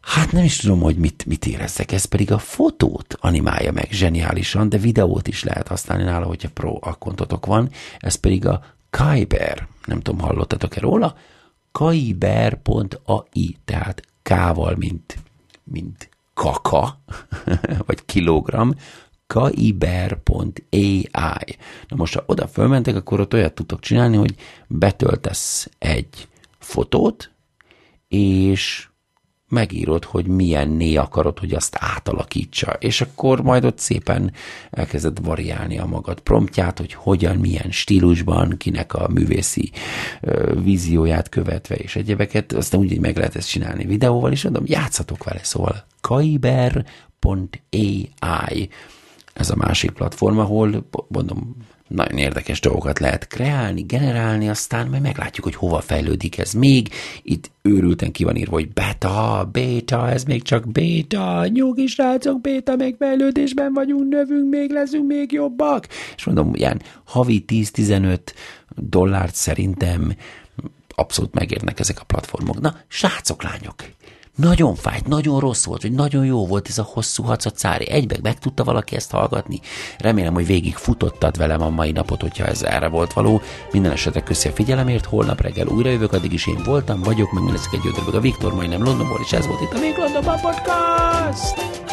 Hát 0.00 0.32
nem 0.32 0.44
is 0.44 0.56
tudom, 0.56 0.80
hogy 0.80 0.96
mit, 0.96 1.26
mit 1.26 1.46
érezzek, 1.46 1.92
ez 1.92 2.04
pedig 2.04 2.32
a 2.32 2.38
fotót 2.38 3.16
animálja 3.20 3.72
meg 3.72 3.88
zseniálisan, 3.90 4.68
de 4.68 4.78
videót 4.78 5.28
is 5.28 5.44
lehet 5.44 5.68
használni 5.68 6.04
nála, 6.04 6.26
hogyha 6.26 6.48
pro 6.54 6.78
akkontotok 6.80 7.46
van, 7.46 7.70
ez 7.98 8.14
pedig 8.14 8.46
a 8.46 8.62
Kyber, 8.90 9.68
nem 9.84 10.00
tudom, 10.00 10.20
hallottatok-e 10.20 10.80
róla, 10.80 11.16
kaiber.ai, 11.78 13.56
tehát 13.64 14.02
kával, 14.22 14.74
mint, 14.76 15.18
mint 15.64 16.08
kaka, 16.34 17.00
vagy 17.86 18.04
kilogram, 18.04 18.74
kaiber.ai. 19.26 20.66
Na 21.88 21.96
most, 21.96 22.14
ha 22.14 22.22
oda 22.26 22.48
fölmentek, 22.48 22.96
akkor 22.96 23.20
ott 23.20 23.34
olyat 23.34 23.54
tudtok 23.54 23.80
csinálni, 23.80 24.16
hogy 24.16 24.34
betöltesz 24.66 25.68
egy 25.78 26.28
fotót, 26.58 27.30
és 28.08 28.88
megírod, 29.48 30.04
hogy 30.04 30.26
milyen 30.26 30.68
né 30.68 30.96
akarod, 30.96 31.38
hogy 31.38 31.52
azt 31.52 31.76
átalakítsa, 31.78 32.72
és 32.72 33.00
akkor 33.00 33.42
majd 33.42 33.64
ott 33.64 33.78
szépen 33.78 34.32
elkezded 34.70 35.24
variálni 35.24 35.78
a 35.78 35.86
magad 35.86 36.20
promptját, 36.20 36.78
hogy 36.78 36.92
hogyan, 36.92 37.36
milyen 37.36 37.70
stílusban, 37.70 38.56
kinek 38.56 38.94
a 38.94 39.08
művészi 39.08 39.72
uh, 40.22 40.62
vízióját 40.62 41.28
követve, 41.28 41.74
és 41.74 41.96
egyebeket, 41.96 42.52
aztán 42.52 42.80
úgy 42.80 43.00
meg 43.00 43.16
lehet 43.16 43.36
ezt 43.36 43.48
csinálni 43.48 43.84
videóval, 43.84 44.32
és 44.32 44.42
mondom, 44.42 44.64
játszatok 44.66 45.24
vele, 45.24 45.40
szóval 45.42 45.84
kaiber.ai 46.00 47.68
ez 49.32 49.50
a 49.50 49.56
másik 49.56 49.90
platform, 49.90 50.38
ahol 50.38 50.88
mondom, 51.08 51.56
nagyon 51.88 52.18
érdekes 52.18 52.60
dolgokat 52.60 52.98
lehet 52.98 53.26
kreálni, 53.26 53.82
generálni, 53.82 54.48
aztán 54.48 54.88
majd 54.88 55.02
meglátjuk, 55.02 55.44
hogy 55.44 55.54
hova 55.54 55.80
fejlődik 55.80 56.38
ez 56.38 56.52
még. 56.52 56.88
Itt 57.22 57.50
őrülten 57.62 58.12
ki 58.12 58.24
van 58.24 58.36
írva, 58.36 58.52
hogy 58.52 58.72
beta, 58.72 59.48
beta, 59.52 60.10
ez 60.10 60.24
még 60.24 60.42
csak 60.42 60.72
beta, 60.72 61.46
nyugi 61.46 61.86
srácok, 61.86 62.40
beta 62.40 62.76
megfejlődésben 62.76 63.72
vagyunk, 63.72 64.08
növünk, 64.08 64.50
még 64.50 64.70
leszünk 64.70 65.06
még 65.06 65.32
jobbak. 65.32 65.88
És 66.16 66.24
mondom, 66.24 66.54
ilyen 66.54 66.82
havi 67.04 67.44
10-15 67.48 68.18
dollárt 68.76 69.34
szerintem 69.34 70.14
abszolút 70.94 71.34
megérnek 71.34 71.80
ezek 71.80 72.00
a 72.00 72.04
platformok. 72.04 72.60
Na, 72.60 72.76
srácok, 72.88 73.42
lányok, 73.42 73.84
nagyon 74.38 74.74
fájt, 74.74 75.06
nagyon 75.06 75.40
rossz 75.40 75.64
volt, 75.64 75.82
hogy 75.82 75.92
nagyon 75.92 76.24
jó 76.24 76.46
volt 76.46 76.68
ez 76.68 76.78
a 76.78 76.88
hosszú 76.92 77.22
hacacári. 77.22 77.90
Egybe 77.90 78.16
meg 78.22 78.38
tudta 78.38 78.64
valaki 78.64 78.96
ezt 78.96 79.10
hallgatni. 79.10 79.60
Remélem, 79.98 80.34
hogy 80.34 80.46
végig 80.46 80.74
futottad 80.74 81.36
velem 81.36 81.62
a 81.62 81.68
mai 81.68 81.90
napot, 81.90 82.20
hogyha 82.20 82.46
ez 82.46 82.62
erre 82.62 82.88
volt 82.88 83.12
való. 83.12 83.40
Minden 83.72 83.92
esetre 83.92 84.22
köszi 84.22 84.48
a 84.48 84.52
figyelemért, 84.52 85.04
holnap 85.04 85.40
reggel 85.40 85.66
újra 85.66 85.90
jövök, 85.90 86.12
addig 86.12 86.32
is 86.32 86.46
én 86.46 86.62
voltam, 86.64 87.02
vagyok, 87.02 87.32
meg 87.32 87.44
leszek 87.44 87.72
egy 87.72 88.14
a 88.14 88.20
Viktor, 88.20 88.54
majdnem 88.54 88.82
Londonból, 88.82 89.20
és 89.24 89.32
ez 89.32 89.46
volt 89.46 89.60
itt 89.60 89.72
a 89.72 89.78
Még 89.78 89.96
Londonban 89.96 90.40
Podcast! 90.40 91.86